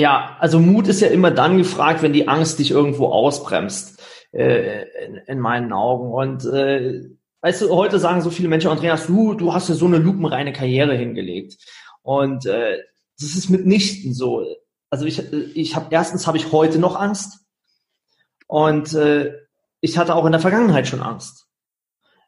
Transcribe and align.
Ja, 0.00 0.38
also 0.40 0.58
Mut 0.58 0.88
ist 0.88 1.02
ja 1.02 1.08
immer 1.08 1.30
dann 1.30 1.58
gefragt, 1.58 2.02
wenn 2.02 2.14
die 2.14 2.26
Angst 2.26 2.58
dich 2.58 2.70
irgendwo 2.70 3.08
ausbremst, 3.08 4.02
äh, 4.32 4.84
in, 5.04 5.16
in 5.26 5.40
meinen 5.40 5.74
Augen. 5.74 6.10
Und 6.10 6.46
äh, 6.46 7.02
weißt 7.42 7.60
du, 7.60 7.68
heute 7.68 7.98
sagen 7.98 8.22
so 8.22 8.30
viele 8.30 8.48
Menschen, 8.48 8.70
Andreas, 8.70 9.08
du, 9.08 9.34
du 9.34 9.52
hast 9.52 9.68
ja 9.68 9.74
so 9.74 9.84
eine 9.84 9.98
lupenreine 9.98 10.54
Karriere 10.54 10.94
hingelegt. 10.94 11.58
Und 12.00 12.46
äh, 12.46 12.78
das 13.20 13.34
ist 13.34 13.50
mitnichten 13.50 14.14
so. 14.14 14.46
Also 14.88 15.04
ich, 15.04 15.30
ich 15.54 15.76
habe 15.76 15.88
erstens 15.90 16.26
habe 16.26 16.38
ich 16.38 16.50
heute 16.50 16.78
noch 16.78 16.98
Angst 16.98 17.40
und 18.46 18.94
äh, 18.94 19.34
ich 19.82 19.98
hatte 19.98 20.14
auch 20.14 20.24
in 20.24 20.32
der 20.32 20.40
Vergangenheit 20.40 20.88
schon 20.88 21.02
Angst. 21.02 21.46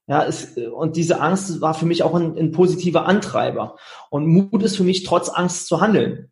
Ja, 0.06 0.26
es, 0.26 0.58
und 0.58 0.96
diese 0.96 1.22
Angst 1.22 1.62
war 1.62 1.72
für 1.72 1.86
mich 1.86 2.02
auch 2.02 2.14
ein, 2.14 2.36
ein 2.36 2.52
positiver 2.52 3.06
Antreiber. 3.06 3.76
Und 4.10 4.26
Mut 4.26 4.62
ist 4.62 4.76
für 4.76 4.84
mich 4.84 5.04
trotz 5.04 5.30
Angst 5.30 5.68
zu 5.68 5.80
handeln. 5.80 6.31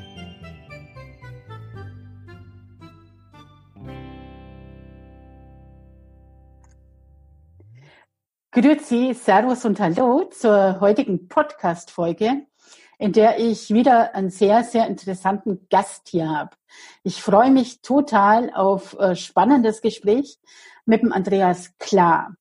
Grüezi, 8.53 9.13
Servus 9.13 9.63
und 9.63 9.79
Hallo 9.79 10.25
zur 10.25 10.81
heutigen 10.81 11.29
Podcast-Folge, 11.29 12.47
in 12.99 13.13
der 13.13 13.39
ich 13.39 13.73
wieder 13.73 14.13
einen 14.13 14.29
sehr, 14.29 14.65
sehr 14.65 14.87
interessanten 14.87 15.67
Gast 15.69 16.09
hier 16.09 16.27
habe. 16.27 16.49
Ich 17.01 17.21
freue 17.23 17.49
mich 17.49 17.81
total 17.81 18.53
auf 18.53 18.99
ein 18.99 19.11
äh, 19.11 19.15
spannendes 19.15 19.81
Gespräch 19.81 20.37
mit 20.85 21.01
dem 21.01 21.13
Andreas 21.13 21.77
Klar. 21.79 22.35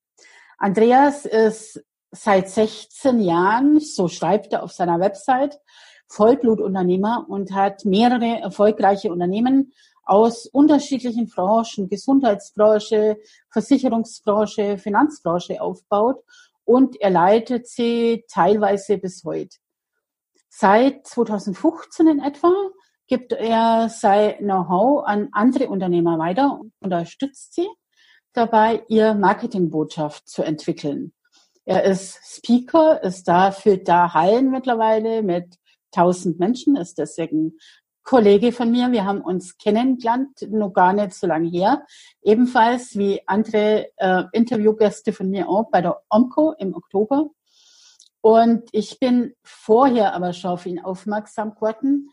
Andreas 0.58 1.26
ist 1.26 1.80
seit 2.10 2.48
16 2.48 3.20
Jahren, 3.20 3.78
so 3.78 4.08
schreibt 4.08 4.52
er 4.52 4.64
auf 4.64 4.72
seiner 4.72 4.98
Website, 4.98 5.60
Vollblutunternehmer 6.08 7.26
und 7.28 7.52
hat 7.52 7.84
mehrere 7.84 8.40
erfolgreiche 8.40 9.12
Unternehmen 9.12 9.72
aus 10.04 10.46
unterschiedlichen 10.46 11.28
Branchen, 11.28 11.88
Gesundheitsbranche, 11.88 13.18
Versicherungsbranche, 13.50 14.78
Finanzbranche 14.78 15.60
aufbaut 15.60 16.22
und 16.64 17.00
er 17.00 17.10
leitet 17.10 17.68
sie 17.68 18.24
teilweise 18.28 18.98
bis 18.98 19.24
heute. 19.24 19.56
Seit 20.48 21.06
2015 21.06 22.08
in 22.08 22.18
etwa 22.20 22.52
gibt 23.06 23.32
er 23.32 23.88
sein 23.88 24.38
Know-how 24.38 25.04
an 25.04 25.28
andere 25.32 25.68
Unternehmer 25.68 26.18
weiter 26.18 26.60
und 26.60 26.72
unterstützt 26.80 27.54
sie 27.54 27.68
dabei, 28.32 28.84
ihr 28.88 29.14
Marketingbotschaft 29.14 30.28
zu 30.28 30.42
entwickeln. 30.42 31.12
Er 31.64 31.84
ist 31.84 32.18
Speaker, 32.24 33.02
ist 33.02 33.28
da, 33.28 33.52
füllt 33.52 33.88
da 33.88 34.14
Hallen 34.14 34.50
mittlerweile 34.50 35.22
mit 35.22 35.56
1000 35.94 36.38
Menschen, 36.38 36.76
ist 36.76 36.98
deswegen 36.98 37.58
Kollege 38.02 38.52
von 38.52 38.70
mir, 38.70 38.90
wir 38.92 39.04
haben 39.04 39.20
uns 39.20 39.58
kennengelernt, 39.58 40.46
noch 40.50 40.72
gar 40.72 40.92
nicht 40.92 41.12
so 41.14 41.26
lange 41.26 41.48
her, 41.48 41.84
ebenfalls 42.22 42.96
wie 42.96 43.20
andere 43.26 43.88
äh, 43.96 44.24
Interviewgäste 44.32 45.12
von 45.12 45.30
mir 45.30 45.48
auch 45.48 45.70
bei 45.70 45.80
der 45.80 46.00
OMCO 46.08 46.54
im 46.58 46.74
Oktober. 46.74 47.30
Und 48.20 48.68
ich 48.72 48.98
bin 48.98 49.34
vorher 49.42 50.14
aber 50.14 50.32
schon 50.32 50.50
auf 50.50 50.66
ihn 50.66 50.80
aufmerksam 50.80 51.54
geworden, 51.54 52.10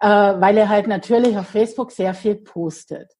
äh, 0.00 0.08
weil 0.08 0.56
er 0.56 0.68
halt 0.68 0.86
natürlich 0.86 1.36
auf 1.36 1.48
Facebook 1.48 1.92
sehr 1.92 2.14
viel 2.14 2.36
postet. 2.36 3.12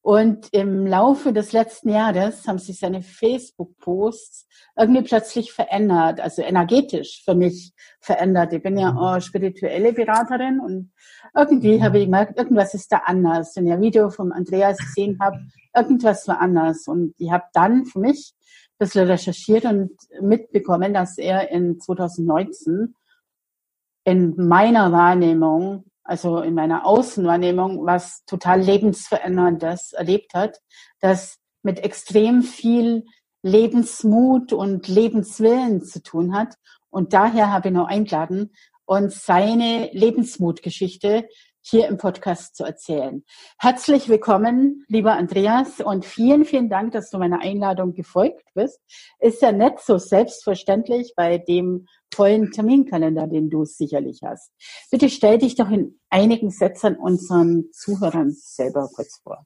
Und 0.00 0.48
im 0.52 0.86
Laufe 0.86 1.32
des 1.32 1.52
letzten 1.52 1.90
Jahres 1.90 2.46
haben 2.46 2.58
sich 2.58 2.78
seine 2.78 3.02
Facebook-Posts 3.02 4.46
irgendwie 4.76 5.02
plötzlich 5.02 5.52
verändert, 5.52 6.20
also 6.20 6.40
energetisch 6.40 7.22
für 7.24 7.34
mich 7.34 7.72
verändert. 8.00 8.52
Ich 8.52 8.62
bin 8.62 8.78
ja 8.78 8.92
mhm. 8.92 8.98
auch 8.98 9.20
spirituelle 9.20 9.92
Beraterin 9.92 10.60
und 10.60 10.92
irgendwie 11.36 11.78
mhm. 11.78 11.82
habe 11.82 11.98
ich 11.98 12.04
gemerkt, 12.04 12.38
irgendwas 12.38 12.74
ist 12.74 12.92
da 12.92 13.02
anders. 13.04 13.56
Wenn 13.56 13.66
ich 13.66 13.72
ein 13.72 13.82
Video 13.82 14.08
vom 14.10 14.32
Andreas 14.32 14.78
gesehen 14.78 15.18
habe, 15.20 15.40
irgendwas 15.74 16.26
war 16.28 16.40
anders. 16.40 16.86
Und 16.86 17.14
ich 17.18 17.30
habe 17.30 17.44
dann 17.52 17.84
für 17.84 17.98
mich 17.98 18.34
ein 18.34 18.86
bisschen 18.86 19.06
recherchiert 19.06 19.64
und 19.64 19.90
mitbekommen, 20.20 20.94
dass 20.94 21.18
er 21.18 21.50
in 21.50 21.80
2019 21.80 22.94
in 24.04 24.34
meiner 24.36 24.92
Wahrnehmung 24.92 25.84
also 26.08 26.40
in 26.40 26.54
meiner 26.54 26.86
Außenwahrnehmung, 26.86 27.84
was 27.84 28.24
total 28.24 28.62
lebensveränderndes 28.62 29.92
erlebt 29.92 30.32
hat, 30.32 30.58
das 31.00 31.36
mit 31.62 31.80
extrem 31.80 32.42
viel 32.42 33.04
Lebensmut 33.42 34.54
und 34.54 34.88
Lebenswillen 34.88 35.84
zu 35.84 36.02
tun 36.02 36.34
hat. 36.34 36.54
Und 36.88 37.12
daher 37.12 37.52
habe 37.52 37.68
ich 37.68 37.74
noch 37.74 37.88
eingeladen, 37.88 38.54
uns 38.86 39.26
seine 39.26 39.90
Lebensmutgeschichte 39.92 41.28
hier 41.60 41.86
im 41.88 41.98
Podcast 41.98 42.56
zu 42.56 42.64
erzählen. 42.64 43.22
Herzlich 43.58 44.08
willkommen, 44.08 44.86
lieber 44.88 45.12
Andreas, 45.12 45.80
und 45.80 46.06
vielen, 46.06 46.46
vielen 46.46 46.70
Dank, 46.70 46.92
dass 46.92 47.10
du 47.10 47.18
meiner 47.18 47.42
Einladung 47.42 47.92
gefolgt 47.92 48.46
bist. 48.54 48.80
Ist 49.18 49.42
ja 49.42 49.52
nicht 49.52 49.80
so 49.80 49.98
selbstverständlich 49.98 51.12
bei 51.14 51.36
dem 51.36 51.86
vollen 52.12 52.50
Terminkalender, 52.50 53.26
den 53.26 53.50
du 53.50 53.64
sicherlich 53.64 54.20
hast. 54.24 54.50
Bitte 54.90 55.08
stell 55.08 55.38
dich 55.38 55.54
doch 55.54 55.70
in 55.70 56.00
einigen 56.10 56.50
Sätzen 56.50 56.96
unseren 56.96 57.70
Zuhörern 57.72 58.30
selber 58.30 58.88
kurz 58.94 59.20
vor. 59.22 59.44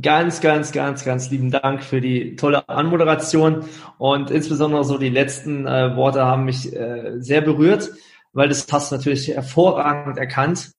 Ganz, 0.00 0.40
ganz, 0.40 0.70
ganz, 0.70 1.04
ganz 1.04 1.30
lieben 1.30 1.50
Dank 1.50 1.82
für 1.82 2.00
die 2.00 2.36
tolle 2.36 2.68
Anmoderation 2.68 3.64
und 3.98 4.30
insbesondere 4.30 4.84
so 4.84 4.96
die 4.96 5.08
letzten 5.08 5.66
äh, 5.66 5.96
Worte 5.96 6.24
haben 6.24 6.44
mich 6.44 6.72
äh, 6.72 7.20
sehr 7.20 7.40
berührt 7.40 7.90
weil 8.32 8.48
das 8.48 8.66
hast 8.70 8.90
du 8.90 8.96
natürlich 8.96 9.28
hervorragend 9.28 10.18
erkannt, 10.18 10.72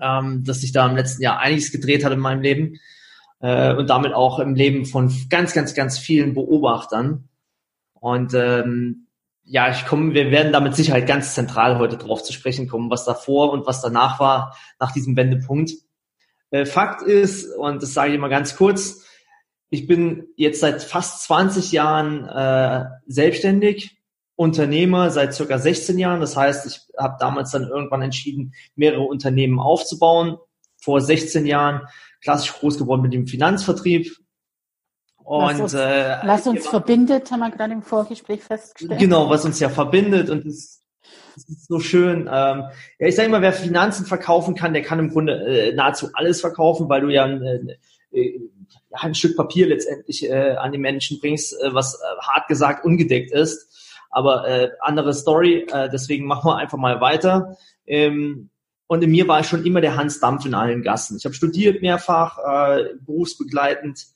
ähm, 0.00 0.44
dass 0.44 0.60
sich 0.60 0.72
da 0.72 0.88
im 0.88 0.96
letzten 0.96 1.22
Jahr 1.22 1.40
einiges 1.40 1.72
gedreht 1.72 2.04
hat 2.04 2.12
in 2.12 2.20
meinem 2.20 2.42
Leben 2.42 2.78
äh, 3.40 3.74
und 3.74 3.90
damit 3.90 4.14
auch 4.14 4.38
im 4.38 4.54
Leben 4.54 4.86
von 4.86 5.12
ganz, 5.28 5.52
ganz, 5.52 5.74
ganz 5.74 5.98
vielen 5.98 6.34
Beobachtern. 6.34 7.27
Und 8.00 8.34
ähm, 8.34 9.06
ja, 9.44 9.70
ich 9.70 9.86
komme, 9.86 10.14
wir 10.14 10.30
werden 10.30 10.52
da 10.52 10.60
mit 10.60 10.76
Sicherheit 10.76 11.06
ganz 11.06 11.34
zentral 11.34 11.78
heute 11.78 11.96
drauf 11.96 12.22
zu 12.22 12.32
sprechen 12.32 12.68
kommen, 12.68 12.90
was 12.90 13.04
davor 13.04 13.52
und 13.52 13.66
was 13.66 13.80
danach 13.80 14.20
war, 14.20 14.56
nach 14.78 14.92
diesem 14.92 15.16
Wendepunkt. 15.16 15.72
Äh, 16.50 16.66
Fakt 16.66 17.02
ist, 17.02 17.46
und 17.56 17.82
das 17.82 17.94
sage 17.94 18.10
ich 18.10 18.16
immer 18.16 18.28
ganz 18.28 18.56
kurz, 18.56 19.04
ich 19.70 19.86
bin 19.86 20.28
jetzt 20.36 20.60
seit 20.60 20.82
fast 20.82 21.22
20 21.24 21.72
Jahren 21.72 22.26
äh, 22.26 22.86
selbstständig, 23.06 23.98
Unternehmer 24.38 25.10
seit 25.10 25.34
circa 25.34 25.58
16 25.58 25.98
Jahren. 25.98 26.20
Das 26.20 26.36
heißt, 26.36 26.64
ich 26.66 26.80
habe 26.96 27.16
damals 27.18 27.50
dann 27.50 27.64
irgendwann 27.64 28.02
entschieden, 28.02 28.54
mehrere 28.76 29.02
Unternehmen 29.02 29.58
aufzubauen. 29.58 30.38
Vor 30.80 31.00
16 31.00 31.44
Jahren 31.44 31.88
klassisch 32.22 32.52
groß 32.52 32.78
geworden 32.78 33.02
mit 33.02 33.12
dem 33.12 33.26
Finanzvertrieb. 33.26 34.16
Und, 35.28 35.42
was 35.42 35.60
uns, 35.60 35.74
äh, 35.74 36.16
was 36.24 36.46
uns 36.46 36.64
ja, 36.64 36.70
verbindet, 36.70 37.30
haben 37.30 37.40
wir 37.40 37.50
gerade 37.50 37.74
im 37.74 37.82
Vorgespräch 37.82 38.42
festgestellt. 38.42 38.98
Genau, 38.98 39.28
was 39.28 39.44
uns 39.44 39.60
ja 39.60 39.68
verbindet 39.68 40.30
und 40.30 40.46
das, 40.46 40.82
das 41.34 41.48
ist 41.50 41.68
so 41.68 41.80
schön. 41.80 42.20
Ähm, 42.20 42.64
ja, 42.98 43.06
ich 43.06 43.14
sage 43.14 43.28
immer, 43.28 43.42
wer 43.42 43.52
Finanzen 43.52 44.06
verkaufen 44.06 44.54
kann, 44.54 44.72
der 44.72 44.80
kann 44.80 44.98
im 44.98 45.10
Grunde 45.10 45.34
äh, 45.34 45.74
nahezu 45.74 46.08
alles 46.14 46.40
verkaufen, 46.40 46.88
weil 46.88 47.02
du 47.02 47.10
ja 47.10 47.26
äh, 47.26 47.76
äh, 48.10 48.40
ein 48.92 49.14
Stück 49.14 49.36
Papier 49.36 49.66
letztendlich 49.66 50.24
äh, 50.30 50.56
an 50.56 50.72
die 50.72 50.78
Menschen 50.78 51.20
bringst, 51.20 51.52
äh, 51.62 51.74
was 51.74 51.96
äh, 51.96 52.20
hart 52.22 52.48
gesagt 52.48 52.86
ungedeckt 52.86 53.30
ist. 53.30 54.00
Aber 54.10 54.48
äh, 54.48 54.70
andere 54.80 55.12
Story, 55.12 55.66
äh, 55.70 55.90
deswegen 55.90 56.24
machen 56.24 56.48
wir 56.48 56.56
einfach 56.56 56.78
mal 56.78 57.02
weiter. 57.02 57.58
Ähm, 57.86 58.48
und 58.86 59.04
in 59.04 59.10
mir 59.10 59.28
war 59.28 59.44
schon 59.44 59.66
immer 59.66 59.82
der 59.82 59.96
Hans 59.96 60.20
Dampf 60.20 60.46
in 60.46 60.54
allen 60.54 60.82
Gassen. 60.82 61.18
Ich 61.18 61.26
habe 61.26 61.34
studiert 61.34 61.82
mehrfach, 61.82 62.38
äh, 62.38 62.94
berufsbegleitend, 63.04 64.06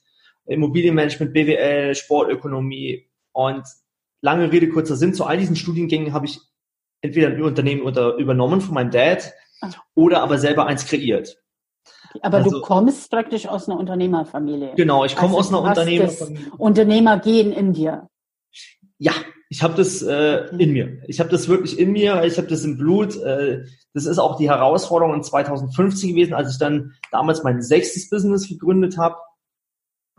Immobilienmanagement, 0.46 1.32
BWL, 1.32 1.94
Sportökonomie 1.94 3.08
und 3.32 3.62
lange 4.20 4.50
Rede, 4.50 4.68
kurzer 4.68 4.96
Sinn, 4.96 5.14
zu 5.14 5.24
all 5.24 5.38
diesen 5.38 5.56
Studiengängen 5.56 6.12
habe 6.12 6.26
ich 6.26 6.40
entweder 7.00 7.28
ein 7.28 7.42
Unternehmen 7.42 7.82
unter, 7.82 8.16
übernommen 8.16 8.60
von 8.60 8.74
meinem 8.74 8.90
Dad 8.90 9.32
oder 9.94 10.22
aber 10.22 10.38
selber 10.38 10.66
eins 10.66 10.86
kreiert. 10.86 11.36
Aber 12.20 12.38
also, 12.38 12.50
du 12.50 12.60
kommst 12.60 13.10
praktisch 13.10 13.46
aus 13.46 13.68
einer 13.68 13.78
Unternehmerfamilie. 13.78 14.74
Genau, 14.76 15.04
ich 15.04 15.16
komme 15.16 15.36
also 15.36 15.40
aus 15.40 15.48
einer 15.48 15.62
Unternehmerfamilie. 15.62 16.52
Unternehmergehen 16.58 17.52
in 17.52 17.72
dir. 17.72 18.08
Ja, 18.98 19.12
ich 19.48 19.62
habe 19.62 19.74
das 19.74 20.02
äh, 20.02 20.46
in 20.56 20.72
mir. 20.72 21.02
Ich 21.08 21.20
habe 21.20 21.30
das 21.30 21.48
wirklich 21.48 21.78
in 21.78 21.92
mir. 21.92 22.22
Ich 22.24 22.38
habe 22.38 22.48
das 22.48 22.64
im 22.64 22.78
Blut. 22.78 23.16
Äh, 23.16 23.64
das 23.94 24.06
ist 24.06 24.18
auch 24.18 24.36
die 24.36 24.48
Herausforderung 24.48 25.14
in 25.14 25.22
2015 25.22 26.10
gewesen, 26.10 26.34
als 26.34 26.52
ich 26.52 26.58
dann 26.58 26.94
damals 27.10 27.42
mein 27.42 27.62
sechstes 27.62 28.08
Business 28.08 28.48
gegründet 28.48 28.98
habe. 28.98 29.16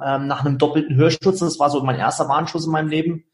Ähm, 0.03 0.27
nach 0.27 0.45
einem 0.45 0.57
doppelten 0.57 0.95
Hörsturz. 0.95 1.39
Das 1.39 1.59
war 1.59 1.69
so 1.69 1.81
mein 1.83 1.99
erster 1.99 2.27
Warnschuss 2.27 2.65
in 2.65 2.71
meinem 2.71 2.89
Leben, 2.89 3.25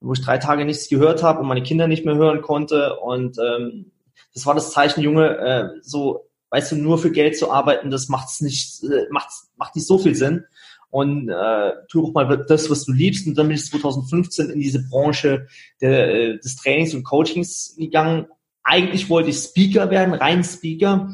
wo 0.00 0.12
ich 0.12 0.22
drei 0.22 0.38
Tage 0.38 0.64
nichts 0.64 0.88
gehört 0.88 1.22
habe 1.22 1.40
und 1.40 1.46
meine 1.46 1.62
Kinder 1.62 1.86
nicht 1.86 2.04
mehr 2.04 2.16
hören 2.16 2.42
konnte. 2.42 2.98
Und 3.00 3.38
ähm, 3.38 3.92
das 4.32 4.46
war 4.46 4.54
das 4.54 4.70
Zeichen, 4.70 5.02
Junge, 5.02 5.38
äh, 5.38 5.68
so, 5.82 6.28
weißt 6.50 6.72
du, 6.72 6.76
nur 6.76 6.98
für 6.98 7.10
Geld 7.10 7.36
zu 7.36 7.50
arbeiten, 7.50 7.90
das 7.90 8.08
macht's 8.08 8.40
nicht, 8.40 8.82
äh, 8.84 9.06
macht's, 9.10 9.50
macht 9.56 9.74
nicht 9.76 9.86
so 9.86 9.98
viel 9.98 10.14
Sinn. 10.14 10.44
Und 10.90 11.28
äh, 11.28 11.72
tu 11.88 12.02
doch 12.02 12.12
mal 12.12 12.44
das, 12.46 12.70
was 12.70 12.84
du 12.84 12.92
liebst. 12.92 13.26
Und 13.26 13.36
dann 13.36 13.48
bin 13.48 13.56
ich 13.56 13.66
2015 13.66 14.50
in 14.50 14.60
diese 14.60 14.86
Branche 14.88 15.48
der, 15.80 16.14
äh, 16.14 16.38
des 16.38 16.54
Trainings 16.54 16.94
und 16.94 17.02
Coachings 17.02 17.74
gegangen. 17.76 18.26
Eigentlich 18.62 19.10
wollte 19.10 19.30
ich 19.30 19.38
Speaker 19.38 19.90
werden, 19.90 20.14
rein 20.14 20.44
Speaker. 20.44 21.12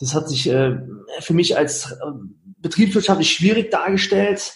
Das 0.00 0.14
hat 0.14 0.28
sich 0.28 0.48
äh, 0.48 0.78
für 1.20 1.34
mich 1.34 1.56
als 1.56 1.92
äh, 1.92 1.96
betriebswirtschaftlich 2.60 3.32
schwierig 3.32 3.70
dargestellt, 3.70 4.54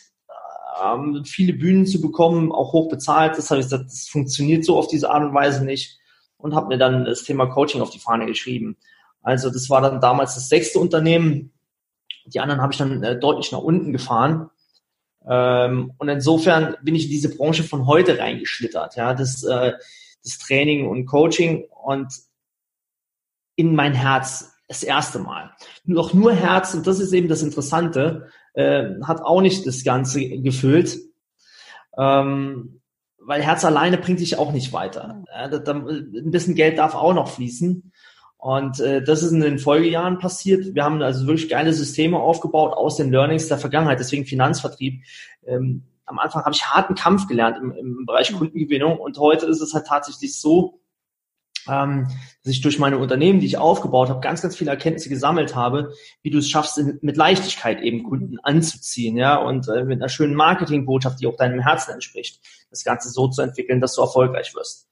ähm, 0.83 1.25
viele 1.25 1.53
Bühnen 1.53 1.87
zu 1.87 2.01
bekommen, 2.01 2.53
auch 2.53 2.73
hoch 2.73 2.89
bezahlt. 2.89 3.37
Das 3.39 3.51
habe 3.51 3.61
ich 3.61 3.67
gesagt, 3.67 3.87
das 3.87 4.09
funktioniert 4.09 4.65
so 4.65 4.79
auf 4.79 4.89
diese 4.89 5.11
Art 5.11 5.23
und 5.23 5.35
Weise 5.35 5.65
nicht 5.65 5.99
und 6.37 6.55
habe 6.55 6.69
mir 6.69 6.79
dann 6.79 7.05
das 7.05 7.23
Thema 7.23 7.47
Coaching 7.47 7.81
auf 7.81 7.91
die 7.91 7.99
Fahne 7.99 8.27
geschrieben. 8.27 8.77
Also 9.23 9.51
das 9.51 9.71
war 9.71 9.81
dann 9.81 10.01
damals 10.01 10.35
das 10.35 10.49
sechste 10.49 10.79
Unternehmen. 10.79 11.53
Die 12.27 12.41
anderen 12.41 12.61
habe 12.61 12.73
ich 12.73 12.79
dann 12.79 13.03
äh, 13.03 13.19
deutlich 13.19 13.53
nach 13.53 13.61
unten 13.61 13.93
gefahren. 13.93 14.51
Ähm, 15.27 15.93
und 15.97 16.09
insofern 16.09 16.77
bin 16.83 16.95
ich 16.95 17.05
in 17.05 17.11
diese 17.11 17.35
Branche 17.35 17.65
von 17.65 17.87
heute 17.87 18.19
reingeschlittert. 18.19 18.97
Ja, 18.97 19.15
das, 19.15 19.43
äh, 19.45 19.73
das 20.23 20.39
Training 20.39 20.87
und 20.87 21.07
Coaching 21.07 21.65
und 21.83 22.13
in 23.57 23.75
mein 23.75 23.95
Herz 23.95 24.54
das 24.75 24.83
erste 24.83 25.19
Mal. 25.19 25.53
Noch 25.85 26.15
nur 26.15 26.33
Herz, 26.33 26.75
und 26.75 26.87
das 26.87 27.01
ist 27.01 27.13
eben 27.13 27.29
das 27.29 27.43
Interessante, 27.43 28.29
äh, 28.55 28.85
hat 29.03 29.23
auch 29.23 29.41
nicht 29.41 29.67
das 29.67 29.85
Ganze 29.85 30.21
gefüllt. 30.29 30.99
Ähm, 31.97 32.81
weil 33.19 33.43
Herz 33.43 33.65
alleine 33.65 33.99
bringt 33.99 34.21
dich 34.21 34.39
auch 34.39 34.53
nicht 34.53 34.73
weiter. 34.73 35.25
Ja, 35.33 35.49
da, 35.49 35.59
da, 35.59 35.73
ein 35.73 36.31
bisschen 36.31 36.55
Geld 36.55 36.79
darf 36.79 36.95
auch 36.95 37.15
noch 37.15 37.29
fließen. 37.29 37.93
Und 38.37 38.81
äh, 38.81 39.03
das 39.03 39.23
ist 39.23 39.33
in 39.33 39.41
den 39.41 39.59
Folgejahren 39.59 40.19
passiert. 40.19 40.75
Wir 40.75 40.85
haben 40.85 41.01
also 41.01 41.27
wirklich 41.27 41.49
geile 41.49 41.73
Systeme 41.73 42.19
aufgebaut 42.19 42.75
aus 42.75 42.97
den 42.97 43.11
Learnings 43.11 43.49
der 43.49 43.57
Vergangenheit, 43.57 44.01
deswegen 44.01 44.27
Finanzvertrieb. 44.27 45.03
Ähm, 45.47 45.85
am 46.05 46.19
Anfang 46.19 46.45
habe 46.45 46.55
ich 46.55 46.67
harten 46.67 46.95
Kampf 46.95 47.27
gelernt 47.27 47.57
im, 47.57 47.73
im 47.73 48.05
Bereich 48.05 48.33
mhm. 48.33 48.37
Kundengewinnung 48.37 48.99
und 48.99 49.19
heute 49.19 49.47
ist 49.47 49.63
es 49.63 49.73
halt 49.73 49.87
tatsächlich 49.87 50.39
so, 50.39 50.81
ähm, 51.69 52.09
dass 52.43 52.53
ich 52.53 52.61
durch 52.61 52.79
meine 52.79 52.99
Unternehmen, 52.99 53.41
die 53.41 53.47
ich 53.47 53.59
aufgebaut 53.59 54.09
habe, 54.09 54.21
ganz, 54.21 54.43
ganz 54.43 54.57
viele 54.57 54.71
Erkenntnisse 54.71 55.09
gesammelt 55.09 55.55
habe, 55.55 55.93
wie 56.23 56.31
du 56.31 56.39
es 56.39 56.49
schaffst, 56.49 56.79
mit 57.03 57.17
Leichtigkeit 57.17 57.81
eben 57.81 58.03
Kunden 58.03 58.39
anzuziehen, 58.43 59.17
ja, 59.17 59.37
und 59.37 59.69
äh, 59.69 59.85
mit 59.85 60.01
einer 60.01 60.09
schönen 60.09 60.35
Marketingbotschaft, 60.35 61.21
die 61.21 61.27
auch 61.27 61.37
deinem 61.37 61.61
Herzen 61.61 61.93
entspricht, 61.93 62.41
das 62.71 62.85
Ganze 62.85 63.11
so 63.11 63.29
zu 63.29 63.43
entwickeln, 63.43 63.81
dass 63.81 63.95
du 63.95 64.03
erfolgreich 64.03 64.55
wirst. 64.55 64.89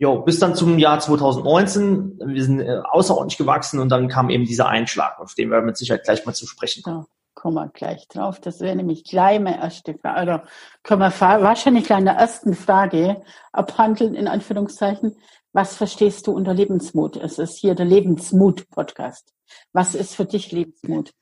Jo, 0.00 0.22
bis 0.22 0.38
dann 0.38 0.54
zum 0.54 0.78
Jahr 0.78 1.00
2019, 1.00 2.20
wir 2.24 2.44
sind 2.44 2.60
äh, 2.60 2.80
außerordentlich 2.90 3.38
gewachsen 3.38 3.80
und 3.80 3.88
dann 3.88 4.08
kam 4.08 4.30
eben 4.30 4.44
dieser 4.44 4.68
Einschlag, 4.68 5.18
auf 5.18 5.34
den 5.34 5.50
wir 5.50 5.60
mit 5.60 5.76
Sicherheit 5.76 6.04
gleich 6.04 6.24
mal 6.24 6.34
zu 6.34 6.46
sprechen 6.46 6.82
kommen. 6.82 7.00
Ja 7.00 7.06
kommen 7.38 7.54
wir 7.54 7.68
gleich 7.68 8.08
drauf. 8.08 8.40
Das 8.40 8.58
wäre 8.58 8.74
nämlich 8.74 9.04
gleich 9.04 9.38
meine 9.38 9.60
erste 9.60 9.94
Frage. 9.94 10.16
Also 10.16 10.42
können 10.82 11.00
wir 11.00 11.20
wahrscheinlich 11.20 11.84
gleich 11.84 12.00
in 12.00 12.04
der 12.06 12.16
ersten 12.16 12.54
Frage 12.54 13.22
abhandeln, 13.52 14.14
in 14.14 14.26
Anführungszeichen. 14.26 15.16
Was 15.52 15.76
verstehst 15.76 16.26
du 16.26 16.32
unter 16.32 16.54
Lebensmut? 16.54 17.16
Es 17.16 17.38
ist 17.38 17.58
hier 17.58 17.74
der 17.74 17.86
Lebensmut-Podcast. 17.86 19.32
Was 19.72 19.94
ist 19.94 20.14
für 20.14 20.24
dich 20.24 20.52
Lebensmut? 20.52 21.12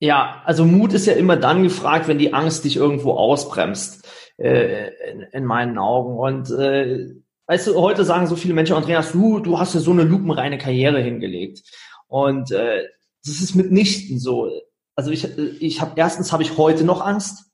Ja, 0.00 0.42
also 0.46 0.64
Mut 0.64 0.92
ist 0.94 1.06
ja 1.06 1.12
immer 1.12 1.36
dann 1.36 1.62
gefragt, 1.62 2.08
wenn 2.08 2.18
die 2.18 2.32
Angst 2.32 2.64
dich 2.64 2.76
irgendwo 2.76 3.12
ausbremst, 3.12 4.08
äh, 4.38 4.88
in, 5.10 5.20
in, 5.32 5.44
meinen 5.44 5.78
Augen. 5.78 6.18
Und 6.18 6.50
äh, 6.50 7.10
weißt 7.46 7.68
du, 7.68 7.74
heute 7.74 8.04
sagen 8.04 8.26
so 8.26 8.34
viele 8.34 8.54
Menschen, 8.54 8.76
Andreas, 8.76 9.12
du, 9.12 9.40
du 9.40 9.58
hast 9.58 9.74
ja 9.74 9.80
so 9.80 9.90
eine 9.90 10.04
lupenreine 10.04 10.56
Karriere 10.56 11.00
hingelegt. 11.00 11.62
Und 12.08 12.50
äh, 12.50 12.84
das 13.24 13.40
ist 13.40 13.54
mitnichten 13.54 14.18
so. 14.18 14.50
Also 14.96 15.10
ich, 15.10 15.24
ich 15.60 15.80
habe 15.80 15.92
erstens 15.96 16.32
habe 16.32 16.42
ich 16.42 16.56
heute 16.56 16.84
noch 16.84 17.00
Angst 17.04 17.50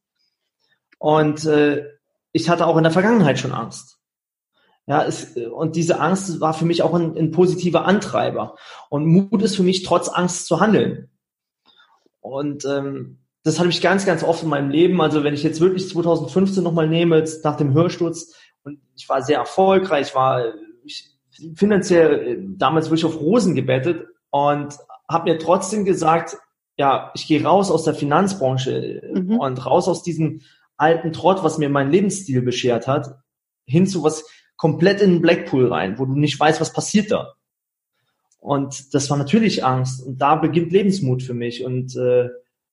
und 0.99 1.45
äh, 1.45 1.85
ich 2.33 2.49
hatte 2.49 2.67
auch 2.67 2.77
in 2.77 2.83
der 2.83 2.93
Vergangenheit 2.93 3.39
schon 3.39 3.53
Angst. 3.53 3.96
Ja, 4.87 5.05
es, 5.05 5.37
und 5.37 5.75
diese 5.75 6.01
Angst 6.01 6.41
war 6.41 6.55
für 6.55 6.65
mich 6.65 6.83
auch 6.83 6.95
ein, 6.95 7.17
ein 7.17 7.33
positiver 7.33 7.85
Antreiber. 7.87 8.55
Und 8.89 9.07
Mut 9.07 9.43
ist 9.43 9.57
für 9.57 9.65
mich 9.65 9.83
trotz 9.83 10.09
Angst 10.09 10.47
zu 10.47 10.61
handeln. 10.61 11.11
Und 12.21 12.65
ähm, 12.65 13.19
das 13.43 13.59
hatte 13.59 13.69
ich 13.69 13.81
ganz, 13.81 14.07
ganz 14.07 14.23
oft 14.23 14.43
in 14.43 14.49
meinem 14.49 14.71
Leben. 14.71 15.01
Also 15.01 15.25
wenn 15.25 15.35
ich 15.35 15.43
jetzt 15.43 15.61
wirklich 15.61 15.89
2015 15.89 16.63
nochmal 16.63 16.89
nehme, 16.89 17.19
jetzt 17.19 17.45
nach 17.45 17.57
dem 17.57 17.75
Hörsturz, 17.75 18.35
und 18.63 18.81
ich 18.97 19.09
war 19.09 19.23
sehr 19.23 19.39
erfolgreich, 19.39 20.15
war 20.15 20.55
ich, 20.85 21.17
finanziell 21.55 22.27
äh, 22.27 22.37
damals 22.57 22.87
wirklich 22.87 23.05
auf 23.05 23.21
Rosen 23.21 23.55
gebettet 23.55 24.07
und 24.31 24.77
habe 25.09 25.31
mir 25.31 25.39
trotzdem 25.39 25.85
gesagt, 25.85 26.37
ja, 26.77 27.11
ich 27.15 27.27
gehe 27.27 27.43
raus 27.43 27.71
aus 27.71 27.85
der 27.85 27.95
Finanzbranche 27.95 29.03
mhm. 29.15 29.39
und 29.39 29.65
raus 29.65 29.89
aus 29.89 30.03
diesem 30.03 30.43
alten 30.77 31.13
Trott, 31.13 31.43
was 31.43 31.59
mir 31.59 31.69
meinen 31.69 31.91
Lebensstil 31.91 32.43
beschert 32.43 32.87
hat, 32.87 33.19
hin 33.67 33.87
zu 33.87 34.03
was 34.03 34.25
komplett 34.57 35.01
in 35.01 35.13
den 35.13 35.23
Blackpool 35.23 35.73
rein, 35.73 35.99
wo 35.99 36.07
du 36.07 36.15
nicht 36.15 36.39
weißt, 36.39 36.61
was 36.61 36.73
passiert 36.73 37.11
da. 37.11 37.35
Und 38.39 38.95
das 38.95 39.11
war 39.11 39.17
natürlich 39.17 39.65
Angst. 39.65 40.07
Und 40.07 40.19
da 40.19 40.37
beginnt 40.37 40.73
Lebensmut 40.73 41.23
für 41.23 41.35
mich. 41.35 41.65
Und 41.65 41.97
äh, 41.97 42.29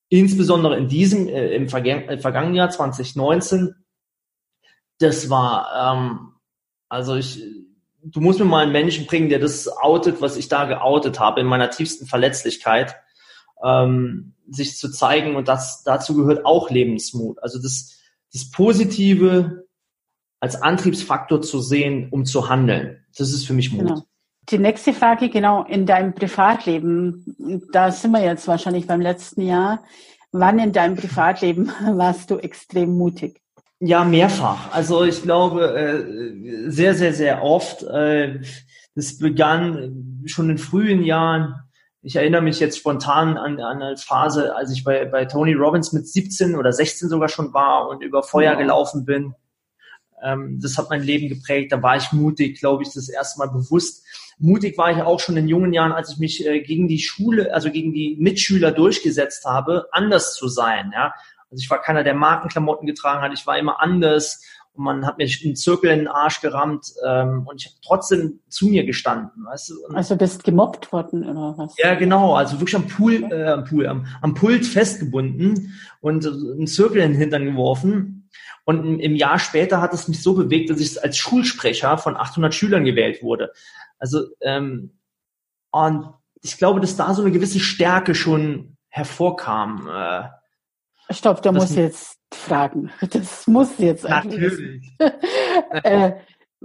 insbesondere 0.09 0.77
in 0.77 0.87
diesem, 0.87 1.27
äh, 1.27 1.55
im 1.55 1.67
Vergangen, 1.67 2.07
äh, 2.09 2.17
vergangenen 2.19 2.55
Jahr 2.55 2.69
2019, 2.69 3.73
das 4.99 5.29
war, 5.29 5.95
ähm, 5.97 6.33
also 6.89 7.15
ich, 7.15 7.43
du 8.03 8.21
musst 8.21 8.39
mir 8.39 8.45
mal 8.45 8.63
einen 8.63 8.71
Menschen 8.71 9.07
bringen, 9.07 9.29
der 9.29 9.39
das 9.39 9.67
outet, 9.67 10.21
was 10.21 10.37
ich 10.37 10.47
da 10.47 10.65
geoutet 10.65 11.19
habe, 11.19 11.41
in 11.41 11.47
meiner 11.47 11.71
tiefsten 11.71 12.05
Verletzlichkeit, 12.05 12.95
ähm, 13.63 14.33
sich 14.49 14.77
zu 14.77 14.91
zeigen. 14.91 15.35
Und 15.35 15.47
das, 15.47 15.83
dazu 15.83 16.15
gehört 16.15 16.45
auch 16.45 16.69
Lebensmut. 16.69 17.41
Also 17.41 17.59
das, 17.59 17.97
das 18.31 18.51
Positive 18.51 19.62
als 20.43 20.61
Antriebsfaktor 20.61 21.41
zu 21.41 21.61
sehen, 21.61 22.09
um 22.11 22.25
zu 22.25 22.49
handeln. 22.49 22.97
Das 23.17 23.31
ist 23.31 23.47
für 23.47 23.53
mich 23.53 23.71
Mut. 23.71 23.87
Genau. 23.87 24.03
Die 24.49 24.57
nächste 24.57 24.91
Frage, 24.91 25.29
genau, 25.29 25.63
in 25.63 25.85
deinem 25.85 26.13
Privatleben, 26.13 27.63
da 27.71 27.91
sind 27.91 28.11
wir 28.11 28.21
jetzt 28.21 28.45
wahrscheinlich 28.45 28.85
beim 28.85 28.99
letzten 28.99 29.43
Jahr. 29.43 29.85
Wann 30.33 30.59
in 30.59 30.73
deinem 30.73 30.97
Privatleben 30.97 31.71
warst 31.93 32.29
du 32.29 32.39
extrem 32.39 32.97
mutig? 32.97 33.39
Ja, 33.79 34.03
mehrfach. 34.03 34.73
Also 34.73 35.05
ich 35.05 35.21
glaube, 35.21 35.77
äh, 35.77 36.69
sehr, 36.69 36.93
sehr, 36.93 37.13
sehr 37.13 37.41
oft. 37.41 37.83
Äh, 37.83 38.41
das 38.95 39.19
begann 39.19 40.23
schon 40.25 40.49
in 40.49 40.57
frühen 40.57 41.03
Jahren. 41.03 41.55
Ich 42.01 42.17
erinnere 42.17 42.41
mich 42.41 42.59
jetzt 42.59 42.77
spontan 42.77 43.37
an, 43.37 43.61
an 43.61 43.81
eine 43.81 43.95
Phase, 43.95 44.53
als 44.57 44.73
ich 44.73 44.83
bei, 44.83 45.05
bei 45.05 45.23
Tony 45.23 45.53
Robbins 45.53 45.93
mit 45.93 46.05
17 46.05 46.57
oder 46.57 46.73
16 46.73 47.07
sogar 47.07 47.29
schon 47.29 47.53
war 47.53 47.87
und 47.87 48.03
über 48.03 48.23
Feuer 48.23 48.57
gelaufen 48.57 49.05
bin 49.05 49.35
ähm, 50.23 50.59
das 50.61 50.77
hat 50.77 50.89
mein 50.89 51.03
Leben 51.03 51.29
geprägt. 51.29 51.71
Da 51.71 51.81
war 51.81 51.97
ich 51.97 52.11
mutig, 52.11 52.59
glaube 52.59 52.83
ich, 52.83 52.93
das 52.93 53.09
erste 53.09 53.39
Mal 53.39 53.49
bewusst. 53.49 54.05
Mutig 54.39 54.77
war 54.77 54.91
ich 54.91 55.01
auch 55.01 55.19
schon 55.19 55.37
in 55.37 55.47
jungen 55.47 55.73
Jahren, 55.73 55.91
als 55.91 56.11
ich 56.13 56.17
mich 56.17 56.45
äh, 56.45 56.61
gegen 56.61 56.87
die 56.87 56.99
Schule, 56.99 57.53
also 57.53 57.69
gegen 57.69 57.93
die 57.93 58.17
Mitschüler 58.19 58.71
durchgesetzt 58.71 59.45
habe, 59.45 59.87
anders 59.91 60.33
zu 60.35 60.47
sein. 60.47 60.91
Ja? 60.93 61.13
Also 61.51 61.61
ich 61.61 61.69
war 61.69 61.81
keiner, 61.81 62.03
der 62.03 62.15
Markenklamotten 62.15 62.87
getragen 62.87 63.21
hat. 63.21 63.33
Ich 63.33 63.45
war 63.45 63.57
immer 63.57 63.81
anders 63.81 64.43
und 64.75 64.83
man 64.83 65.05
hat 65.05 65.17
mir 65.17 65.27
einen 65.43 65.55
Zirkel 65.55 65.91
in 65.91 65.99
den 65.99 66.07
Arsch 66.07 66.41
gerammt 66.41 66.85
ähm, 67.05 67.45
und 67.45 67.61
ich 67.61 67.67
habe 67.67 67.75
trotzdem 67.85 68.39
zu 68.49 68.67
mir 68.67 68.85
gestanden. 68.85 69.45
Weißt 69.45 69.69
du? 69.69 69.85
Und 69.87 69.95
also 69.95 70.15
bist 70.15 70.43
gemobbt 70.43 70.91
worden 70.91 71.29
oder 71.29 71.57
was? 71.57 71.75
Ja, 71.77 71.95
genau. 71.95 72.35
Also 72.35 72.59
wirklich 72.59 72.75
am 72.75 72.87
Pool, 72.87 73.23
äh, 73.31 73.47
am 73.49 73.63
Pool, 73.65 73.87
am, 73.87 74.07
am 74.21 74.33
Pult 74.33 74.65
festgebunden 74.65 75.73
und 76.01 76.25
äh, 76.25 76.29
einen 76.29 76.67
Zirkel 76.67 77.01
in 77.01 77.11
den 77.11 77.19
Hintern 77.19 77.45
geworfen 77.45 78.29
und 78.65 78.99
im 78.99 79.15
Jahr 79.15 79.39
später 79.39 79.81
hat 79.81 79.93
es 79.93 80.07
mich 80.07 80.21
so 80.21 80.35
bewegt, 80.35 80.69
dass 80.69 80.79
ich 80.79 81.01
als 81.03 81.17
Schulsprecher 81.17 81.97
von 81.97 82.15
800 82.15 82.53
Schülern 82.53 82.85
gewählt 82.85 83.21
wurde. 83.21 83.51
Also 83.99 84.25
ähm, 84.41 84.97
und 85.71 86.13
ich 86.41 86.57
glaube, 86.57 86.79
dass 86.79 86.95
da 86.95 87.13
so 87.13 87.21
eine 87.23 87.31
gewisse 87.31 87.59
Stärke 87.59 88.15
schon 88.15 88.77
hervorkam. 88.89 89.89
Äh, 89.89 90.23
Stopp, 91.09 91.41
da 91.41 91.51
muss 91.51 91.75
jetzt 91.75 92.19
fragen. 92.33 92.91
Das 93.11 93.47
muss 93.47 93.77
jetzt 93.77 94.07
natürlich. 94.07 94.95
äh, 95.83 96.13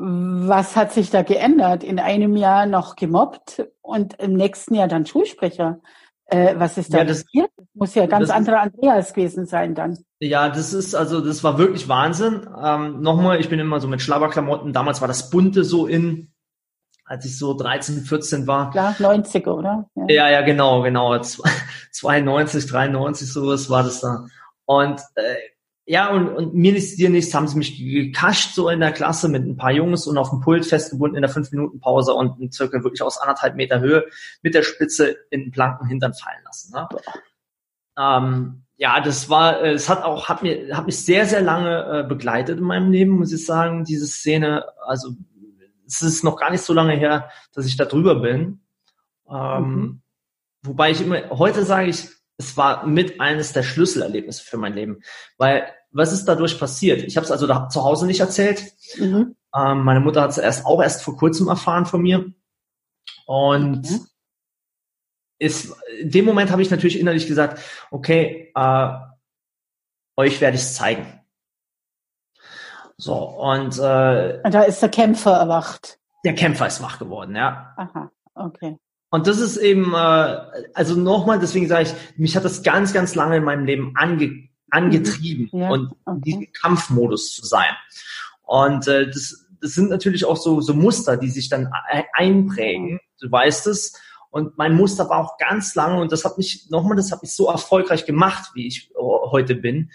was 0.00 0.76
hat 0.76 0.92
sich 0.92 1.10
da 1.10 1.22
geändert? 1.22 1.82
In 1.82 1.98
einem 1.98 2.36
Jahr 2.36 2.66
noch 2.66 2.94
gemobbt 2.94 3.66
und 3.82 4.14
im 4.20 4.34
nächsten 4.34 4.74
Jahr 4.74 4.86
dann 4.86 5.06
Schulsprecher. 5.06 5.80
Äh, 6.26 6.54
was 6.56 6.78
ist 6.78 6.92
da 6.92 6.98
ja, 6.98 7.04
das, 7.04 7.24
passiert? 7.24 7.50
Das 7.56 7.66
muss 7.74 7.94
ja 7.94 8.06
ganz 8.06 8.30
anderer 8.30 8.60
Andreas 8.60 9.14
gewesen 9.14 9.46
sein 9.46 9.74
dann. 9.74 9.98
Ja, 10.20 10.50
das 10.50 10.72
ist, 10.72 10.94
also 10.94 11.20
das 11.20 11.42
war 11.42 11.58
wirklich 11.58 11.88
Wahnsinn. 11.88 12.46
Ähm, 12.62 13.00
Nochmal, 13.00 13.40
ich 13.40 13.48
bin 13.48 13.58
immer 13.58 13.80
so 13.80 13.88
mit 13.88 14.02
Schlabberklamotten. 14.02 14.72
Damals 14.72 15.00
war 15.00 15.08
das 15.08 15.30
Bunte 15.30 15.64
so 15.64 15.86
in, 15.86 16.32
als 17.04 17.24
ich 17.24 17.38
so 17.38 17.54
13, 17.54 18.02
14 18.02 18.46
war. 18.46 18.70
Klar, 18.70 18.94
90 18.98 19.46
oder? 19.46 19.88
Ja, 19.94 20.04
ja, 20.08 20.30
ja 20.30 20.40
genau, 20.42 20.82
genau. 20.82 21.18
92, 21.18 22.66
93, 22.66 23.26
sowas 23.32 23.70
war 23.70 23.82
das 23.82 24.00
da. 24.00 24.26
Und 24.66 25.00
äh, 25.14 25.34
ja, 25.88 26.10
und, 26.10 26.28
und 26.28 26.54
mir 26.54 26.72
nichts, 26.72 26.96
dir 26.96 27.08
nichts, 27.08 27.32
haben 27.32 27.48
sie 27.48 27.56
mich 27.56 27.78
gekascht 27.78 28.54
so 28.54 28.68
in 28.68 28.80
der 28.80 28.92
Klasse 28.92 29.26
mit 29.30 29.42
ein 29.42 29.56
paar 29.56 29.72
Jungs 29.72 30.06
und 30.06 30.18
auf 30.18 30.28
dem 30.28 30.40
Pult 30.40 30.66
festgebunden 30.66 31.16
in 31.16 31.22
der 31.22 31.30
5-Minuten-Pause 31.30 32.12
und 32.12 32.52
circa 32.52 32.84
wirklich 32.84 33.00
aus 33.00 33.18
anderthalb 33.18 33.56
Meter 33.56 33.80
Höhe 33.80 34.04
mit 34.42 34.54
der 34.54 34.62
Spitze 34.62 35.16
in 35.30 35.44
den 35.44 35.50
blanken 35.50 35.88
Hintern 35.88 36.12
fallen 36.12 36.44
lassen. 36.44 36.74
Ne? 36.74 36.88
Ähm, 37.98 38.64
ja, 38.76 39.00
das 39.00 39.30
war, 39.30 39.62
äh, 39.62 39.72
es 39.72 39.88
hat 39.88 40.04
auch, 40.04 40.28
hat 40.28 40.42
mir, 40.42 40.76
hat 40.76 40.84
mich 40.84 41.02
sehr, 41.02 41.24
sehr 41.24 41.40
lange 41.40 42.00
äh, 42.00 42.06
begleitet 42.06 42.58
in 42.58 42.64
meinem 42.64 42.92
Leben, 42.92 43.12
muss 43.12 43.32
ich 43.32 43.46
sagen, 43.46 43.84
diese 43.84 44.06
Szene. 44.06 44.66
Also 44.86 45.14
es 45.86 46.02
ist 46.02 46.22
noch 46.22 46.36
gar 46.36 46.50
nicht 46.50 46.64
so 46.64 46.74
lange 46.74 46.96
her, 46.96 47.30
dass 47.54 47.64
ich 47.64 47.78
da 47.78 47.86
drüber 47.86 48.16
bin. 48.16 48.60
Ähm, 49.26 49.62
mhm. 49.62 50.02
Wobei 50.62 50.90
ich 50.90 51.00
immer, 51.00 51.30
heute 51.30 51.64
sage 51.64 51.88
ich, 51.88 52.08
es 52.36 52.56
war 52.56 52.86
mit 52.86 53.20
eines 53.20 53.52
der 53.52 53.62
Schlüsselerlebnisse 53.62 54.44
für 54.44 54.58
mein 54.58 54.74
Leben. 54.74 55.00
Weil, 55.38 55.72
was 55.90 56.12
ist 56.12 56.26
dadurch 56.26 56.58
passiert? 56.58 57.02
Ich 57.02 57.16
habe 57.16 57.24
es 57.24 57.30
also 57.30 57.46
da, 57.46 57.68
zu 57.68 57.82
Hause 57.84 58.06
nicht 58.06 58.20
erzählt. 58.20 58.72
Mhm. 58.98 59.36
Ähm, 59.54 59.84
meine 59.84 60.00
Mutter 60.00 60.22
hat 60.22 60.30
es 60.30 60.38
erst 60.38 60.66
auch 60.66 60.82
erst 60.82 61.02
vor 61.02 61.16
kurzem 61.16 61.48
erfahren 61.48 61.86
von 61.86 62.02
mir. 62.02 62.32
Und 63.26 63.86
okay. 63.86 64.00
ist, 65.38 65.74
in 66.00 66.10
dem 66.10 66.24
Moment 66.24 66.50
habe 66.50 66.62
ich 66.62 66.70
natürlich 66.70 66.98
innerlich 66.98 67.26
gesagt, 67.26 67.62
okay, 67.90 68.52
äh, 68.54 68.88
euch 70.16 70.40
werde 70.40 70.56
ich 70.56 70.62
es 70.62 70.74
zeigen. 70.74 71.20
So, 72.96 73.14
und 73.14 73.78
äh, 73.78 74.42
da 74.50 74.62
ist 74.62 74.82
der 74.82 74.88
Kämpfer 74.88 75.36
erwacht. 75.36 75.98
Der 76.24 76.34
Kämpfer 76.34 76.66
ist 76.66 76.82
wach 76.82 76.98
geworden, 76.98 77.36
ja. 77.36 77.72
Aha, 77.76 78.10
okay. 78.34 78.76
Und 79.10 79.26
das 79.26 79.38
ist 79.38 79.56
eben, 79.56 79.94
äh, 79.94 80.36
also 80.74 80.94
nochmal, 80.94 81.38
deswegen 81.38 81.68
sage 81.68 81.84
ich, 81.84 82.18
mich 82.18 82.36
hat 82.36 82.44
das 82.44 82.62
ganz, 82.62 82.92
ganz 82.92 83.14
lange 83.14 83.36
in 83.36 83.44
meinem 83.44 83.64
Leben 83.64 83.94
ange, 83.96 84.47
angetrieben 84.70 85.48
ja, 85.52 85.70
und 85.70 85.92
okay. 86.04 86.20
diesen 86.24 86.52
Kampfmodus 86.52 87.34
zu 87.34 87.46
sein. 87.46 87.70
Und 88.42 88.86
äh, 88.88 89.06
das, 89.06 89.46
das 89.60 89.72
sind 89.72 89.90
natürlich 89.90 90.24
auch 90.24 90.36
so, 90.36 90.60
so 90.60 90.74
Muster, 90.74 91.16
die 91.16 91.30
sich 91.30 91.48
dann 91.48 91.70
einprägen. 92.12 93.00
Du 93.20 93.30
weißt 93.30 93.66
es. 93.66 94.00
Und 94.30 94.58
mein 94.58 94.74
Muster 94.74 95.08
war 95.08 95.18
auch 95.18 95.38
ganz 95.38 95.74
lange, 95.74 96.00
und 96.00 96.12
das 96.12 96.24
hat 96.24 96.36
mich, 96.36 96.68
nochmal, 96.70 96.96
das 96.96 97.10
hat 97.10 97.22
mich 97.22 97.32
so 97.32 97.48
erfolgreich 97.48 98.04
gemacht, 98.04 98.50
wie 98.54 98.66
ich 98.66 98.90
heute 98.96 99.54
bin. 99.54 99.90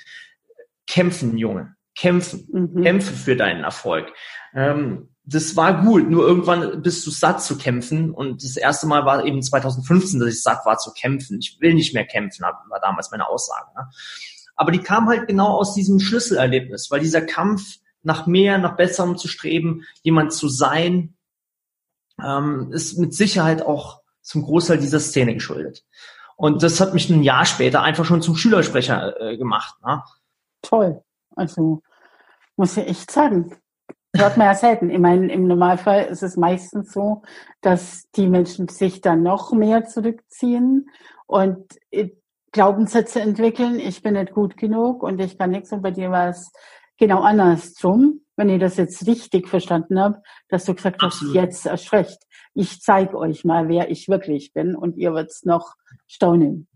Kämpfen, 0.88 1.38
Junge 1.38 1.75
kämpfen, 1.96 2.48
mhm. 2.51 2.84
kämpfe 2.84 3.13
für 3.13 3.36
deinen 3.36 3.63
Erfolg. 3.63 4.12
Ähm, 4.53 5.10
das 5.25 5.56
war 5.56 5.84
gut, 5.84 6.10
nur 6.10 6.27
irgendwann 6.27 6.82
bist 6.82 7.08
du 7.08 7.12
satt 7.12 7.42
zu 7.42 7.58
kämpfen 7.58 8.12
und 8.12 8.44
das 8.44 8.58
erste 8.58 8.88
Mal 8.88 9.06
war 9.06 9.25
eben 9.25 9.42
2015, 9.42 10.20
dass 10.20 10.30
ich 10.30 10.44
satt 10.44 10.65
war 10.65 10.77
zu 10.77 10.92
kämpfen. 10.92 11.39
Ich 11.39 11.58
will 11.62 11.74
nicht 11.74 11.94
mehr 11.94 12.06
kämpfen, 12.06 12.44
war 12.44 12.80
damals 12.82 13.10
meine 13.10 13.30
Aussage. 13.30 13.68
Ne? 13.74 13.88
Aber 14.55 14.72
die 14.72 14.79
kam 14.79 15.07
halt 15.07 15.27
genau 15.27 15.57
aus 15.57 15.74
diesem 15.74 16.00
Schlüsselerlebnis, 16.00 16.91
weil 16.91 17.00
dieser 17.00 17.22
Kampf 17.22 17.77
nach 18.03 18.27
mehr, 18.27 18.57
nach 18.57 18.75
besserem 18.75 19.17
zu 19.17 19.27
streben, 19.27 19.83
jemand 20.01 20.33
zu 20.33 20.50
sein, 20.50 21.15
ähm, 22.24 22.72
ist 22.72 22.98
mit 22.98 23.13
Sicherheit 23.13 23.62
auch 23.62 24.01
zum 24.22 24.43
Großteil 24.43 24.77
dieser 24.77 25.00
Szene 25.00 25.33
geschuldet. 25.33 25.83
Und 26.36 26.63
das 26.63 26.79
hat 26.81 26.93
mich 26.93 27.10
ein 27.10 27.24
Jahr 27.24 27.45
später 27.45 27.81
einfach 27.81 28.05
schon 28.05 28.22
zum 28.22 28.36
Schülersprecher 28.36 29.19
äh, 29.22 29.38
gemacht. 29.38 29.75
Ne? 29.86 30.03
Toll. 30.62 31.03
Also 31.36 31.81
muss 32.55 32.77
ich 32.77 32.88
echt 32.88 33.12
sagen. 33.12 33.55
Hört 34.15 34.38
man 34.38 34.48
ja 34.48 34.55
selten. 34.55 34.91
Ich 34.91 35.00
meine, 35.00 35.31
im 35.31 35.48
Normalfall 35.48 36.05
ist 36.05 36.22
es 36.22 36.38
meistens 36.38 36.91
so, 36.91 37.24
dass 37.62 38.10
die 38.12 38.27
Menschen 38.27 38.67
sich 38.67 39.01
dann 39.01 39.24
noch 39.24 39.51
mehr 39.53 39.86
zurückziehen 39.86 40.89
und 41.25 41.79
äh, 41.89 42.12
Glaubenssätze 42.53 43.19
entwickeln, 43.19 43.79
ich 43.79 44.01
bin 44.01 44.13
nicht 44.13 44.31
gut 44.31 44.55
genug 44.55 45.03
und 45.03 45.19
ich 45.19 45.38
kann 45.38 45.50
nichts 45.50 45.72
und 45.74 45.81
bei 45.81 45.91
dir 45.91 46.12
war 46.12 46.29
es 46.29 46.51
genau 46.98 47.22
andersrum, 47.22 48.22
wenn 48.38 48.50
ich 48.50 48.60
das 48.60 48.77
jetzt 48.77 49.05
richtig 49.07 49.50
verstanden 49.50 50.00
habe, 50.00 50.22
dass 50.50 50.65
du 50.65 50.74
gesagt 50.74 51.03
Absolut. 51.03 51.36
hast, 51.36 51.41
jetzt 51.41 51.65
erschreckt. 51.65 52.19
Ich 52.53 52.79
zeige 52.81 53.17
euch 53.17 53.43
mal, 53.43 53.67
wer 53.67 53.89
ich 53.89 54.07
wirklich 54.07 54.53
bin 54.53 54.75
und 54.75 54.98
ihr 54.98 55.13
wird's 55.13 55.43
noch 55.43 55.74
staunen. 56.07 56.67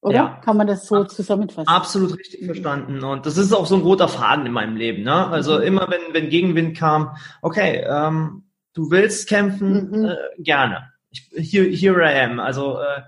Oder? 0.00 0.14
Ja. 0.14 0.40
Kann 0.44 0.56
man 0.56 0.68
das 0.68 0.86
so 0.86 1.04
zusammenfassen? 1.04 1.68
Absolut 1.68 2.16
richtig 2.16 2.44
verstanden. 2.44 3.02
Und 3.02 3.26
das 3.26 3.36
ist 3.36 3.52
auch 3.52 3.66
so 3.66 3.74
ein 3.74 3.82
roter 3.82 4.06
Faden 4.06 4.46
in 4.46 4.52
meinem 4.52 4.76
Leben. 4.76 5.02
Ne? 5.02 5.26
Also 5.26 5.56
mhm. 5.58 5.64
immer 5.64 5.88
wenn, 5.90 6.14
wenn 6.14 6.30
Gegenwind 6.30 6.76
kam, 6.76 7.16
okay, 7.42 7.84
ähm, 7.84 8.44
du 8.74 8.92
willst 8.92 9.28
kämpfen, 9.28 9.90
mhm. 9.90 10.04
äh, 10.04 10.16
gerne. 10.38 10.92
Ich, 11.10 11.28
here, 11.32 11.66
here 11.66 12.00
I 12.00 12.20
am. 12.20 12.38
Also 12.38 12.78
äh, 12.78 13.02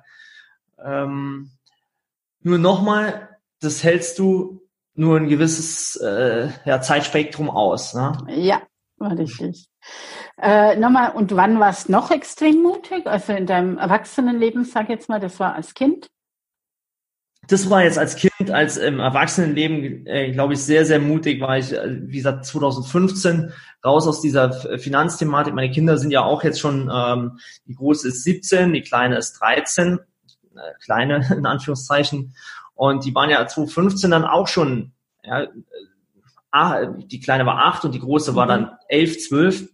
ähm, 0.84 1.52
nur 2.42 2.58
nochmal, 2.58 3.38
das 3.60 3.82
hältst 3.82 4.18
du 4.18 4.62
nur 4.94 5.16
ein 5.16 5.28
gewisses 5.28 5.96
äh, 5.96 6.48
ja, 6.64 6.80
Zeitspektrum 6.80 7.50
aus. 7.50 7.94
Ne? 7.94 8.12
Ja, 8.28 8.62
war 8.96 9.16
richtig. 9.16 9.66
Äh, 10.40 10.76
nochmal, 10.76 11.12
und 11.12 11.34
wann 11.36 11.60
warst 11.60 11.88
du 11.88 11.92
noch 11.92 12.10
extrem 12.10 12.62
mutig? 12.62 13.06
Also 13.06 13.32
in 13.32 13.46
deinem 13.46 13.78
Erwachsenenleben, 13.78 14.64
sag 14.64 14.88
jetzt 14.88 15.08
mal, 15.08 15.20
das 15.20 15.40
war 15.40 15.54
als 15.54 15.74
Kind? 15.74 16.10
das 17.50 17.68
war 17.68 17.82
jetzt 17.82 17.98
als 17.98 18.14
Kind, 18.14 18.50
als 18.50 18.76
im 18.76 19.00
Erwachsenenleben, 19.00 20.06
äh, 20.06 20.30
glaube 20.30 20.52
ich, 20.52 20.60
sehr, 20.60 20.86
sehr 20.86 21.00
mutig, 21.00 21.40
war 21.40 21.58
ich, 21.58 21.72
äh, 21.72 21.98
wie 22.06 22.18
gesagt, 22.18 22.44
2015 22.44 23.52
raus 23.84 24.06
aus 24.06 24.20
dieser 24.20 24.52
Finanzthematik. 24.78 25.54
Meine 25.54 25.70
Kinder 25.70 25.98
sind 25.98 26.12
ja 26.12 26.22
auch 26.22 26.44
jetzt 26.44 26.60
schon, 26.60 26.90
ähm, 26.94 27.38
die 27.66 27.74
große 27.74 28.08
ist 28.08 28.22
17, 28.22 28.72
die 28.72 28.82
kleine 28.82 29.16
ist 29.16 29.32
13, 29.40 29.94
äh, 29.94 29.98
kleine 30.82 31.26
in 31.36 31.46
Anführungszeichen. 31.46 32.34
Und 32.74 33.04
die 33.04 33.14
waren 33.14 33.30
ja 33.30 33.46
2015 33.46 34.10
dann 34.10 34.24
auch 34.24 34.48
schon, 34.48 34.92
ja, 35.22 35.46
äh, 36.52 36.88
die 37.06 37.20
kleine 37.20 37.46
war 37.46 37.66
acht 37.66 37.84
und 37.84 37.92
die 37.92 38.00
große 38.00 38.34
war 38.34 38.46
dann 38.46 38.72
elf, 38.88 39.18
zwölf. 39.18 39.68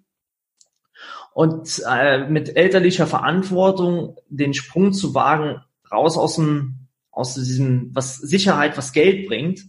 Und 1.32 1.82
äh, 1.88 2.26
mit 2.26 2.56
elterlicher 2.56 3.06
Verantwortung 3.06 4.16
den 4.28 4.54
Sprung 4.54 4.92
zu 4.92 5.14
wagen, 5.14 5.62
raus 5.90 6.16
aus 6.16 6.36
dem 6.36 6.86
aus 7.16 7.34
diesem, 7.34 7.94
was 7.94 8.18
Sicherheit, 8.18 8.76
was 8.76 8.92
Geld 8.92 9.26
bringt, 9.26 9.62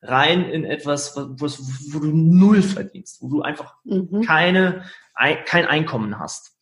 rein 0.00 0.42
in 0.44 0.64
etwas, 0.64 1.14
was, 1.16 1.60
wo 1.92 2.00
du 2.00 2.08
null 2.08 2.62
verdienst, 2.62 3.20
wo 3.20 3.28
du 3.28 3.42
einfach 3.42 3.74
mhm. 3.84 4.22
keine, 4.22 4.84
kein 5.44 5.66
Einkommen 5.66 6.18
hast. 6.18 6.56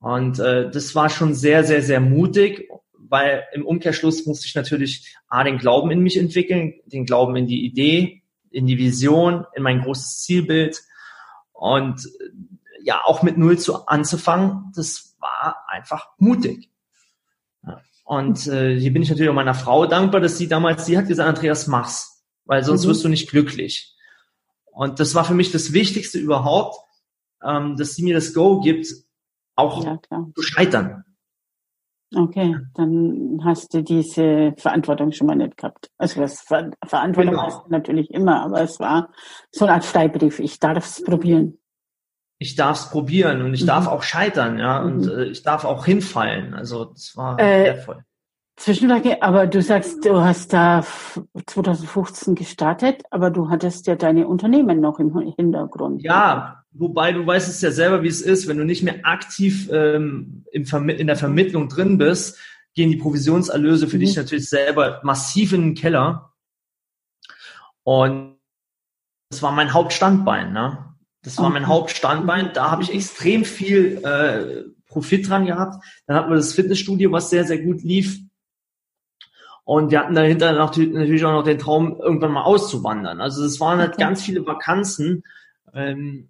Und 0.00 0.40
äh, 0.40 0.70
das 0.70 0.94
war 0.94 1.08
schon 1.08 1.34
sehr, 1.34 1.64
sehr, 1.64 1.82
sehr 1.82 2.00
mutig, 2.00 2.68
weil 3.14 3.44
im 3.52 3.64
Umkehrschluss 3.64 4.26
musste 4.26 4.48
ich 4.48 4.56
natürlich 4.56 5.14
A, 5.28 5.44
den 5.44 5.58
Glauben 5.58 5.92
in 5.92 6.00
mich 6.00 6.16
entwickeln, 6.16 6.74
den 6.84 7.06
Glauben 7.06 7.36
in 7.36 7.46
die 7.46 7.64
Idee, 7.64 8.24
in 8.50 8.66
die 8.66 8.76
Vision, 8.76 9.46
in 9.54 9.62
mein 9.62 9.82
großes 9.82 10.22
Zielbild. 10.22 10.82
Und 11.52 12.08
ja, 12.82 13.02
auch 13.04 13.22
mit 13.22 13.38
Null 13.38 13.56
zu 13.56 13.86
anzufangen, 13.86 14.72
das 14.74 15.14
war 15.20 15.62
einfach 15.68 16.08
mutig. 16.18 16.72
Und 18.02 18.48
äh, 18.48 18.76
hier 18.80 18.92
bin 18.92 19.02
ich 19.02 19.10
natürlich 19.10 19.30
auch 19.30 19.34
meiner 19.34 19.54
Frau 19.54 19.86
dankbar, 19.86 20.20
dass 20.20 20.36
sie 20.36 20.48
damals, 20.48 20.84
sie 20.84 20.98
hat 20.98 21.06
gesagt, 21.06 21.28
Andreas, 21.28 21.68
mach's, 21.68 22.24
weil 22.46 22.64
sonst 22.64 22.84
mhm. 22.84 22.88
wirst 22.88 23.04
du 23.04 23.08
nicht 23.08 23.30
glücklich. 23.30 23.94
Und 24.72 24.98
das 24.98 25.14
war 25.14 25.24
für 25.24 25.34
mich 25.34 25.52
das 25.52 25.72
Wichtigste 25.72 26.18
überhaupt, 26.18 26.78
ähm, 27.44 27.76
dass 27.76 27.94
sie 27.94 28.02
mir 28.02 28.16
das 28.16 28.34
Go 28.34 28.60
gibt, 28.60 28.88
auch 29.54 29.84
ja, 29.84 30.00
zu 30.34 30.42
scheitern. 30.42 31.04
Okay, 32.14 32.56
dann 32.74 33.40
hast 33.44 33.74
du 33.74 33.82
diese 33.82 34.54
Verantwortung 34.56 35.12
schon 35.12 35.26
mal 35.26 35.36
nicht 35.36 35.56
gehabt. 35.56 35.90
Also 35.98 36.20
das 36.20 36.40
Ver 36.40 36.70
Verantwortung 36.84 37.32
genau. 37.32 37.46
hast 37.46 37.66
du 37.66 37.70
natürlich 37.70 38.10
immer, 38.10 38.42
aber 38.42 38.62
es 38.62 38.78
war 38.78 39.10
so 39.50 39.64
eine 39.64 39.74
Art 39.74 39.84
Freibrief. 39.84 40.38
Ich 40.38 40.58
darf 40.58 40.84
es 40.84 41.02
probieren 41.02 41.58
ich 42.38 42.56
darf 42.56 42.78
es 42.78 42.90
probieren 42.90 43.42
und 43.42 43.54
ich 43.54 43.62
mhm. 43.62 43.68
darf 43.68 43.86
auch 43.86 44.02
scheitern, 44.02 44.58
ja, 44.58 44.80
mhm. 44.80 44.86
und 44.86 45.08
äh, 45.08 45.24
ich 45.24 45.42
darf 45.42 45.64
auch 45.64 45.86
hinfallen. 45.86 46.54
Also 46.54 46.86
das 46.86 47.16
war 47.16 47.38
äh, 47.38 47.64
wertvoll. 47.64 48.04
Zwischenfrage, 48.56 49.20
aber 49.20 49.46
du 49.48 49.60
sagst, 49.62 50.04
du 50.04 50.20
hast 50.20 50.52
da 50.52 50.84
2015 51.46 52.36
gestartet, 52.36 53.02
aber 53.10 53.30
du 53.30 53.50
hattest 53.50 53.86
ja 53.88 53.96
deine 53.96 54.28
Unternehmen 54.28 54.80
noch 54.80 55.00
im 55.00 55.18
Hintergrund. 55.36 56.02
Ja, 56.02 56.63
wobei 56.74 57.12
du 57.12 57.26
weißt 57.26 57.48
es 57.48 57.60
ja 57.60 57.70
selber, 57.70 58.02
wie 58.02 58.08
es 58.08 58.20
ist, 58.20 58.46
wenn 58.46 58.58
du 58.58 58.64
nicht 58.64 58.82
mehr 58.82 59.00
aktiv 59.04 59.68
ähm, 59.72 60.44
im 60.52 60.88
in 60.88 61.06
der 61.06 61.16
Vermittlung 61.16 61.68
drin 61.68 61.98
bist, 61.98 62.38
gehen 62.74 62.90
die 62.90 62.96
Provisionserlöse 62.96 63.86
für 63.86 63.96
mhm. 63.96 64.00
dich 64.00 64.16
natürlich 64.16 64.48
selber 64.48 65.00
massiv 65.02 65.52
in 65.52 65.62
den 65.62 65.74
Keller. 65.74 66.32
Und 67.84 68.36
das 69.30 69.42
war 69.42 69.52
mein 69.52 69.72
Hauptstandbein, 69.72 70.52
ne? 70.52 70.94
Das 71.22 71.38
war 71.38 71.48
mein 71.48 71.66
Hauptstandbein. 71.66 72.50
Da 72.52 72.70
habe 72.70 72.82
ich 72.82 72.92
extrem 72.92 73.46
viel 73.46 74.04
äh, 74.04 74.70
Profit 74.86 75.28
dran 75.28 75.46
gehabt. 75.46 75.82
Dann 76.06 76.16
hatten 76.16 76.30
wir 76.30 76.36
das 76.36 76.52
Fitnessstudio, 76.52 77.10
was 77.12 77.30
sehr, 77.30 77.44
sehr 77.44 77.62
gut 77.62 77.82
lief. 77.82 78.20
Und 79.64 79.90
wir 79.90 80.00
hatten 80.00 80.14
dahinter 80.14 80.52
natürlich 80.52 81.24
auch 81.24 81.32
noch 81.32 81.42
den 81.42 81.58
Traum, 81.58 81.98
irgendwann 81.98 82.32
mal 82.32 82.42
auszuwandern. 82.42 83.22
Also 83.22 83.42
es 83.42 83.58
waren 83.58 83.78
halt 83.78 83.96
ganz 83.96 84.22
viele 84.22 84.46
Vakanzen. 84.46 85.24
Ähm, 85.72 86.28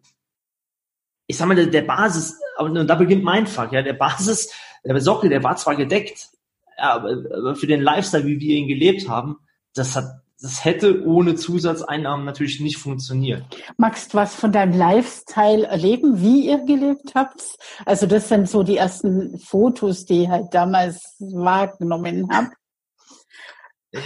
ich 1.27 1.37
sag 1.37 1.47
mal, 1.47 1.55
der, 1.55 1.67
der 1.67 1.83
Basis, 1.83 2.39
aber 2.57 2.85
da 2.85 2.95
beginnt 2.95 3.25
mein 3.25 3.47
Fach, 3.47 3.73
ja, 3.73 3.83
der 3.83 3.95
Basis, 3.95 4.51
der 4.85 5.01
Sockel, 5.01 5.31
der 5.31 5.43
war 5.43 5.57
zwar 5.57 5.77
gedeckt, 5.77 6.29
aber 6.77 7.57
für 7.57 7.67
den 7.67 7.81
Lifestyle, 7.81 8.27
wie 8.27 8.41
wir 8.41 8.57
ihn 8.57 8.69
gelebt 8.69 9.09
haben, 9.09 9.37
das 9.75 9.97
hat, 9.97 10.07
das 10.41 10.65
hätte 10.65 11.05
ohne 11.05 11.37
Zusatzeinnahmen 11.37 12.27
natürlich 12.27 12.61
nicht 12.61 12.77
funktioniert. 12.77 13.45
Magst 13.77 14.13
du 14.13 14.19
was 14.19 14.35
von 14.35 14.53
deinem 14.53 14.77
Lifestyle 14.77 15.67
erleben, 15.67 16.21
wie 16.21 16.49
ihr 16.49 16.59
gelebt 16.65 17.15
habt? 17.15 17.43
Also 17.87 18.07
das 18.07 18.29
sind 18.29 18.49
so 18.49 18.63
die 18.63 18.77
ersten 18.77 19.39
Fotos, 19.39 20.05
die 20.05 20.25
ich 20.25 20.29
halt 20.29 20.53
damals 20.53 21.17
wahrgenommen 21.19 22.29
habe. 22.31 22.51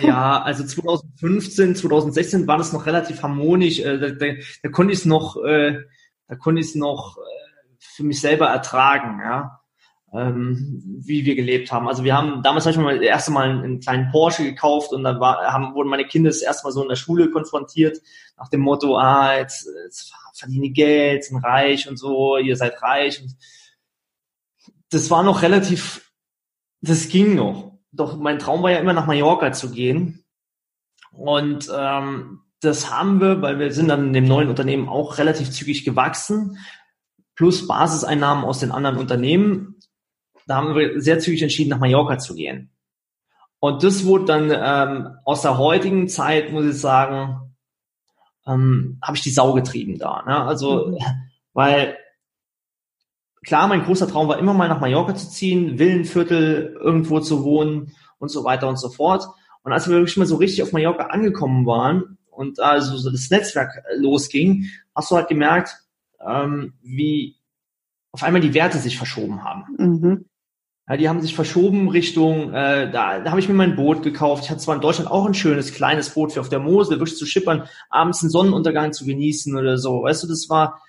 Ja, 0.03 0.43
also 0.43 0.65
2015, 0.65 1.75
2016 1.75 2.47
war 2.47 2.59
das 2.59 2.75
noch 2.75 2.85
relativ 2.85 3.23
harmonisch. 3.23 3.81
Äh, 3.81 3.99
da, 3.99 4.11
da, 4.11 4.27
da 4.63 4.69
konnte 4.69 4.93
ich 4.93 5.01
es 5.01 5.05
noch, 5.07 5.43
äh, 5.43 5.79
da 6.29 6.37
konnte 6.37 6.61
ich 6.61 6.69
es 6.69 6.75
noch 6.75 7.17
äh, 7.19 7.21
für 7.79 8.05
mich 8.05 8.21
selber 8.21 8.47
ertragen, 8.47 9.21
ja, 9.21 9.61
ähm, 10.13 10.83
wie 11.01 11.25
wir 11.25 11.35
gelebt 11.35 11.73
haben. 11.73 11.89
Also 11.89 12.05
wir 12.05 12.17
haben 12.17 12.43
damals 12.43 12.65
habe 12.65 12.73
ich 12.73 12.79
mal 12.79 12.97
das 12.97 13.05
erste 13.05 13.33
Mal 13.33 13.51
einen, 13.51 13.63
einen 13.63 13.81
kleinen 13.81 14.11
Porsche 14.11 14.45
gekauft 14.45 14.93
und 14.93 15.05
dann 15.05 15.21
war, 15.21 15.53
haben, 15.53 15.75
wurden 15.75 15.89
meine 15.89 16.07
Kinder 16.07 16.31
das 16.31 16.43
erste 16.43 16.67
Mal 16.67 16.73
so 16.73 16.83
in 16.83 16.89
der 16.89 16.97
Schule 16.97 17.31
konfrontiert 17.31 17.99
nach 18.37 18.49
dem 18.49 18.61
Motto, 18.61 18.97
ah, 18.97 19.37
jetzt, 19.37 19.69
jetzt 19.85 20.15
verdiene 20.35 20.71
Geld, 20.71 21.25
sind 21.25 21.43
reich 21.45 21.89
und 21.89 21.99
so, 21.99 22.37
ihr 22.37 22.57
seid 22.57 22.81
reich. 22.83 23.21
Und 23.21 23.35
das 24.91 25.11
war 25.11 25.23
noch 25.23 25.43
relativ, 25.43 26.13
das 26.81 27.09
ging 27.09 27.35
noch 27.35 27.69
doch 27.93 28.17
mein 28.17 28.39
Traum 28.39 28.63
war 28.63 28.71
ja 28.71 28.79
immer 28.79 28.93
nach 28.93 29.07
Mallorca 29.07 29.53
zu 29.53 29.71
gehen. 29.71 30.25
Und 31.13 31.71
ähm, 31.75 32.41
das 32.61 32.91
haben 32.91 33.21
wir, 33.21 33.41
weil 33.41 33.59
wir 33.59 33.73
sind 33.73 33.89
dann 33.89 34.09
in 34.09 34.13
dem 34.13 34.25
neuen 34.25 34.49
Unternehmen 34.49 34.89
auch 34.89 35.19
relativ 35.19 35.51
zügig 35.51 35.85
gewachsen, 35.85 36.59
plus 37.37 37.67
Basiseinnahmen 37.67 38.45
aus 38.45 38.59
den 38.59 38.73
anderen 38.73 38.99
Unternehmen. 38.99 39.77
Da 40.47 40.57
haben 40.57 40.75
wir 40.75 41.01
sehr 41.01 41.21
zügig 41.21 41.43
entschieden, 41.43 41.71
nach 41.71 41.79
Mallorca 41.79 42.19
zu 42.19 42.35
gehen. 42.35 42.73
Und 43.61 43.83
das 43.85 44.05
wurde 44.05 44.25
dann 44.25 44.51
ähm, 44.51 45.17
aus 45.25 45.43
der 45.43 45.59
heutigen 45.59 46.09
Zeit, 46.09 46.53
muss 46.53 46.65
ich 46.65 46.81
sagen, 46.81 47.55
ähm, 48.47 48.99
habe 49.03 49.17
ich 49.17 49.23
die 49.23 49.31
Sau 49.31 49.53
getrieben 49.53 49.99
da. 49.99 50.23
Ne? 50.27 50.43
Also, 50.43 50.89
mhm. 50.89 50.99
weil 51.53 51.97
klar, 53.45 53.69
mein 53.69 53.85
großer 53.85 54.09
Traum 54.09 54.29
war 54.29 54.39
immer 54.39 54.55
mal 54.55 54.69
nach 54.69 54.81
Mallorca 54.81 55.15
zu 55.15 55.29
ziehen, 55.29 55.79
Villenviertel 55.79 56.77
irgendwo 56.81 57.21
zu 57.21 57.45
wohnen 57.45 57.93
und 58.19 58.31
so 58.31 58.45
weiter 58.45 58.69
und 58.69 58.79
so 58.79 58.89
fort. 58.89 59.27
Und 59.63 59.73
als 59.73 59.89
wir 59.89 59.97
wirklich 59.97 60.17
mal 60.17 60.27
so 60.27 60.37
richtig 60.37 60.63
auf 60.63 60.73
Mallorca 60.73 61.07
angekommen 61.07 61.67
waren 61.67 62.18
und 62.39 62.61
also 62.61 62.97
so 62.97 63.11
das 63.11 63.31
Netzwerk 63.31 63.83
losging, 63.97 64.71
hast 64.95 65.11
du 65.11 65.17
halt 65.17 65.29
gemerkt, 65.29 65.77
ähm, 66.27 66.75
wie 66.83 67.37
auf 68.13 68.23
einmal 68.23 68.41
die 68.41 68.55
Werte 68.55 68.79
sich 68.79 68.97
verschoben 68.97 69.45
haben. 69.45 69.65
Mhm. 69.77 70.25
Ja, 70.89 70.97
die 70.97 71.09
haben 71.09 71.21
sich 71.21 71.35
verschoben 71.35 71.91
Richtung, 71.91 72.55
äh, 72.55 72.91
da, 72.91 73.21
da 73.21 73.31
habe 73.31 73.41
ich 73.41 73.49
mir 73.49 73.55
mein 73.55 73.77
Boot 73.77 74.03
gekauft. 74.03 74.45
Ich 74.45 74.51
hatte 74.51 74.61
zwar 74.61 74.75
in 74.75 74.81
Deutschland 74.81 75.11
auch 75.11 75.27
ein 75.27 75.35
schönes 75.35 75.75
kleines 75.75 76.11
Boot 76.11 76.33
für 76.33 76.41
auf 76.41 76.49
der 76.49 76.61
Mosel, 76.61 76.99
wirklich 76.99 77.19
zu 77.19 77.27
schippern, 77.27 77.69
abends 77.91 78.23
einen 78.23 78.31
Sonnenuntergang 78.31 78.95
zu 78.95 79.05
genießen 79.05 79.55
oder 79.55 79.77
so. 79.77 80.03
Weißt 80.03 80.23
du, 80.23 80.27
das 80.29 80.49
war, 80.49 80.81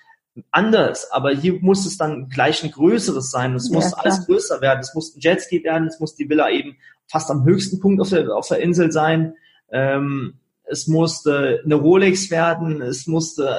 anders, 0.50 1.10
aber 1.10 1.30
hier 1.30 1.58
muss 1.60 1.86
es 1.86 1.96
dann 1.96 2.28
gleich 2.28 2.62
ein 2.62 2.70
größeres 2.70 3.30
sein. 3.30 3.54
Es 3.54 3.70
muss 3.70 3.88
klar. 3.88 4.04
alles 4.04 4.26
größer 4.26 4.60
werden. 4.60 4.80
Es 4.80 4.94
muss 4.94 5.14
ein 5.14 5.20
Jetski 5.20 5.62
werden. 5.64 5.88
Es 5.88 6.00
muss 6.00 6.14
die 6.14 6.28
Villa 6.28 6.50
eben 6.50 6.76
fast 7.08 7.30
am 7.30 7.44
höchsten 7.44 7.80
Punkt 7.80 8.00
auf 8.00 8.10
der, 8.10 8.30
auf 8.34 8.48
der 8.48 8.60
Insel 8.60 8.92
sein. 8.92 9.34
Ähm, 9.70 10.39
es 10.70 10.86
musste 10.86 11.60
eine 11.64 11.74
Rolex 11.74 12.30
werden. 12.30 12.80
Es 12.82 13.06
musste, 13.06 13.56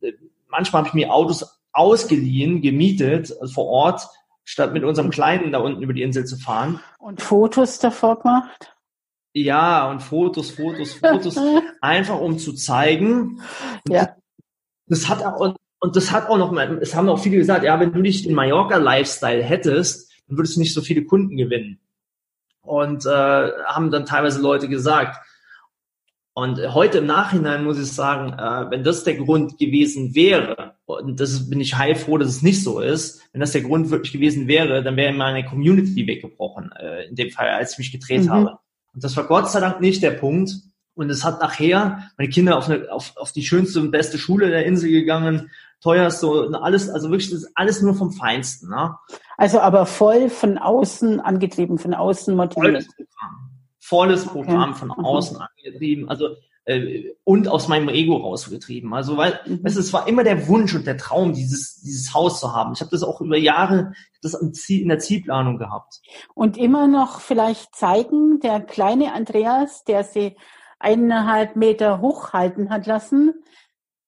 äh, 0.00 0.12
manchmal 0.48 0.80
habe 0.80 0.88
ich 0.88 0.94
mir 0.94 1.12
Autos 1.12 1.60
ausgeliehen, 1.72 2.62
gemietet 2.62 3.32
also 3.40 3.52
vor 3.52 3.66
Ort, 3.66 4.08
statt 4.44 4.72
mit 4.72 4.84
unserem 4.84 5.10
Kleinen 5.10 5.52
da 5.52 5.58
unten 5.58 5.82
über 5.82 5.92
die 5.92 6.02
Insel 6.02 6.24
zu 6.24 6.36
fahren. 6.36 6.80
Und 6.98 7.22
Fotos 7.22 7.78
davor 7.78 8.20
gemacht? 8.20 8.74
Ja, 9.32 9.90
und 9.90 10.00
Fotos, 10.00 10.50
Fotos, 10.50 10.94
Fotos, 10.94 11.38
einfach 11.80 12.20
um 12.20 12.38
zu 12.38 12.52
zeigen. 12.52 13.40
Ja. 13.88 14.16
Das 14.86 15.08
hat 15.08 15.24
auch, 15.24 15.56
und 15.80 15.96
das 15.96 16.12
hat 16.12 16.28
auch 16.28 16.38
noch 16.38 16.52
mal, 16.52 16.78
es 16.80 16.94
haben 16.94 17.08
auch 17.08 17.18
viele 17.18 17.38
gesagt, 17.38 17.64
ja, 17.64 17.80
wenn 17.80 17.92
du 17.92 18.00
nicht 18.00 18.26
den 18.26 18.34
Mallorca-Lifestyle 18.34 19.42
hättest, 19.42 20.12
dann 20.28 20.38
würdest 20.38 20.56
du 20.56 20.60
nicht 20.60 20.74
so 20.74 20.82
viele 20.82 21.04
Kunden 21.04 21.36
gewinnen. 21.36 21.80
Und 22.62 23.04
äh, 23.06 23.08
haben 23.66 23.90
dann 23.90 24.06
teilweise 24.06 24.40
Leute 24.40 24.68
gesagt. 24.68 25.18
Und 26.36 26.74
heute 26.74 26.98
im 26.98 27.06
Nachhinein 27.06 27.62
muss 27.62 27.78
ich 27.78 27.92
sagen, 27.92 28.32
äh, 28.32 28.70
wenn 28.70 28.82
das 28.82 29.04
der 29.04 29.14
Grund 29.14 29.56
gewesen 29.56 30.16
wäre, 30.16 30.74
und 30.84 31.20
das 31.20 31.48
bin 31.48 31.60
ich 31.60 31.78
heilfroh, 31.78 32.18
dass 32.18 32.28
es 32.28 32.42
nicht 32.42 32.62
so 32.62 32.80
ist, 32.80 33.22
wenn 33.32 33.40
das 33.40 33.52
der 33.52 33.62
Grund 33.62 33.90
wirklich 33.90 34.12
gewesen 34.12 34.48
wäre, 34.48 34.82
dann 34.82 34.96
wäre 34.96 35.12
meine 35.12 35.44
Community 35.44 36.06
weggebrochen, 36.06 36.72
äh, 36.72 37.04
in 37.06 37.14
dem 37.14 37.30
Fall, 37.30 37.50
als 37.50 37.72
ich 37.72 37.78
mich 37.78 37.92
gedreht 37.92 38.24
mhm. 38.24 38.30
habe. 38.30 38.58
Und 38.92 39.04
das 39.04 39.16
war 39.16 39.24
Gott 39.24 39.48
sei 39.48 39.60
Dank 39.60 39.80
nicht 39.80 40.02
der 40.02 40.10
Punkt. 40.10 40.52
Und 40.96 41.10
es 41.10 41.24
hat 41.24 41.40
nachher 41.40 42.10
meine 42.16 42.30
Kinder 42.30 42.56
auf, 42.56 42.68
eine, 42.68 42.90
auf, 42.90 43.16
auf 43.16 43.32
die 43.32 43.42
schönste 43.42 43.80
und 43.80 43.90
beste 43.90 44.18
Schule 44.18 44.50
der 44.50 44.64
Insel 44.64 44.90
gegangen, 44.90 45.50
teuerste 45.80 46.28
und 46.28 46.54
alles, 46.54 46.88
also 46.88 47.10
wirklich 47.10 47.30
das 47.30 47.42
ist 47.42 47.52
alles 47.54 47.82
nur 47.82 47.94
vom 47.94 48.12
Feinsten. 48.12 48.70
Ne? 48.70 48.94
Also 49.36 49.60
aber 49.60 49.86
voll 49.86 50.30
von 50.30 50.56
außen 50.56 51.20
angetrieben, 51.20 51.78
von 51.78 51.94
außen 51.94 52.36
motiviert. 52.36 52.86
Volles 53.86 54.24
Programm 54.24 54.70
okay. 54.70 54.78
von 54.78 54.88
mhm. 54.88 55.04
außen 55.04 55.36
mhm. 55.36 55.42
angetrieben, 55.42 56.08
also 56.08 56.36
äh, 56.64 57.10
und 57.24 57.48
aus 57.48 57.68
meinem 57.68 57.90
Ego 57.90 58.16
rausgetrieben. 58.16 58.94
Also 58.94 59.18
weil 59.18 59.38
mhm. 59.44 59.60
es, 59.64 59.76
es 59.76 59.92
war 59.92 60.08
immer 60.08 60.24
der 60.24 60.48
Wunsch 60.48 60.74
und 60.74 60.86
der 60.86 60.96
Traum, 60.96 61.34
dieses 61.34 61.82
dieses 61.82 62.14
Haus 62.14 62.40
zu 62.40 62.54
haben. 62.54 62.72
Ich 62.72 62.80
habe 62.80 62.90
das 62.90 63.02
auch 63.02 63.20
über 63.20 63.36
Jahre 63.36 63.92
das 64.22 64.32
in 64.34 64.88
der 64.88 64.98
Zielplanung 65.00 65.58
gehabt. 65.58 66.00
Und 66.34 66.56
immer 66.56 66.88
noch 66.88 67.20
vielleicht 67.20 67.74
zeigen, 67.74 68.40
der 68.40 68.60
kleine 68.60 69.12
Andreas, 69.12 69.84
der 69.84 70.02
sie 70.02 70.36
eineinhalb 70.78 71.54
Meter 71.54 72.00
hochhalten 72.00 72.70
hat 72.70 72.86
lassen, 72.86 73.34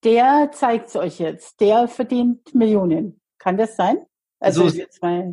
der 0.04 0.52
zeigt 0.52 0.88
es 0.88 0.96
euch 0.96 1.18
jetzt. 1.18 1.60
Der 1.60 1.86
verdient 1.86 2.54
Millionen. 2.54 3.20
Kann 3.38 3.58
das 3.58 3.76
sein? 3.76 3.98
Also, 4.40 4.64
also 4.64 4.78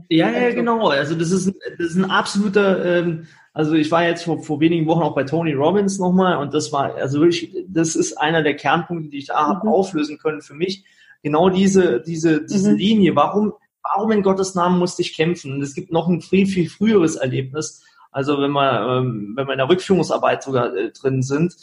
ja, 0.10 0.30
ja, 0.32 0.52
genau. 0.52 0.88
Also 0.88 1.16
das 1.16 1.32
ist, 1.32 1.54
das 1.78 1.88
ist 1.92 1.96
ein 1.96 2.10
absoluter, 2.10 2.84
ähm, 2.86 3.28
also 3.54 3.74
ich 3.74 3.92
war 3.92 4.04
jetzt 4.04 4.24
vor, 4.24 4.42
vor 4.42 4.60
wenigen 4.60 4.88
Wochen 4.88 5.04
auch 5.04 5.14
bei 5.14 5.24
Tony 5.24 5.54
Robbins 5.54 6.00
nochmal 6.00 6.38
und 6.38 6.54
das 6.56 6.72
war, 6.72 6.96
also 6.96 7.20
wirklich, 7.20 7.56
das 7.68 7.96
ist 7.96 8.14
einer 8.14 8.42
der 8.42 8.56
Kernpunkte, 8.56 9.10
die 9.10 9.20
ich 9.20 9.28
da 9.28 9.44
mhm. 9.44 9.48
habe 9.48 9.70
auflösen 9.70 10.18
können 10.18 10.42
für 10.42 10.56
mich. 10.56 10.84
Genau 11.22 11.50
diese, 11.50 12.02
diese, 12.02 12.44
diese 12.44 12.72
mhm. 12.72 12.78
Linie. 12.78 13.16
Warum, 13.16 13.54
warum 13.84 14.12
in 14.12 14.24
Gottes 14.24 14.56
Namen 14.56 14.80
musste 14.80 15.04
ich 15.04 15.16
kämpfen? 15.16 15.54
Und 15.54 15.62
es 15.62 15.76
gibt 15.76 15.92
noch 15.92 16.08
ein 16.08 16.22
viel, 16.22 16.48
viel 16.48 16.70
früheres 16.70 17.16
Erlebnis. 17.16 17.84
Also 18.12 18.42
wenn 18.42 18.52
wir, 18.52 19.00
ähm, 19.00 19.34
wenn 19.36 19.48
wir 19.48 19.54
in 19.54 19.60
der 19.60 19.70
Rückführungsarbeit 19.70 20.44
sogar 20.44 20.76
äh, 20.76 20.92
drin 20.92 21.22
sind, 21.22 21.56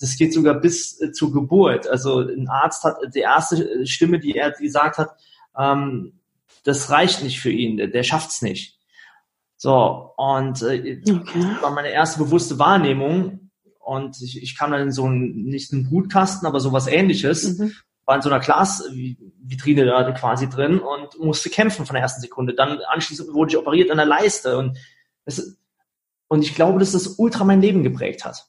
das 0.00 0.16
geht 0.16 0.34
sogar 0.34 0.54
bis 0.54 1.00
äh, 1.00 1.12
zur 1.12 1.32
Geburt. 1.32 1.88
Also 1.88 2.20
ein 2.20 2.48
Arzt 2.48 2.84
hat 2.84 2.96
die 3.14 3.20
erste 3.20 3.86
Stimme, 3.86 4.18
die 4.18 4.34
er 4.36 4.50
gesagt 4.50 4.98
hat, 4.98 5.10
ähm, 5.56 6.20
das 6.64 6.90
reicht 6.90 7.22
nicht 7.22 7.40
für 7.40 7.50
ihn, 7.50 7.76
der, 7.76 7.86
der 7.86 8.02
schafft's 8.02 8.42
nicht. 8.42 8.75
So, 9.66 10.12
und 10.16 10.62
äh, 10.62 11.02
okay. 11.10 11.44
war 11.60 11.72
meine 11.72 11.88
erste 11.88 12.22
bewusste 12.22 12.56
Wahrnehmung. 12.60 13.50
Und 13.80 14.22
ich, 14.22 14.40
ich 14.40 14.56
kam 14.56 14.70
dann 14.70 14.82
in 14.82 14.92
so 14.92 15.06
einen, 15.06 15.42
nicht 15.42 15.72
einen 15.72 15.88
Brutkasten, 15.90 16.46
aber 16.46 16.60
sowas 16.60 16.86
ähnliches. 16.86 17.58
Mhm. 17.58 17.72
War 18.04 18.14
in 18.14 18.22
so 18.22 18.30
einer 18.30 18.38
Glasvitrine 18.38 19.84
da 19.84 20.08
quasi 20.12 20.48
drin 20.48 20.78
und 20.78 21.18
musste 21.18 21.50
kämpfen 21.50 21.84
von 21.84 21.94
der 21.94 22.02
ersten 22.04 22.20
Sekunde. 22.20 22.54
Dann 22.54 22.78
anschließend 22.78 23.34
wurde 23.34 23.50
ich 23.50 23.56
operiert 23.56 23.90
an 23.90 23.96
der 23.96 24.06
Leiste. 24.06 24.56
Und, 24.56 24.78
das, 25.24 25.58
und 26.28 26.42
ich 26.42 26.54
glaube, 26.54 26.78
dass 26.78 26.92
das 26.92 27.18
ultra 27.18 27.42
mein 27.42 27.60
Leben 27.60 27.82
geprägt 27.82 28.24
hat. 28.24 28.46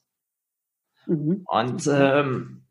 Mhm. 1.08 1.46
Und, 1.48 1.90
ähm, 1.92 2.62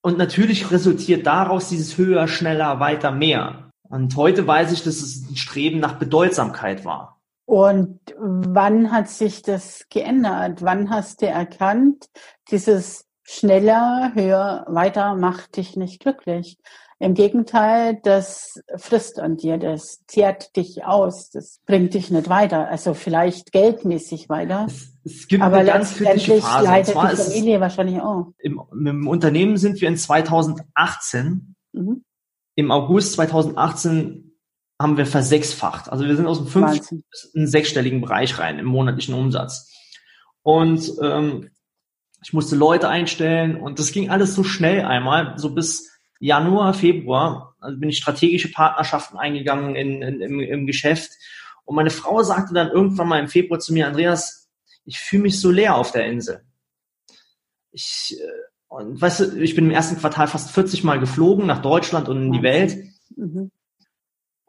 und 0.00 0.18
natürlich 0.18 0.72
resultiert 0.72 1.24
daraus 1.24 1.68
dieses 1.68 1.96
höher, 1.96 2.26
schneller, 2.26 2.80
weiter, 2.80 3.12
mehr. 3.12 3.70
Und 3.84 4.16
heute 4.16 4.44
weiß 4.44 4.72
ich, 4.72 4.82
dass 4.82 4.96
es 4.96 5.30
ein 5.30 5.36
Streben 5.36 5.78
nach 5.78 6.00
Bedeutsamkeit 6.00 6.84
war. 6.84 7.15
Und 7.56 8.00
wann 8.18 8.92
hat 8.92 9.08
sich 9.08 9.40
das 9.40 9.86
geändert? 9.88 10.60
Wann 10.60 10.90
hast 10.90 11.22
du 11.22 11.26
erkannt, 11.26 12.10
dieses 12.50 13.06
schneller, 13.22 14.12
höher, 14.12 14.66
weiter 14.68 15.14
macht 15.14 15.56
dich 15.56 15.74
nicht 15.74 16.00
glücklich? 16.00 16.58
Im 16.98 17.14
Gegenteil, 17.14 17.98
das 18.02 18.62
frisst 18.76 19.18
an 19.18 19.38
dir, 19.38 19.56
das 19.56 20.04
zehrt 20.06 20.54
dich 20.54 20.84
aus, 20.84 21.30
das 21.30 21.60
bringt 21.64 21.94
dich 21.94 22.10
nicht 22.10 22.28
weiter. 22.28 22.68
Also 22.68 22.92
vielleicht 22.92 23.52
geldmäßig 23.52 24.28
weiter. 24.28 24.66
Es, 25.02 25.26
gibt 25.26 25.42
aber 25.42 25.56
eine 25.56 25.70
ganz 25.70 25.96
kritische 25.96 26.42
Phase. 26.42 26.62
leidet 26.62 26.94
die 26.94 27.16
Familie 27.16 27.60
wahrscheinlich 27.60 28.02
auch. 28.02 28.34
Im, 28.36 28.60
Im 28.70 29.08
Unternehmen 29.08 29.56
sind 29.56 29.80
wir 29.80 29.88
in 29.88 29.96
2018. 29.96 31.54
Mhm. 31.72 32.04
Im 32.54 32.70
August 32.70 33.14
2018 33.14 34.25
haben 34.78 34.96
wir 34.96 35.06
versechsfacht. 35.06 35.90
Also 35.90 36.04
wir 36.04 36.16
sind 36.16 36.26
aus 36.26 36.38
dem 36.38 36.48
fünf 36.48 36.80
einen 37.34 37.46
sechsstelligen 37.46 38.00
Bereich 38.00 38.38
rein 38.38 38.58
im 38.58 38.66
monatlichen 38.66 39.14
Umsatz. 39.14 39.72
Und 40.42 40.92
ähm, 41.02 41.50
ich 42.22 42.32
musste 42.32 42.56
Leute 42.56 42.88
einstellen 42.88 43.56
und 43.56 43.78
das 43.78 43.92
ging 43.92 44.10
alles 44.10 44.34
so 44.34 44.44
schnell 44.44 44.84
einmal, 44.84 45.38
so 45.38 45.54
bis 45.54 45.90
Januar, 46.18 46.74
Februar, 46.74 47.56
also 47.60 47.78
bin 47.78 47.88
ich 47.88 47.98
strategische 47.98 48.50
Partnerschaften 48.50 49.18
eingegangen 49.18 49.74
in, 49.74 50.02
in, 50.02 50.20
im, 50.20 50.40
im 50.40 50.66
Geschäft. 50.66 51.10
Und 51.64 51.76
meine 51.76 51.90
Frau 51.90 52.22
sagte 52.22 52.54
dann 52.54 52.70
irgendwann 52.70 53.08
mal 53.08 53.20
im 53.20 53.28
Februar 53.28 53.60
zu 53.60 53.72
mir, 53.72 53.86
Andreas, 53.86 54.48
ich 54.84 54.98
fühle 54.98 55.24
mich 55.24 55.40
so 55.40 55.50
leer 55.50 55.74
auf 55.74 55.92
der 55.92 56.06
Insel. 56.06 56.42
ich, 57.72 58.16
äh, 58.18 58.46
und 58.68 59.00
weißt 59.00 59.20
du, 59.20 59.40
ich 59.40 59.54
bin 59.54 59.66
im 59.66 59.70
ersten 59.70 59.96
Quartal 59.96 60.26
fast 60.26 60.50
40 60.50 60.84
Mal 60.84 60.98
geflogen 60.98 61.46
nach 61.46 61.62
Deutschland 61.62 62.08
und 62.08 62.26
in 62.26 62.32
die 62.32 62.42
Welt. 62.42 62.76
Mhm. 63.14 63.50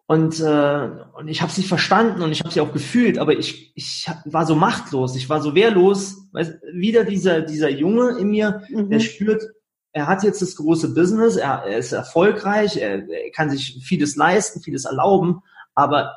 Und, 0.10 0.40
äh, 0.40 0.90
und 1.18 1.28
ich 1.28 1.42
habe 1.42 1.52
sie 1.52 1.64
verstanden 1.64 2.22
und 2.22 2.32
ich 2.32 2.40
habe 2.40 2.50
sie 2.50 2.62
auch 2.62 2.72
gefühlt, 2.72 3.18
aber 3.20 3.34
ich, 3.34 3.74
ich 3.76 4.10
war 4.24 4.46
so 4.46 4.56
machtlos, 4.56 5.18
ich 5.18 5.30
war 5.30 5.42
so 5.42 5.54
wehrlos. 5.54 6.30
Weißt, 6.32 6.54
wieder 6.72 7.04
dieser, 7.04 7.42
dieser 7.42 7.70
Junge 7.70 8.18
in 8.18 8.30
mir, 8.30 8.64
mhm. 8.70 8.90
der 8.90 9.02
spürt, 9.02 9.44
er 9.92 10.08
hat 10.08 10.24
jetzt 10.24 10.42
das 10.42 10.56
große 10.56 10.94
Business, 10.94 11.36
er, 11.36 11.64
er 11.66 11.78
ist 11.78 11.92
erfolgreich, 11.92 12.78
er, 12.78 13.10
er 13.10 13.32
kann 13.32 13.50
sich 13.50 13.84
vieles 13.84 14.16
leisten, 14.16 14.62
vieles 14.62 14.86
erlauben, 14.86 15.42
aber 15.76 16.16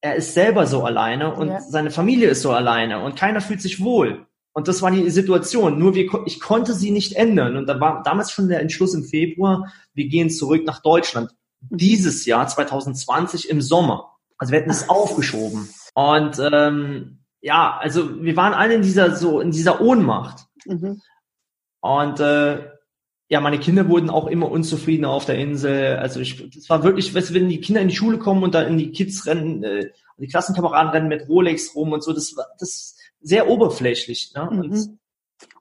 er 0.00 0.14
ist 0.16 0.32
selber 0.32 0.66
so 0.66 0.82
alleine 0.82 1.34
und 1.34 1.48
ja. 1.48 1.60
seine 1.60 1.90
Familie 1.90 2.30
ist 2.30 2.40
so 2.40 2.52
alleine 2.52 3.02
und 3.04 3.14
keiner 3.14 3.42
fühlt 3.42 3.60
sich 3.60 3.84
wohl. 3.84 4.26
Und 4.52 4.68
das 4.68 4.80
war 4.80 4.90
die 4.90 5.10
Situation. 5.10 5.78
Nur 5.78 5.94
wir, 5.94 6.10
ich 6.26 6.40
konnte 6.40 6.72
sie 6.74 6.90
nicht 6.90 7.12
ändern. 7.12 7.56
Und 7.56 7.66
da 7.68 7.78
war 7.78 8.02
damals 8.02 8.32
schon 8.32 8.48
der 8.48 8.60
Entschluss 8.60 8.94
im 8.94 9.04
Februar, 9.04 9.72
wir 9.94 10.08
gehen 10.08 10.28
zurück 10.28 10.64
nach 10.64 10.82
Deutschland 10.82 11.30
dieses 11.60 12.26
Jahr 12.26 12.46
2020 12.46 13.50
im 13.50 13.60
Sommer. 13.60 14.16
Also 14.38 14.52
wir 14.52 14.60
hätten 14.60 14.70
es 14.70 14.88
aufgeschoben. 14.88 15.68
Und 15.94 16.40
ähm, 16.52 17.18
ja, 17.40 17.76
also 17.78 18.22
wir 18.22 18.36
waren 18.36 18.54
alle 18.54 18.74
in 18.74 18.82
dieser 18.82 19.14
so 19.16 19.40
in 19.40 19.50
dieser 19.50 19.80
Ohnmacht. 19.80 20.46
Mhm. 20.64 21.02
Und 21.80 22.20
äh, 22.20 22.68
ja, 23.28 23.40
meine 23.40 23.60
Kinder 23.60 23.88
wurden 23.88 24.10
auch 24.10 24.26
immer 24.26 24.50
unzufriedener 24.50 25.10
auf 25.10 25.24
der 25.24 25.38
Insel. 25.38 25.96
Also 25.96 26.20
ich, 26.20 26.50
das 26.50 26.68
war 26.68 26.82
wirklich, 26.82 27.14
weißt 27.14 27.32
wenn 27.32 27.48
die 27.48 27.60
Kinder 27.60 27.80
in 27.80 27.88
die 27.88 27.96
Schule 27.96 28.18
kommen 28.18 28.42
und 28.42 28.54
da 28.54 28.62
in 28.62 28.76
die 28.76 28.90
Kids 28.90 29.26
rennen, 29.26 29.62
äh, 29.62 29.90
die 30.18 30.26
Klassenkameraden 30.26 30.90
rennen 30.90 31.08
mit 31.08 31.28
Rolex 31.28 31.74
rum 31.74 31.92
und 31.92 32.02
so, 32.02 32.12
das 32.12 32.36
war 32.36 32.46
das 32.58 32.96
sehr 33.20 33.48
oberflächlich. 33.48 34.32
Ne? 34.34 34.48
Mhm. 34.50 34.58
Und, 34.58 34.99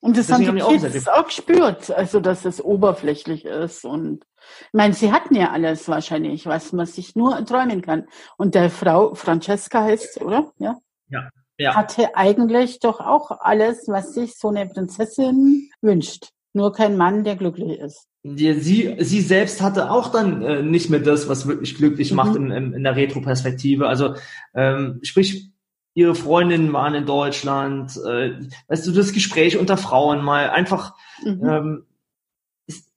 und 0.01 0.17
das 0.17 0.31
haben 0.31 0.41
die 0.41 0.47
haben 0.47 0.79
Kids 0.79 1.07
auch, 1.07 1.19
auch 1.19 1.25
gespürt, 1.25 1.91
also 1.91 2.19
dass 2.19 2.45
es 2.45 2.63
oberflächlich 2.63 3.45
ist 3.45 3.85
und 3.85 4.25
ich 4.61 4.73
meine, 4.73 4.93
sie 4.93 5.11
hatten 5.11 5.35
ja 5.35 5.51
alles 5.51 5.87
wahrscheinlich, 5.87 6.45
was 6.45 6.73
man 6.73 6.85
sich 6.85 7.15
nur 7.15 7.43
träumen 7.45 7.81
kann. 7.81 8.05
Und 8.37 8.55
der 8.55 8.69
Frau 8.69 9.13
Francesca 9.15 9.83
heißt, 9.83 10.21
oder? 10.21 10.51
Ja. 10.57 10.77
Ja. 11.09 11.29
ja. 11.57 11.75
Hatte 11.75 12.15
eigentlich 12.15 12.79
doch 12.79 12.99
auch 12.99 13.31
alles, 13.41 13.87
was 13.87 14.13
sich 14.13 14.37
so 14.37 14.49
eine 14.49 14.67
Prinzessin 14.67 15.69
wünscht. 15.81 16.29
Nur 16.53 16.73
kein 16.73 16.97
Mann, 16.97 17.23
der 17.23 17.35
glücklich 17.35 17.79
ist. 17.79 18.07
Die, 18.23 18.53
sie, 18.53 18.97
sie 18.99 19.21
selbst 19.21 19.61
hatte 19.61 19.91
auch 19.91 20.11
dann 20.11 20.41
äh, 20.41 20.61
nicht 20.61 20.89
mehr 20.89 20.99
das, 20.99 21.29
was 21.29 21.47
wirklich 21.47 21.75
glücklich 21.75 22.11
mhm. 22.11 22.17
macht 22.17 22.35
in, 22.35 22.51
in, 22.51 22.73
in 22.73 22.83
der 22.83 22.95
Retro-Perspektive. 22.95 23.87
Also 23.87 24.15
ähm, 24.53 24.99
sprich, 25.03 25.51
ihre 25.99 26.15
Freundinnen 26.15 26.71
waren 26.71 26.95
in 26.95 27.05
Deutschland, 27.05 27.95
äh, 27.97 28.39
weißt 28.67 28.87
du, 28.87 28.91
das 28.91 29.11
Gespräch 29.11 29.57
unter 29.57 29.77
Frauen 29.77 30.23
mal 30.23 30.49
einfach, 30.49 30.95
mhm. 31.23 31.49
ähm, 31.49 31.85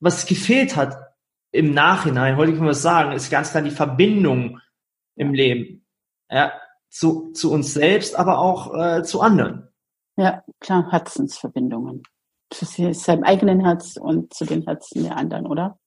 was 0.01 0.27
gefehlt 0.27 0.77
hat, 0.77 0.97
im 1.51 1.75
Nachhinein, 1.75 2.37
heute 2.37 2.53
können 2.53 2.65
wir 2.65 2.71
es 2.71 2.83
sagen, 2.83 3.13
ist 3.13 3.31
ganz 3.31 3.51
klar 3.51 3.63
die 3.63 3.71
Verbindung 3.71 4.61
im 5.17 5.35
Leben. 5.35 5.85
Ja, 6.31 6.53
zu, 6.89 7.33
zu 7.33 7.53
uns 7.53 7.75
selbst, 7.75 8.17
aber 8.17 8.39
auch 8.39 8.75
äh, 8.75 9.03
zu 9.03 9.21
anderen. 9.21 9.69
Ja, 10.17 10.43
klar, 10.61 10.91
Herzensverbindungen. 10.91 12.03
Zu 12.51 12.65
seinem 12.65 13.25
eigenen 13.25 13.61
Herz 13.61 13.97
und 13.97 14.33
zu 14.33 14.45
den 14.45 14.63
Herzen 14.63 15.03
der 15.03 15.17
anderen, 15.17 15.47
oder? 15.47 15.79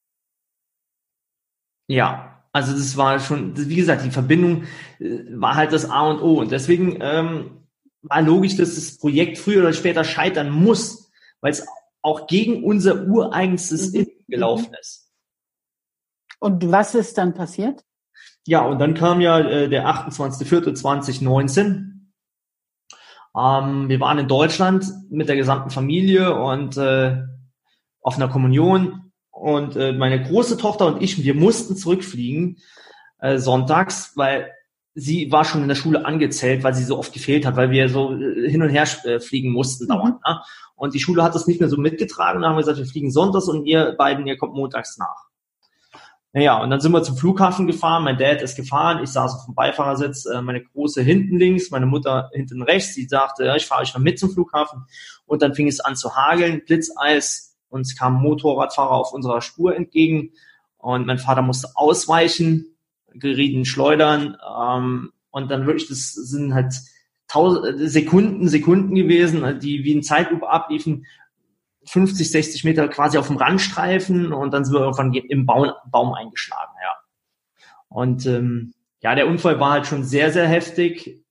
Ja, 1.88 2.35
also 2.56 2.72
das 2.72 2.96
war 2.96 3.20
schon, 3.20 3.58
wie 3.58 3.76
gesagt, 3.76 4.06
die 4.06 4.12
Verbindung 4.12 4.63
äh, 5.00 5.26
war 5.32 5.56
halt 5.56 5.74
das 5.74 5.89
A 5.89 6.08
und 6.08 6.22
O. 6.22 6.39
Und 6.39 6.54
deswegen 6.54 7.00
ähm, 7.02 7.68
war 8.02 8.22
logisch, 8.22 8.56
dass 8.56 8.76
das 8.76 8.98
Projekt 8.98 9.38
früher 9.38 9.60
oder 9.60 9.74
später 9.74 10.06
scheitern 10.06 10.52
muss, 10.52 11.12
weil 11.41 11.52
es 11.52 11.68
auch 12.02 12.28
gegen 12.28 12.63
unser 12.63 13.08
ureigenstes 13.08 13.91
mhm. 13.91 14.08
gelaufen 14.30 14.74
ist. 14.80 15.12
Und 16.39 16.72
was 16.72 16.96
ist 16.96 17.18
dann 17.18 17.34
passiert? 17.34 17.84
Ja, 18.48 18.62
und 18.62 18.80
dann 18.80 18.94
kam 18.94 19.20
ja 19.20 19.39
äh, 19.39 19.68
der 19.68 19.86
28.04.2019. 19.88 21.91
Ähm, 23.38 23.89
wir 23.89 24.00
waren 24.00 24.20
in 24.20 24.30
Deutschland 24.30 24.86
mit 25.10 25.28
der 25.28 25.36
gesamten 25.36 25.72
Familie 25.72 26.34
und 26.34 26.78
äh, 26.78 27.22
auf 28.00 28.15
einer 28.15 28.30
Kommunion. 28.30 29.05
Und 29.36 29.76
äh, 29.76 29.91
meine 29.91 30.24
große 30.24 30.56
Tochter 30.58 30.88
und 30.88 31.04
ich, 31.04 31.21
wir 31.21 31.36
mussten 31.36 31.76
zurückfliegen 31.76 32.58
äh, 33.19 33.38
sonntags, 33.38 34.13
weil 34.15 34.50
sie 34.93 35.30
war 35.30 35.43
schon 35.43 35.62
in 35.62 35.67
der 35.67 35.76
Schule 35.76 36.06
angezählt, 36.06 36.63
weil 36.63 36.74
sie 36.74 36.86
so 36.86 36.98
oft 36.98 37.12
gefehlt 37.12 37.45
hat, 37.45 37.58
weil 37.58 37.69
wir 37.69 37.89
so 37.89 38.13
äh, 38.13 38.50
hin 38.50 38.62
und 38.62 38.69
her 38.69 38.88
äh, 39.04 39.19
fliegen 39.19 39.52
mussten 39.52 39.89
dauernd. 39.89 40.15
Mhm. 40.15 40.21
Ne? 40.26 40.41
Und 40.76 40.93
die 40.93 41.02
Schule 41.02 41.21
hat 41.21 41.36
das 41.36 41.48
nicht 41.48 41.60
mehr 41.60 41.67
so 41.67 41.76
mitgetragen. 41.76 42.41
Da 42.41 42.48
haben 42.48 42.56
wir 42.56 42.62
gesagt, 42.62 42.78
wir 42.78 42.86
fliegen 42.86 43.12
sonntags 43.12 43.50
und 43.50 43.65
ihr 43.65 43.93
beiden, 43.98 44.26
ihr 44.26 44.38
kommt 44.38 44.56
montags 44.56 44.98
nach. 44.98 45.26
Naja, 46.32 46.62
und 46.62 46.69
dann 46.69 46.80
sind 46.80 46.93
wir 46.93 47.04
zum 47.04 47.17
Flughafen 47.17 47.67
gefahren. 47.67 48.06
Mein 48.06 48.17
Dad 48.17 48.41
ist 48.41 48.56
gefahren. 48.56 49.04
Ich 49.04 49.10
saß 49.10 49.36
auf 49.36 49.45
dem 49.45 49.56
Beifahrersitz, 49.56 50.26
äh, 50.26 50.41
meine 50.41 50.63
Große 50.63 51.02
hinten 51.02 51.38
links, 51.39 51.71
meine 51.71 51.88
Mutter 51.88 52.30
hinten 52.34 52.62
rechts. 52.62 52.93
Sie 52.93 53.06
sagte, 53.06 53.43
ja, 53.43 53.56
ich 53.58 53.65
fahre 53.65 53.82
euch 53.82 53.93
noch 53.93 54.02
mit 54.02 54.17
zum 54.17 54.32
Flughafen. 54.32 54.86
Und 55.26 55.41
dann 55.41 55.56
fing 55.56 55.67
es 55.67 55.82
an 55.82 55.98
zu 55.98 56.15
hageln, 56.15 56.63
Blitzeis. 56.65 57.44
Uns 57.75 57.97
kam 57.97 58.15
ein 58.15 58.21
Motorradfahrer 58.21 58.91
auf 58.91 59.13
unserer 59.13 59.41
Spur 59.41 59.75
entgegen. 59.75 60.31
Und 60.77 61.05
mein 61.05 61.19
Vater 61.19 61.41
musste 61.41 61.69
ausweichen, 61.75 62.77
gerieten 63.13 63.65
Schleudern. 63.65 64.38
Ähm, 64.57 65.11
und 65.29 65.51
dann 65.51 65.67
wirklich, 65.67 65.89
das 65.89 66.13
sind 66.13 66.53
halt 66.53 66.73
tausend 67.27 67.89
Sekunden, 67.89 68.47
Sekunden 68.47 68.95
gewesen, 68.95 69.59
die 69.59 69.83
wie 69.83 69.95
ein 69.95 70.03
Zeitlupe 70.03 70.49
abliefen. 70.49 71.05
50, 71.88 72.31
60 72.31 72.63
Meter 72.63 72.88
quasi 72.88 73.17
auf 73.17 73.27
dem 73.27 73.38
Randstreifen 73.38 74.33
und 74.33 74.51
dann 74.51 74.65
sind 74.65 74.73
wir 74.73 74.81
irgendwann 74.81 75.13
im 75.13 75.45
Baum, 75.45 75.71
Baum 75.85 76.13
eingeschlagen, 76.13 76.73
ja. 76.81 76.95
Und 77.89 78.25
ähm, 78.25 78.73
ja, 79.01 79.13
der 79.13 79.27
Unfall 79.27 79.59
war 79.59 79.71
halt 79.71 79.85
schon 79.85 80.03
sehr, 80.03 80.31
sehr 80.31 80.47
heftig, 80.47 81.23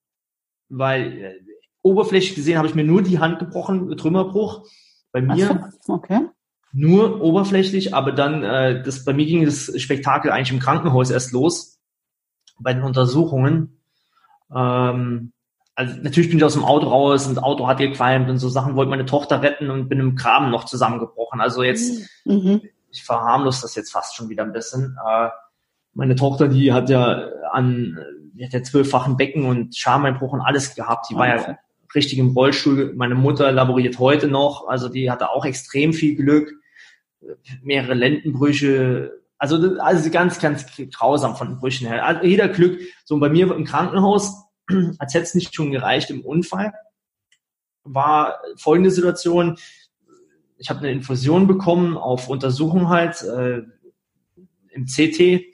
weil 0.68 1.12
äh, 1.12 1.34
oberflächlich 1.82 2.36
gesehen 2.36 2.58
habe 2.58 2.68
ich 2.68 2.74
mir 2.74 2.84
nur 2.84 3.02
die 3.02 3.18
Hand 3.18 3.40
gebrochen, 3.40 3.96
Trümmerbruch. 3.96 4.66
Bei 5.12 5.20
mir 5.20 5.70
okay. 5.86 6.28
Nur 6.74 7.22
oberflächlich, 7.22 7.94
aber 7.94 8.12
dann, 8.12 8.42
äh, 8.42 8.82
das, 8.82 9.04
bei 9.04 9.12
mir 9.12 9.26
ging 9.26 9.44
das 9.44 9.72
Spektakel 9.80 10.32
eigentlich 10.32 10.50
im 10.50 10.58
Krankenhaus 10.58 11.10
erst 11.10 11.32
los, 11.32 11.78
bei 12.58 12.74
den 12.74 12.82
Untersuchungen. 12.82 13.80
Ähm, 14.54 15.32
also 15.76 15.94
natürlich 16.02 16.30
bin 16.30 16.38
ich 16.38 16.44
aus 16.44 16.54
dem 16.54 16.64
Auto 16.64 16.88
raus 16.88 17.26
und 17.26 17.36
das 17.36 17.44
Auto 17.44 17.68
hat 17.68 17.78
gequalmt 17.78 18.28
und 18.28 18.38
so 18.38 18.48
Sachen, 18.48 18.74
wollte 18.74 18.90
meine 18.90 19.06
Tochter 19.06 19.40
retten 19.40 19.70
und 19.70 19.88
bin 19.88 20.00
im 20.00 20.16
Graben 20.16 20.50
noch 20.50 20.64
zusammengebrochen. 20.64 21.40
Also 21.40 21.62
jetzt, 21.62 22.08
mhm. 22.24 22.62
ich 22.90 23.04
verharmlos 23.04 23.60
das 23.60 23.76
jetzt 23.76 23.92
fast 23.92 24.16
schon 24.16 24.28
wieder 24.28 24.42
ein 24.42 24.52
bisschen. 24.52 24.96
Äh, 25.06 25.28
meine 25.94 26.16
Tochter, 26.16 26.48
die 26.48 26.72
hat 26.72 26.90
ja 26.90 27.28
an, 27.52 27.98
die 28.32 28.44
hat 28.44 28.52
ja 28.52 28.64
zwölffachen 28.64 29.16
Becken 29.16 29.46
und 29.46 29.76
Schameinbruch 29.76 30.32
und 30.32 30.40
alles 30.40 30.74
gehabt. 30.74 31.08
Die 31.08 31.14
war 31.14 31.28
ja 31.28 31.56
richtig 31.94 32.18
im 32.18 32.36
Rollstuhl. 32.36 32.94
Meine 32.96 33.14
Mutter 33.14 33.52
laboriert 33.52 34.00
heute 34.00 34.26
noch, 34.26 34.66
also 34.66 34.88
die 34.88 35.08
hatte 35.08 35.30
auch 35.30 35.44
extrem 35.44 35.92
viel 35.92 36.16
Glück. 36.16 36.52
Mehrere 37.62 37.94
Lendenbrüche, 37.94 39.20
also, 39.38 39.78
also 39.78 40.10
ganz, 40.10 40.40
ganz 40.40 40.66
grausam 40.92 41.36
von 41.36 41.48
den 41.48 41.56
Brüchen 41.58 41.86
her. 41.86 42.04
Also 42.04 42.24
jeder 42.24 42.48
Glück. 42.48 42.80
So 43.04 43.18
bei 43.18 43.28
mir 43.28 43.54
im 43.54 43.64
Krankenhaus 43.64 44.44
als 44.98 45.14
hätte 45.14 45.24
es 45.24 45.34
nicht 45.34 45.54
schon 45.54 45.70
gereicht 45.70 46.10
im 46.10 46.22
Unfall, 46.22 46.72
war 47.82 48.40
folgende 48.56 48.90
Situation. 48.90 49.58
Ich 50.56 50.70
habe 50.70 50.80
eine 50.80 50.92
Infusion 50.92 51.46
bekommen 51.46 51.96
auf 51.96 52.28
Untersuchung 52.28 52.88
halt 52.88 53.22
äh, 53.22 53.62
im 54.70 54.86
CT 54.86 55.44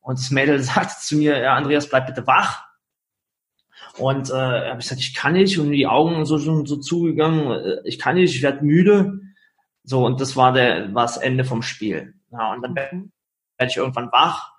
und 0.00 0.18
das 0.18 0.30
Mädel 0.30 0.58
sagte 0.62 0.94
zu 1.00 1.16
mir, 1.16 1.38
ja, 1.38 1.54
Andreas, 1.54 1.88
bleib 1.88 2.06
bitte 2.06 2.26
wach. 2.26 2.64
Und 3.96 4.30
äh, 4.30 4.32
habe 4.32 4.80
ich 4.80 4.88
gesagt, 4.88 5.00
ich 5.00 5.14
kann 5.14 5.34
nicht 5.34 5.58
und 5.58 5.70
die 5.70 5.86
Augen 5.86 6.26
so 6.26 6.38
schon 6.38 6.66
so 6.66 6.76
zugegangen, 6.76 7.50
äh, 7.50 7.80
ich 7.84 7.98
kann 7.98 8.16
nicht, 8.16 8.34
ich 8.34 8.42
werde 8.42 8.64
müde. 8.64 9.20
So, 9.84 10.04
und 10.04 10.20
das 10.20 10.36
war 10.36 10.52
der 10.52 10.94
war 10.94 11.04
das 11.04 11.18
Ende 11.18 11.44
vom 11.44 11.62
Spiel. 11.62 12.14
Ja, 12.32 12.52
und 12.54 12.62
dann 12.62 12.74
werde 12.74 13.70
ich 13.70 13.76
irgendwann 13.76 14.10
wach 14.10 14.52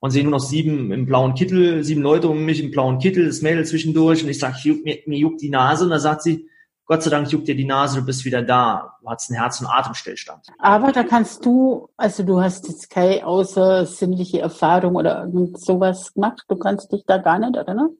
und 0.00 0.10
sehe 0.10 0.22
nur 0.22 0.32
noch 0.32 0.40
sieben 0.40 0.92
im 0.92 1.06
blauen 1.06 1.34
Kittel, 1.34 1.82
sieben 1.82 2.02
Leute 2.02 2.28
um 2.28 2.44
mich 2.44 2.62
im 2.62 2.70
blauen 2.70 2.98
Kittel, 2.98 3.26
das 3.26 3.42
Mädel 3.42 3.64
zwischendurch 3.64 4.22
und 4.22 4.30
ich 4.30 4.38
sage, 4.38 4.56
mir, 4.84 4.98
mir 5.06 5.18
juckt 5.18 5.40
die 5.40 5.50
Nase 5.50 5.84
und 5.84 5.90
da 5.90 5.98
sagt 5.98 6.22
sie, 6.22 6.48
Gott 6.84 7.02
sei 7.02 7.10
Dank 7.10 7.30
juckt 7.30 7.46
dir 7.46 7.54
die 7.54 7.64
Nase, 7.64 8.00
du 8.00 8.06
bist 8.06 8.24
wieder 8.24 8.42
da. 8.42 8.96
Du 9.00 9.08
hast 9.08 9.30
einen 9.30 9.38
Herz- 9.38 9.60
und 9.60 9.68
Atemstillstand. 9.68 10.48
Aber 10.58 10.92
da 10.92 11.04
kannst 11.04 11.46
du, 11.46 11.88
also 11.96 12.24
du 12.24 12.40
hast 12.40 12.68
jetzt 12.68 12.90
keine 12.90 13.24
außersinnliche 13.24 14.40
Erfahrung 14.40 14.96
oder 14.96 15.22
irgend 15.22 15.60
sowas 15.60 16.12
gemacht. 16.12 16.42
Du 16.48 16.56
kannst 16.56 16.92
dich 16.92 17.04
da 17.06 17.18
gar 17.18 17.38
nicht 17.38 17.54
erinnern? 17.54 17.90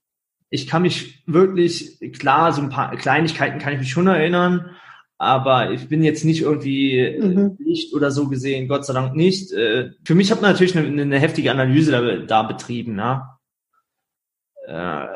Ich 0.51 0.67
kann 0.67 0.83
mich 0.83 1.23
wirklich, 1.27 2.01
klar, 2.19 2.53
so 2.53 2.61
ein 2.61 2.69
paar 2.69 2.95
Kleinigkeiten 2.97 3.59
kann 3.59 3.73
ich 3.73 3.79
mich 3.79 3.91
schon 3.91 4.09
erinnern 4.09 4.71
aber 5.23 5.71
ich 5.71 5.89
bin 5.89 6.03
jetzt 6.03 6.25
nicht 6.25 6.43
irgendwie 6.43 6.99
äh, 6.99 7.25
mhm. 7.25 7.57
Licht 7.61 7.95
oder 7.95 8.11
so 8.11 8.29
gesehen, 8.29 8.67
Gott 8.67 8.85
sei 8.85 8.93
Dank 8.93 9.15
nicht. 9.15 9.53
Äh, 9.53 9.93
für 10.05 10.17
mich 10.17 10.33
hat 10.33 10.43
man 10.43 10.51
natürlich 10.51 10.77
eine, 10.77 11.01
eine 11.01 11.19
heftige 11.21 11.53
Analyse 11.53 11.93
da, 11.93 12.17
da 12.27 12.43
betrieben, 12.43 12.99
ja. 12.99 13.39
Äh, 14.67 15.07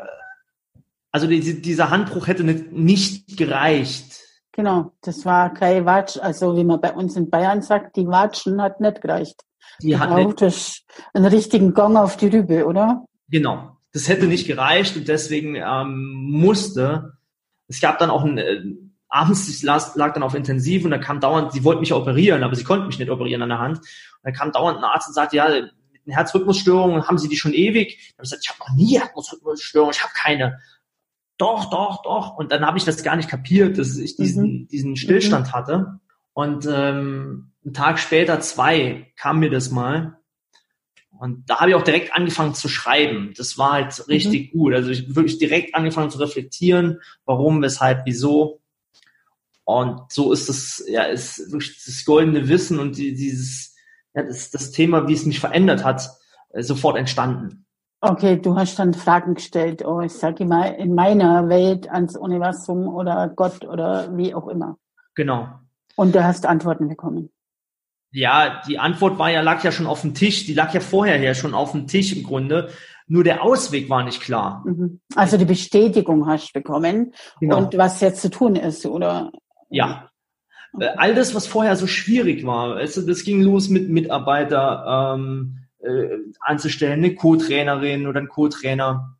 also 1.11 1.27
die, 1.27 1.61
dieser 1.61 1.89
Handbruch 1.89 2.27
hätte 2.27 2.45
nicht 2.45 3.35
gereicht. 3.35 4.21
Genau, 4.53 4.93
das 5.01 5.25
war 5.25 5.53
kein 5.53 5.85
Watsch, 5.85 6.17
also 6.17 6.55
wie 6.55 6.63
man 6.63 6.79
bei 6.79 6.93
uns 6.93 7.17
in 7.17 7.29
Bayern 7.29 7.61
sagt, 7.61 7.97
die 7.97 8.07
Watschen 8.07 8.61
hat 8.61 8.79
nicht 8.79 9.01
gereicht. 9.01 9.41
Die 9.81 9.97
hat 9.97 10.15
nicht, 10.15 10.41
das 10.41 10.83
einen 11.13 11.25
richtigen 11.25 11.73
Gong 11.73 11.97
auf 11.97 12.15
die 12.15 12.27
Rübe, 12.27 12.65
oder? 12.65 13.03
Genau, 13.27 13.75
das 13.91 14.07
hätte 14.07 14.27
nicht 14.27 14.47
gereicht 14.47 14.95
und 14.95 15.09
deswegen 15.09 15.55
ähm, 15.55 16.13
musste, 16.13 17.17
es 17.67 17.81
gab 17.81 17.99
dann 17.99 18.09
auch 18.09 18.23
ein, 18.23 18.86
abends, 19.09 19.47
ich 19.47 19.63
lag, 19.63 19.95
lag 19.95 20.13
dann 20.13 20.23
auf 20.23 20.35
Intensiv 20.35 20.85
und 20.85 20.91
da 20.91 20.97
kam 20.97 21.19
dauernd, 21.19 21.53
sie 21.53 21.63
wollten 21.63 21.81
mich 21.81 21.93
operieren, 21.93 22.43
aber 22.43 22.55
sie 22.55 22.63
konnten 22.63 22.87
mich 22.87 22.99
nicht 22.99 23.09
operieren 23.09 23.41
an 23.41 23.49
der 23.49 23.59
Hand. 23.59 23.77
Und 23.77 23.85
da 24.23 24.31
kam 24.31 24.51
dauernd 24.51 24.79
ein 24.79 24.83
Arzt 24.83 25.07
und 25.07 25.13
sagte, 25.13 25.37
ja, 25.37 25.49
mit 25.49 26.15
Herzrhythmusstörungen 26.15 27.07
haben 27.07 27.17
Sie 27.17 27.29
die 27.29 27.37
schon 27.37 27.53
ewig? 27.53 27.97
Da 27.97 28.17
habe 28.17 28.25
ich 28.25 28.29
gesagt, 28.29 28.43
ich 28.45 28.49
habe 28.49 28.59
noch 28.59 28.75
nie 28.75 28.99
Herzrhythmusstörungen, 28.99 29.93
ich 29.93 30.03
habe 30.03 30.13
keine. 30.15 30.59
Doch, 31.37 31.69
doch, 31.69 32.01
doch. 32.01 32.37
Und 32.37 32.51
dann 32.51 32.65
habe 32.65 32.77
ich 32.77 32.85
das 32.85 33.03
gar 33.03 33.15
nicht 33.15 33.29
kapiert, 33.29 33.77
dass 33.77 33.97
ich 33.97 34.15
diesen, 34.15 34.43
mhm. 34.43 34.67
diesen 34.69 34.95
Stillstand 34.95 35.47
mhm. 35.47 35.51
hatte. 35.51 35.99
Und 36.33 36.65
ähm, 36.65 37.51
einen 37.63 37.73
Tag 37.73 37.99
später, 37.99 38.39
zwei, 38.39 39.11
kam 39.15 39.39
mir 39.39 39.49
das 39.49 39.69
mal. 39.69 40.17
Und 41.19 41.49
da 41.49 41.59
habe 41.59 41.71
ich 41.71 41.75
auch 41.75 41.83
direkt 41.83 42.15
angefangen 42.15 42.53
zu 42.53 42.69
schreiben. 42.69 43.33
Das 43.35 43.57
war 43.57 43.73
halt 43.73 44.07
richtig 44.07 44.53
mhm. 44.53 44.57
gut. 44.57 44.73
Also 44.73 44.89
ich 44.89 45.15
wirklich 45.15 45.37
direkt 45.37 45.75
angefangen 45.75 46.09
zu 46.09 46.19
reflektieren, 46.19 46.99
warum, 47.25 47.61
weshalb, 47.61 48.05
wieso. 48.05 48.61
Und 49.67 50.09
so 50.09 50.31
ist 50.31 50.47
das, 50.47 50.81
ja, 50.87 51.03
ist 51.03 51.51
wirklich 51.51 51.83
das 51.85 52.05
goldene 52.05 52.47
Wissen 52.47 52.79
und 52.79 52.97
die, 52.97 53.13
dieses, 53.13 53.75
ja, 54.15 54.23
das, 54.23 54.49
das 54.49 54.71
Thema, 54.71 55.09
wie 55.09 55.13
es 55.13 55.25
mich 55.25 55.41
verändert 55.41 55.83
hat, 55.83 56.09
äh, 56.53 56.63
sofort 56.63 56.95
entstanden. 56.95 57.65
Okay, 57.99 58.37
du 58.37 58.55
hast 58.55 58.79
dann 58.79 58.93
Fragen 58.93 59.35
gestellt, 59.35 59.83
oh, 59.83 59.99
ich 59.99 60.13
sage 60.13 60.45
mal, 60.45 60.67
in 60.67 60.95
meiner 60.95 61.49
Welt 61.49 61.91
ans 61.91 62.15
Universum 62.15 62.87
oder 62.87 63.27
Gott 63.27 63.65
oder 63.65 64.15
wie 64.15 64.33
auch 64.33 64.47
immer. 64.47 64.77
Genau. 65.15 65.49
Und 65.97 66.15
du 66.15 66.23
hast 66.23 66.45
Antworten 66.45 66.87
bekommen. 66.87 67.29
Ja, 68.11 68.61
die 68.69 68.79
Antwort 68.79 69.19
war 69.19 69.31
ja, 69.31 69.41
lag 69.41 69.65
ja 69.65 69.73
schon 69.73 69.87
auf 69.87 69.99
dem 69.99 70.13
Tisch, 70.13 70.45
die 70.45 70.53
lag 70.53 70.73
ja 70.73 70.79
vorher 70.79 71.19
ja 71.19 71.33
schon 71.33 71.53
auf 71.53 71.73
dem 71.73 71.87
Tisch 71.87 72.15
im 72.15 72.23
Grunde. 72.23 72.69
Nur 73.07 73.25
der 73.25 73.43
Ausweg 73.43 73.89
war 73.89 74.05
nicht 74.05 74.21
klar. 74.21 74.63
Mhm. 74.65 75.01
Also 75.13 75.35
die 75.35 75.43
Bestätigung 75.43 76.25
hast 76.25 76.51
du 76.51 76.59
bekommen 76.61 77.13
genau. 77.41 77.57
und 77.57 77.77
was 77.77 77.99
jetzt 77.99 78.21
zu 78.21 78.29
tun 78.29 78.55
ist, 78.55 78.85
oder? 78.85 79.29
Ja. 79.69 80.09
Okay. 80.73 80.89
All 80.97 81.15
das, 81.15 81.33
was 81.33 81.47
vorher 81.47 81.75
so 81.75 81.87
schwierig 81.87 82.45
war, 82.45 82.75
also 82.75 83.01
das 83.05 83.23
ging 83.23 83.41
los 83.41 83.69
mit 83.69 83.89
Mitarbeiter 83.89 85.15
ähm, 85.15 85.59
äh, 85.79 86.17
anzustellen, 86.39 87.03
eine 87.03 87.15
Co-Trainerin 87.15 88.07
oder 88.07 88.19
ein 88.19 88.27
Co-Trainer. 88.29 89.17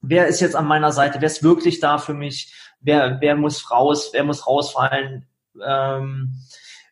Wer 0.00 0.26
ist 0.26 0.40
jetzt 0.40 0.56
an 0.56 0.66
meiner 0.66 0.92
Seite? 0.92 1.20
Wer 1.20 1.28
ist 1.28 1.42
wirklich 1.42 1.80
da 1.80 1.98
für 1.98 2.14
mich? 2.14 2.52
Wer, 2.80 3.20
wer 3.20 3.36
muss 3.36 3.70
raus? 3.70 4.10
Wer 4.12 4.24
muss 4.24 4.46
rausfallen? 4.46 5.26
Ähm, 5.64 6.34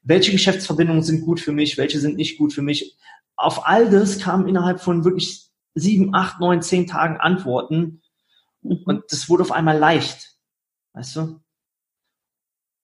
welche 0.02 0.32
Geschäftsverbindungen 0.32 1.02
sind 1.02 1.22
gut 1.22 1.40
für 1.40 1.52
mich? 1.52 1.76
Welche 1.76 1.98
sind 1.98 2.16
nicht 2.16 2.38
gut 2.38 2.52
für 2.52 2.62
mich? 2.62 2.96
Auf 3.36 3.66
all 3.66 3.90
das 3.90 4.20
kamen 4.20 4.48
innerhalb 4.48 4.80
von 4.80 5.04
wirklich 5.04 5.48
sieben, 5.74 6.14
acht, 6.14 6.40
neun, 6.40 6.62
zehn 6.62 6.86
Tagen 6.86 7.16
Antworten. 7.16 8.02
Mhm. 8.62 8.82
Und 8.84 9.04
das 9.10 9.28
wurde 9.28 9.42
auf 9.42 9.52
einmal 9.52 9.78
leicht. 9.78 10.36
Weißt 10.92 11.16
du? 11.16 11.40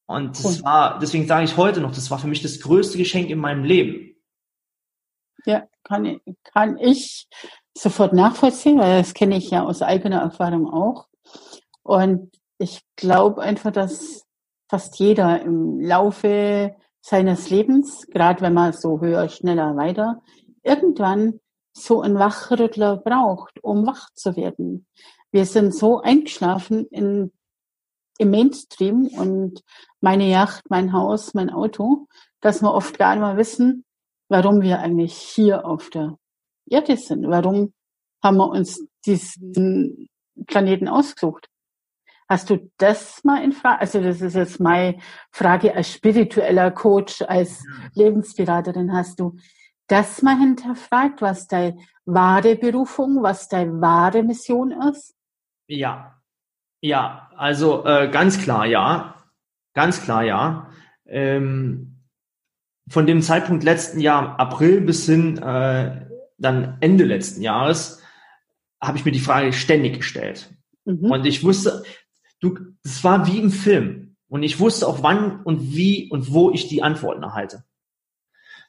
Und 0.07 0.43
das 0.45 0.63
war, 0.63 0.99
deswegen 1.01 1.27
sage 1.27 1.45
ich 1.45 1.57
heute 1.57 1.81
noch, 1.81 1.93
das 1.93 2.11
war 2.11 2.19
für 2.19 2.29
mich 2.29 2.43
das 2.43 2.61
größte 2.61 2.97
Geschenk 2.97 3.29
in 3.29 3.39
meinem 3.39 3.65
Leben. 3.65 4.15
Ja, 5.45 5.67
kann, 5.83 6.21
kann 6.45 6.79
ich 6.79 7.29
sofort 7.77 8.13
nachvollziehen, 8.13 8.79
weil 8.79 8.99
das 8.99 9.15
kenne 9.15 9.37
ich 9.37 9.51
ja 9.51 9.65
aus 9.65 9.83
eigener 9.83 10.21
Erfahrung 10.21 10.73
auch. 10.73 11.09
Und 11.83 12.31
ich 12.59 12.83
glaube 12.97 13.43
einfach, 13.43 13.73
dass 13.73 14.25
fast 14.69 14.99
jeder 14.99 15.43
im 15.43 15.81
Laufe 15.81 16.75
seines 17.01 17.51
Lebens, 17.51 18.07
gerade 18.09 18.41
wenn 18.41 18.55
man 18.55 18.73
so 18.73 19.01
höher, 19.01 19.29
schneller, 19.29 19.77
weiter, 19.77 20.23
irgendwann 20.63 21.41
so 21.73 22.01
einen 22.01 22.19
Wachrüttler 22.19 22.97
braucht, 22.97 23.63
um 23.63 23.87
wach 23.87 24.09
zu 24.15 24.35
werden. 24.37 24.87
Wir 25.31 25.45
sind 25.45 25.75
so 25.75 26.01
eingeschlafen 26.01 26.87
in, 26.87 27.33
im 28.19 28.31
Mainstream 28.31 29.07
und 29.07 29.63
meine 30.01 30.29
Yacht, 30.29 30.71
mein 30.71 30.93
Haus, 30.93 31.35
mein 31.35 31.51
Auto, 31.51 32.07
dass 32.41 32.63
wir 32.63 32.73
oft 32.73 32.99
gar 32.99 33.15
nicht 33.15 33.25
mehr 33.25 33.37
wissen, 33.37 33.85
warum 34.29 34.63
wir 34.63 34.81
eigentlich 34.81 35.15
hier 35.15 35.67
auf 35.67 35.91
der 35.91 36.19
Erde 36.69 36.97
sind. 36.97 37.29
Warum 37.29 37.73
haben 38.23 38.37
wir 38.37 38.49
uns 38.49 38.85
diesen 39.05 40.09
Planeten 40.47 40.89
ausgesucht? 40.89 41.49
Hast 42.29 42.51
du 42.51 42.71
das 42.79 43.23
mal 43.23 43.43
in 43.45 43.53
Frage? 43.53 43.81
Also 43.81 44.01
das 44.01 44.21
ist 44.21 44.35
jetzt 44.35 44.59
meine 44.59 44.99
Frage 45.31 45.75
als 45.75 45.93
spiritueller 45.93 46.73
Coach, 46.73 47.23
als 47.23 47.63
Lebensberaterin. 47.95 48.93
Hast 48.93 49.21
du 49.21 49.37
das 49.87 50.23
mal 50.23 50.37
hinterfragt, 50.37 51.23
was 51.23 51.47
deine 51.47 51.77
wahre 52.05 52.57
Berufung, 52.57 53.23
was 53.23 53.49
deine 53.49 53.81
wahre 53.81 54.25
Mission 54.25 54.73
ist? 54.73 55.15
Ja, 55.69 56.21
ja, 56.81 57.31
also 57.37 57.85
äh, 57.85 58.09
ganz 58.11 58.41
klar, 58.41 58.67
ja, 58.67 59.23
ganz 59.75 60.03
klar, 60.03 60.25
ja. 60.25 60.71
Ähm, 61.07 62.03
von 62.89 63.07
dem 63.07 63.23
Zeitpunkt 63.23 63.65
letzten 63.65 64.01
Jahr, 64.01 64.39
April 64.39 64.81
bis 64.81 65.07
hin 65.07 65.39
äh, 65.39 66.07
dann 66.39 66.77
Ende 66.81 67.05
letzten 67.05 67.43
Jahres, 67.43 68.03
habe 68.81 68.99
ich 68.99 69.05
mir 69.05 69.13
die 69.13 69.21
Frage 69.21 69.53
ständig 69.53 69.97
gestellt. 69.97 70.51
Mhm. 70.85 71.11
Und 71.11 71.27
ich 71.27 71.43
wusste, 71.43 71.83
du, 72.41 72.59
das 72.83 73.03
war 73.03 73.27
wie 73.27 73.39
im 73.39 73.51
Film. 73.51 74.17
Und 74.29 74.43
ich 74.43 74.59
wusste 74.59 74.87
auch 74.87 75.03
wann 75.03 75.43
und 75.43 75.75
wie 75.75 76.11
und 76.11 76.33
wo 76.33 76.51
ich 76.51 76.69
die 76.69 76.83
Antworten 76.83 77.23
erhalte. 77.23 77.65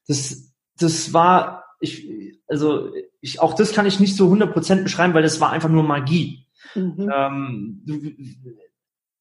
Das, 0.08 0.54
das 0.78 1.14
war, 1.14 1.66
ich, 1.80 2.08
also 2.48 2.94
ich, 3.22 3.40
auch 3.40 3.54
das 3.54 3.74
kann 3.74 3.86
ich 3.86 4.00
nicht 4.00 4.16
so 4.16 4.32
100% 4.32 4.84
beschreiben, 4.84 5.14
weil 5.14 5.24
das 5.24 5.42
war 5.42 5.52
einfach 5.52 5.70
nur 5.70 5.84
Magie. 5.84 6.47
Mhm. 6.76 7.12
Ähm, 7.14 7.82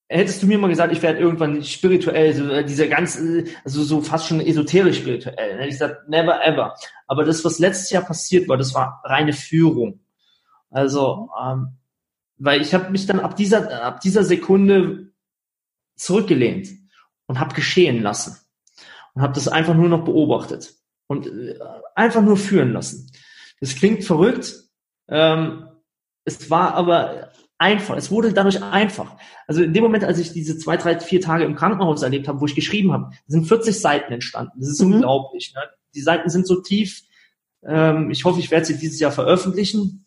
hättest 0.09 0.43
du 0.43 0.47
mir 0.47 0.59
mal 0.59 0.69
gesagt, 0.69 0.93
ich 0.93 1.03
werde 1.03 1.19
irgendwann 1.19 1.63
spirituell, 1.63 2.35
so 2.35 2.49
äh, 2.49 2.65
dieser 2.65 2.87
ganz, 2.87 3.21
also 3.65 3.83
so 3.83 4.01
fast 4.01 4.27
schon 4.27 4.41
esoterisch 4.41 4.99
spirituell, 4.99 5.55
hätte 5.55 5.65
ich 5.65 5.75
gesagt, 5.75 6.09
never 6.09 6.45
ever. 6.45 6.75
Aber 7.07 7.25
das, 7.25 7.45
was 7.45 7.59
letztes 7.59 7.91
Jahr 7.91 8.05
passiert 8.05 8.49
war, 8.49 8.57
das 8.57 8.75
war 8.75 9.03
reine 9.05 9.33
Führung. 9.33 10.01
Also, 10.71 11.31
ähm, 11.43 11.79
weil 12.39 12.61
ich 12.61 12.75
habe 12.75 12.91
mich 12.91 13.07
dann 13.07 13.21
ab 13.21 13.37
dieser, 13.37 13.83
ab 13.83 14.01
dieser 14.01 14.23
Sekunde 14.23 15.13
zurückgelehnt 15.97 16.69
und 17.27 17.41
habe 17.41 17.55
geschehen 17.55 18.03
lassen 18.03 18.37
und 19.15 19.23
habe 19.23 19.33
das 19.33 19.49
einfach 19.49 19.75
nur 19.75 19.89
noch 19.89 20.05
beobachtet 20.05 20.75
und 21.07 21.27
äh, 21.27 21.59
einfach 21.95 22.23
nur 22.23 22.37
führen 22.37 22.73
lassen. 22.73 23.11
Das 23.61 23.75
klingt 23.75 24.05
verrückt. 24.05 24.55
Ähm, 25.09 25.69
es 26.27 26.51
war 26.51 26.75
aber 26.75 27.31
einfach. 27.57 27.97
Es 27.97 28.11
wurde 28.11 28.33
dadurch 28.33 28.63
einfach. 28.63 29.17
Also 29.47 29.63
in 29.63 29.73
dem 29.73 29.83
Moment, 29.83 30.05
als 30.05 30.19
ich 30.19 30.33
diese 30.33 30.59
zwei, 30.59 30.77
drei, 30.77 30.99
vier 31.01 31.21
Tage 31.21 31.45
im 31.45 31.55
Krankenhaus 31.55 32.03
erlebt 32.03 32.29
habe, 32.29 32.41
wo 32.41 32.47
ich 32.47 32.55
geschrieben 32.55 32.93
habe, 32.93 33.11
sind 33.27 33.47
40 33.47 33.79
Seiten 33.81 34.13
entstanden. 34.13 34.61
Das 34.61 34.69
ist 34.69 34.83
mhm. 34.83 34.95
unglaublich. 34.95 35.55
Ne? 35.55 35.63
Die 35.95 36.03
Seiten 36.03 36.29
sind 36.29 36.47
so 36.47 36.61
tief. 36.61 37.03
Ähm, 37.65 38.11
ich 38.11 38.25
hoffe, 38.25 38.41
ich 38.41 38.51
werde 38.51 38.67
sie 38.67 38.77
dieses 38.77 39.01
Jahr 39.01 39.13
veröffentlichen. 39.13 40.05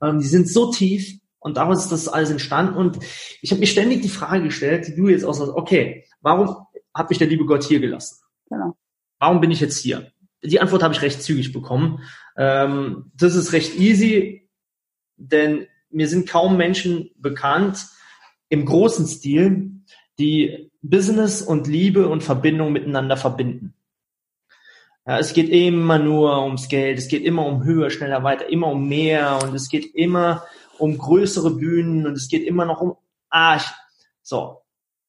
Ähm, 0.00 0.20
die 0.20 0.26
sind 0.26 0.48
so 0.48 0.70
tief 0.70 1.18
und 1.40 1.56
daraus 1.56 1.84
ist 1.84 1.92
das 1.92 2.08
alles 2.08 2.30
entstanden. 2.30 2.76
Und 2.76 2.98
ich 3.42 3.50
habe 3.50 3.60
mir 3.60 3.66
ständig 3.66 4.02
die 4.02 4.08
Frage 4.08 4.44
gestellt, 4.44 4.86
die 4.86 4.94
du 4.94 5.08
jetzt 5.08 5.24
auch 5.24 5.34
sagst, 5.34 5.52
okay, 5.54 6.04
warum 6.20 6.66
hat 6.94 7.10
mich 7.10 7.18
der 7.18 7.28
liebe 7.28 7.44
Gott 7.44 7.64
hier 7.64 7.80
gelassen? 7.80 8.22
Genau. 8.48 8.76
Warum 9.18 9.40
bin 9.40 9.50
ich 9.50 9.60
jetzt 9.60 9.78
hier? 9.78 10.12
Die 10.44 10.60
Antwort 10.60 10.82
habe 10.82 10.94
ich 10.94 11.02
recht 11.02 11.22
zügig 11.22 11.52
bekommen. 11.52 12.00
Ähm, 12.36 13.10
das 13.16 13.34
ist 13.34 13.52
recht 13.52 13.78
easy, 13.78 14.48
denn 15.30 15.66
mir 15.90 16.08
sind 16.08 16.28
kaum 16.28 16.56
Menschen 16.56 17.10
bekannt 17.16 17.86
im 18.48 18.64
großen 18.64 19.06
Stil, 19.06 19.70
die 20.18 20.70
Business 20.82 21.42
und 21.42 21.66
Liebe 21.66 22.08
und 22.08 22.22
Verbindung 22.22 22.72
miteinander 22.72 23.16
verbinden. 23.16 23.74
Ja, 25.06 25.18
es 25.18 25.32
geht 25.32 25.48
immer 25.48 25.98
nur 25.98 26.44
ums 26.44 26.68
Geld, 26.68 26.98
es 26.98 27.08
geht 27.08 27.24
immer 27.24 27.44
um 27.44 27.64
höher, 27.64 27.90
schneller, 27.90 28.22
weiter, 28.22 28.48
immer 28.48 28.68
um 28.68 28.88
mehr 28.88 29.40
und 29.42 29.54
es 29.54 29.68
geht 29.68 29.94
immer 29.94 30.44
um 30.78 30.96
größere 30.96 31.50
Bühnen 31.50 32.06
und 32.06 32.12
es 32.12 32.28
geht 32.28 32.44
immer 32.44 32.64
noch 32.64 32.80
um 32.80 32.96
Arsch. 33.28 33.72
So. 34.22 34.62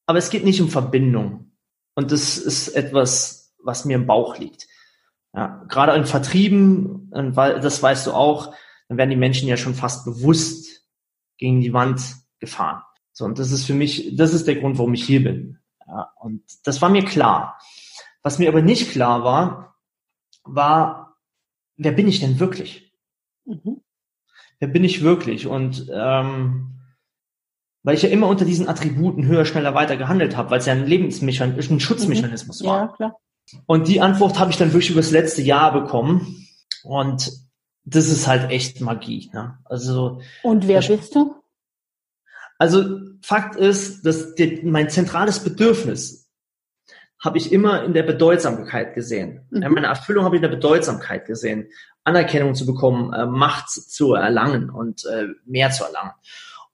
Aber 0.05 0.17
es 0.17 0.29
geht 0.29 0.45
nicht 0.45 0.61
um 0.61 0.69
Verbindung. 0.69 1.51
Und 1.95 2.11
das 2.11 2.37
ist 2.37 2.69
etwas, 2.69 3.53
was 3.61 3.85
mir 3.85 3.95
im 3.95 4.07
Bauch 4.07 4.37
liegt. 4.37 4.67
Ja, 5.33 5.63
gerade 5.67 5.93
in 5.93 6.05
Vertrieben, 6.05 7.11
das 7.33 7.81
weißt 7.81 8.07
du 8.07 8.11
auch, 8.13 8.53
dann 8.93 8.97
werden 8.97 9.09
die 9.09 9.15
Menschen 9.15 9.47
ja 9.47 9.57
schon 9.57 9.75
fast 9.75 10.05
bewusst 10.05 10.85
gegen 11.37 11.61
die 11.61 11.73
Wand 11.73 12.01
gefahren. 12.39 12.83
So, 13.11 13.25
und 13.25 13.39
das 13.39 13.51
ist 13.51 13.65
für 13.65 13.73
mich, 13.73 14.15
das 14.15 14.33
ist 14.33 14.47
der 14.47 14.55
Grund, 14.55 14.77
warum 14.77 14.93
ich 14.93 15.03
hier 15.03 15.23
bin. 15.23 15.59
Ja, 15.87 16.11
und 16.19 16.43
das 16.63 16.81
war 16.81 16.89
mir 16.89 17.03
klar. 17.03 17.59
Was 18.21 18.39
mir 18.39 18.49
aber 18.49 18.61
nicht 18.61 18.91
klar 18.91 19.23
war, 19.23 19.75
war, 20.43 21.17
wer 21.75 21.91
bin 21.91 22.07
ich 22.07 22.19
denn 22.19 22.39
wirklich? 22.39 22.93
Mhm. 23.45 23.81
Wer 24.59 24.67
bin 24.67 24.83
ich 24.83 25.01
wirklich? 25.01 25.47
Und 25.47 25.89
ähm, 25.93 26.79
weil 27.83 27.95
ich 27.95 28.03
ja 28.03 28.09
immer 28.09 28.27
unter 28.27 28.45
diesen 28.45 28.69
Attributen 28.69 29.25
höher, 29.25 29.45
schneller, 29.45 29.75
weiter 29.75 29.97
gehandelt 29.97 30.37
habe, 30.37 30.51
weil 30.51 30.59
es 30.59 30.65
ja 30.65 30.73
ein 30.73 30.87
Lebensmechanismus, 30.87 31.69
ein 31.69 31.79
Schutzmechanismus 31.81 32.61
mhm. 32.61 32.67
war. 32.67 32.79
Ja, 32.79 32.87
klar. 32.87 33.19
Und 33.65 33.87
die 33.89 33.99
Antwort 33.99 34.39
habe 34.39 34.51
ich 34.51 34.57
dann 34.57 34.71
wirklich 34.71 34.91
über 34.91 35.01
das 35.01 35.11
letzte 35.11 35.41
Jahr 35.41 35.73
bekommen. 35.73 36.47
Und 36.83 37.31
das 37.85 38.07
ist 38.07 38.27
halt 38.27 38.49
echt 38.51 38.81
Magie. 38.81 39.29
Ne? 39.33 39.57
Also 39.65 40.21
Und 40.41 40.67
wer 40.67 40.81
bist 40.81 41.15
du? 41.15 41.35
Also 42.57 42.99
Fakt 43.21 43.55
ist, 43.55 44.05
dass 44.05 44.35
die, 44.35 44.61
mein 44.63 44.89
zentrales 44.89 45.39
Bedürfnis 45.39 46.29
habe 47.19 47.37
ich 47.37 47.51
immer 47.51 47.83
in 47.83 47.93
der 47.93 48.03
Bedeutsamkeit 48.03 48.93
gesehen. 48.95 49.47
Mhm. 49.49 49.73
Meine 49.73 49.87
Erfüllung 49.87 50.25
habe 50.25 50.35
ich 50.35 50.41
in 50.41 50.49
der 50.49 50.55
Bedeutsamkeit 50.55 51.25
gesehen. 51.25 51.69
Anerkennung 52.03 52.53
zu 52.53 52.65
bekommen, 52.65 53.13
äh, 53.13 53.25
Macht 53.25 53.69
zu 53.69 54.13
erlangen 54.13 54.69
und 54.69 55.05
äh, 55.05 55.27
mehr 55.45 55.71
zu 55.71 55.85
erlangen. 55.85 56.11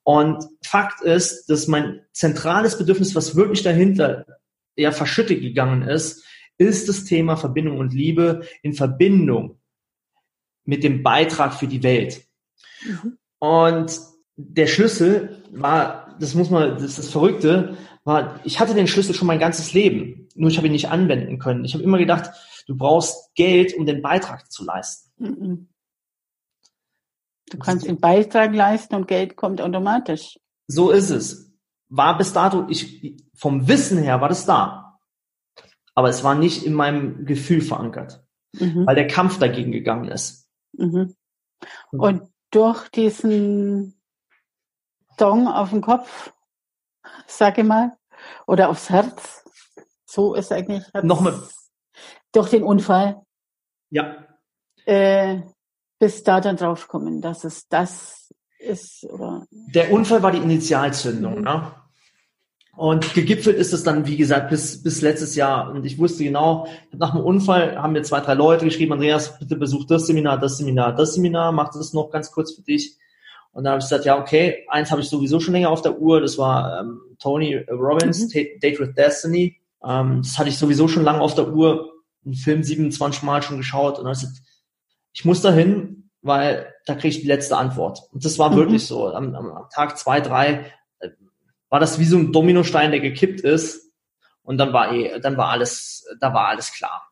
Und 0.02 0.44
Fakt 0.64 1.02
ist, 1.02 1.48
dass 1.50 1.68
mein 1.68 2.02
zentrales 2.14 2.78
Bedürfnis, 2.80 3.16
was 3.16 3.36
wirklich 3.36 3.62
dahinter 3.62 4.26
ja 4.76 4.92
verschüttet 4.92 5.42
gegangen 5.42 5.84
ist, 5.84 6.24
ist 6.58 6.90
das 6.90 7.06
Thema 7.06 7.38
Verbindung 7.38 7.78
und 7.78 7.94
Liebe 7.94 8.42
in 8.64 8.74
Verbindung 8.74 9.59
mit 10.70 10.84
dem 10.84 11.02
Beitrag 11.02 11.56
für 11.56 11.68
die 11.68 11.82
Welt. 11.82 12.22
Mhm. 12.86 13.18
Und 13.40 14.00
der 14.36 14.68
Schlüssel 14.68 15.44
war, 15.52 16.16
das 16.20 16.36
muss 16.36 16.52
man, 16.52 16.76
das 16.76 16.84
ist 16.84 17.00
das 17.00 17.10
Verrückte, 17.10 17.76
war, 18.04 18.40
ich 18.44 18.60
hatte 18.60 18.76
den 18.76 18.88
Schlüssel 18.88 19.16
schon 19.16 19.28
mein 19.28 19.40
ganzes 19.40 19.74
Leben, 19.74 20.30
nur 20.36 20.52
ich 20.52 20.58
habe 20.58 20.68
ihn 20.68 20.74
nicht 20.74 20.90
anwenden 20.90 21.40
können. 21.40 21.66
Ich 21.66 21.74
habe 21.74 21.84
immer 21.84 21.98
gedacht, 21.98 22.30
du 22.68 22.78
brauchst 22.78 23.34
Geld, 23.34 23.76
um 23.76 23.88
den 23.88 24.04
Beitrag 24.04 24.52
zu 24.52 24.64
leisten. 24.64 25.10
Mhm. 25.18 25.70
Du 27.50 27.58
kannst 27.58 27.88
den 27.88 28.00
Beitrag 28.00 28.54
leisten 28.54 28.94
und 28.94 29.08
Geld 29.08 29.36
kommt 29.36 29.60
automatisch. 29.62 30.40
So 30.68 30.92
ist 30.92 31.10
es. 31.10 31.52
War 31.88 32.16
bis 32.16 32.32
dato, 32.32 32.68
ich, 32.70 33.18
vom 33.34 33.68
Wissen 33.68 33.98
her 33.98 34.22
war 34.22 34.30
das 34.30 34.46
da. 34.46 35.00
Aber 35.96 36.10
es 36.10 36.24
war 36.24 36.36
nicht 36.36 36.64
in 36.64 36.74
meinem 36.74 37.26
Gefühl 37.26 37.62
verankert, 37.62 38.24
mhm. 38.54 38.86
weil 38.86 38.94
der 38.94 39.08
Kampf 39.08 39.40
dagegen 39.40 39.72
gegangen 39.72 40.10
ist. 40.10 40.39
Mhm. 40.74 41.16
Und 41.92 42.32
durch 42.52 42.90
diesen 42.90 44.00
Dong 45.18 45.48
auf 45.48 45.72
den 45.72 45.82
Kopf, 45.82 46.34
sage 47.28 47.62
ich 47.62 47.68
mal, 47.68 47.98
oder 48.48 48.70
aufs 48.70 48.90
Herz, 48.90 49.44
so 50.06 50.34
ist 50.34 50.52
eigentlich. 50.52 50.84
Nochmal. 51.04 51.42
Durch 52.32 52.50
den 52.50 52.64
Unfall. 52.64 53.22
Ja. 53.90 54.26
Äh, 54.86 55.42
bis 56.00 56.24
da 56.24 56.40
dann 56.40 56.56
draufkommen, 56.56 57.22
dass 57.22 57.44
es 57.44 57.68
das 57.68 58.34
ist, 58.60 59.04
oder? 59.06 59.46
Der 59.52 59.92
Unfall 59.92 60.24
war 60.24 60.32
die 60.32 60.40
Initialzündung, 60.40 61.40
mhm. 61.40 61.44
ne? 61.44 61.72
Und 62.76 63.14
gegipfelt 63.14 63.58
ist 63.58 63.74
es 63.74 63.84
dann, 63.84 64.08
wie 64.08 64.16
gesagt, 64.16 64.50
bis, 64.50 64.82
bis 64.82 65.02
letztes 65.02 65.36
Jahr. 65.36 65.72
Und 65.72 65.86
ich 65.86 65.98
wusste 65.98 66.24
genau, 66.24 66.68
nach 66.92 67.12
dem 67.12 67.22
Unfall 67.22 67.78
haben 67.78 67.94
mir 67.94 68.04
zwei, 68.04 68.22
drei 68.22 68.36
Leute 68.36 68.66
geschrieben, 68.66 68.94
Andreas, 68.94 69.38
bitte 69.38 69.58
besuch 69.58 69.86
das 69.86 70.08
Seminar, 70.08 70.40
das 70.40 70.58
Seminar, 70.58 70.96
das 70.96 71.16
Seminar, 71.16 71.52
mach 71.52 71.72
das 71.74 71.94
noch 71.94 72.10
ganz 72.10 72.32
kurz 72.32 72.54
für 72.54 72.62
dich. 72.62 72.96
Und 73.52 73.64
dann 73.64 73.72
habe 73.72 73.80
ich 73.80 73.86
gesagt, 73.86 74.06
ja, 74.06 74.18
okay, 74.18 74.66
eins 74.70 74.92
habe 74.92 75.02
ich 75.02 75.10
sowieso 75.10 75.40
schon 75.40 75.54
länger 75.54 75.72
auf 75.72 75.82
der 75.82 76.00
Uhr, 76.00 76.22
das 76.22 76.38
war 76.38 76.80
ähm, 76.80 77.02
Tony 77.20 77.56
Robbins, 77.70 78.34
mhm. 78.34 78.60
Date 78.62 78.80
with 78.80 78.94
Destiny. 78.96 79.58
Ähm, 79.84 80.22
das 80.24 80.38
hatte 80.38 80.50
ich 80.50 80.58
sowieso 80.58 80.88
schon 80.88 81.04
lange 81.04 81.22
auf 81.22 81.36
der 81.36 81.52
Uhr, 81.52 81.92
einen 82.26 82.36
Film 82.36 82.64
27 82.64 83.24
Mal 83.24 83.42
schon 83.42 83.58
geschaut. 83.58 83.98
Und 83.98 84.06
dann 84.06 84.16
habe 84.16 84.16
ich 84.16 84.22
gesagt, 84.22 84.42
ich 85.14 85.26
muss 85.26 85.42
dahin, 85.42 86.10
weil 86.22 86.74
da 86.86 86.96
kriege 86.96 87.10
ich 87.10 87.22
die 87.22 87.28
letzte 87.28 87.58
Antwort. 87.58 88.04
Und 88.12 88.24
das 88.26 88.40
war 88.40 88.52
mhm. 88.52 88.56
wirklich 88.56 88.86
so. 88.86 89.08
Am, 89.08 89.36
am, 89.36 89.66
Tag 89.74 89.98
zwei, 89.98 90.22
drei 90.22 90.66
war 91.70 91.80
das 91.80 92.00
wie 92.00 92.06
so 92.06 92.18
ein 92.18 92.32
Dominostein, 92.32 92.92
der 92.92 93.00
gekippt 93.00 93.42
ist. 93.42 93.92
Und 94.44 94.58
dann 94.58 94.74
war 94.74 94.92
eh, 94.94 95.20
dann 95.20 95.38
war 95.38 95.50
alles, 95.50 96.06
da 96.20 96.34
war 96.34 96.48
alles 96.48 96.74
klar. 96.74 97.08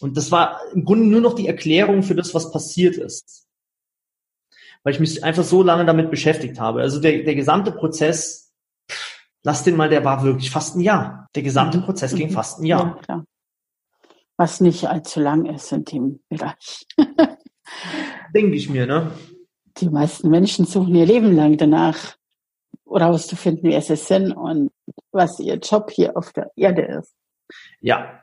Und 0.00 0.16
das 0.16 0.32
war 0.32 0.60
im 0.72 0.84
Grunde 0.84 1.06
nur 1.06 1.20
noch 1.20 1.34
die 1.34 1.46
Erklärung 1.46 2.02
für 2.02 2.14
das, 2.14 2.34
was 2.34 2.50
passiert 2.52 2.96
ist. 2.96 3.46
Weil 4.82 4.94
ich 4.94 5.00
mich 5.00 5.22
einfach 5.22 5.44
so 5.44 5.62
lange 5.62 5.84
damit 5.84 6.10
beschäftigt 6.10 6.58
habe. 6.58 6.80
Also 6.80 7.00
der, 7.00 7.22
der 7.24 7.34
gesamte 7.34 7.70
Prozess, 7.70 8.54
lass 9.42 9.62
den 9.62 9.76
mal, 9.76 9.90
der 9.90 10.04
war 10.04 10.24
wirklich 10.24 10.50
fast 10.50 10.76
ein 10.76 10.80
Jahr. 10.80 11.28
Der 11.34 11.42
gesamte 11.42 11.78
mhm. 11.78 11.82
Prozess 11.82 12.14
ging 12.14 12.30
mhm. 12.30 12.32
fast 12.32 12.60
ein 12.60 12.64
Jahr. 12.64 12.98
Ja, 13.08 13.24
was 14.40 14.62
nicht 14.62 14.86
allzu 14.86 15.20
lang 15.20 15.44
ist 15.44 15.70
in 15.70 15.84
dem 15.84 16.20
Bereich. 16.30 16.86
Denke 18.34 18.56
ich 18.56 18.70
mir, 18.70 18.86
ne? 18.86 19.12
Die 19.76 19.90
meisten 19.90 20.30
Menschen 20.30 20.64
suchen 20.64 20.94
ihr 20.94 21.04
Leben 21.04 21.36
lang 21.36 21.58
danach, 21.58 22.16
herauszufinden, 22.90 23.70
wer 23.70 23.80
sie 23.82 23.96
sind 23.96 24.32
und 24.32 24.70
was 25.12 25.38
ihr 25.40 25.56
Job 25.56 25.90
hier 25.90 26.16
auf 26.16 26.32
der 26.32 26.50
Erde 26.56 26.82
ist. 26.82 27.14
Ja, 27.80 28.22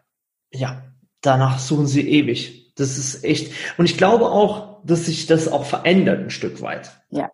ja, 0.52 0.84
danach 1.22 1.60
suchen 1.60 1.88
sie 1.88 2.08
ewig. 2.10 2.74
Das 2.76 2.98
ist 2.98 3.24
echt. 3.24 3.54
Und 3.78 3.86
ich 3.86 3.98
glaube 3.98 4.30
auch, 4.30 4.84
dass 4.86 5.06
sich 5.06 5.26
das 5.26 5.48
auch 5.48 5.66
verändert 5.66 6.20
ein 6.20 6.30
Stück 6.30 6.62
weit. 6.62 6.92
Ja. 7.10 7.32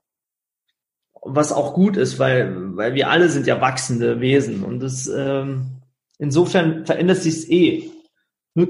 Was 1.22 1.52
auch 1.52 1.74
gut 1.74 1.98
ist, 1.98 2.20
weil, 2.20 2.76
weil 2.76 2.96
wir 2.96 3.10
alle 3.10 3.30
sind 3.30 3.48
ja 3.48 3.62
wachsende 3.62 4.20
Wesen 4.20 4.64
und 4.64 4.80
das, 4.80 5.08
ähm, 5.08 5.82
insofern 6.18 6.86
verändert 6.86 7.18
sich 7.18 7.34
es 7.34 7.50
eh. 7.50 7.92
Nur 8.56 8.68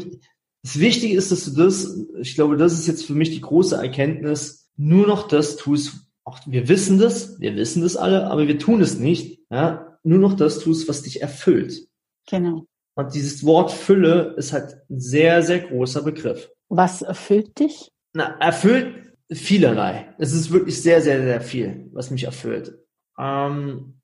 das 0.64 0.80
Wichtige 0.80 1.16
ist, 1.16 1.32
dass 1.32 1.46
du 1.46 1.52
das, 1.52 2.00
ich 2.20 2.36
glaube, 2.36 2.58
das 2.58 2.74
ist 2.74 2.88
jetzt 2.88 3.06
für 3.06 3.14
mich 3.14 3.32
die 3.32 3.42
große 3.42 3.76
Erkenntnis, 3.76 4.72
nur 4.76 5.08
noch 5.08 5.28
das 5.28 5.58
tust, 5.58 6.03
auch 6.26 6.40
wir 6.46 6.68
wissen 6.70 6.98
das, 6.98 7.40
wir 7.40 7.56
wissen 7.56 7.82
das 7.82 7.98
alle, 7.98 8.28
aber 8.28 8.48
wir 8.48 8.60
tun 8.60 8.82
es 8.82 8.98
nicht, 8.98 9.40
ja, 9.50 9.98
nur 10.04 10.20
noch 10.20 10.36
das 10.36 10.60
tust, 10.60 10.88
was 10.88 11.04
dich 11.04 11.22
erfüllt. 11.22 11.88
Genau. 12.30 12.66
Und 12.96 13.14
dieses 13.16 13.44
Wort 13.46 13.72
Fülle 13.72 14.36
ist 14.38 14.54
halt 14.54 14.78
ein 14.90 15.00
sehr, 15.00 15.42
sehr 15.42 15.60
großer 15.60 16.04
Begriff. 16.04 16.50
Was 16.70 17.02
erfüllt 17.02 17.60
dich? 17.60 17.92
Na, 18.14 18.38
erfüllt 18.40 19.14
vielerlei. 19.32 20.14
Es 20.20 20.34
ist 20.34 20.52
wirklich 20.52 20.82
sehr, 20.82 21.02
sehr, 21.02 21.22
sehr 21.22 21.42
viel, 21.42 21.90
was 21.94 22.12
mich 22.12 22.26
erfüllt. 22.26 22.78
Ähm, 23.18 24.00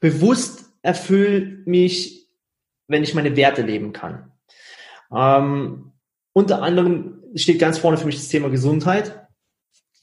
bewusst 0.00 0.72
erfüllt 0.82 1.66
mich, 1.66 2.28
wenn 2.88 3.02
ich 3.02 3.14
meine 3.14 3.36
Werte 3.36 3.62
leben 3.62 3.92
kann. 3.92 4.32
Ähm, 5.12 5.92
unter 6.32 6.62
anderem 6.62 7.22
steht 7.34 7.58
ganz 7.58 7.78
vorne 7.78 7.96
für 7.96 8.06
mich 8.06 8.16
das 8.16 8.28
Thema 8.28 8.50
Gesundheit. 8.50 9.23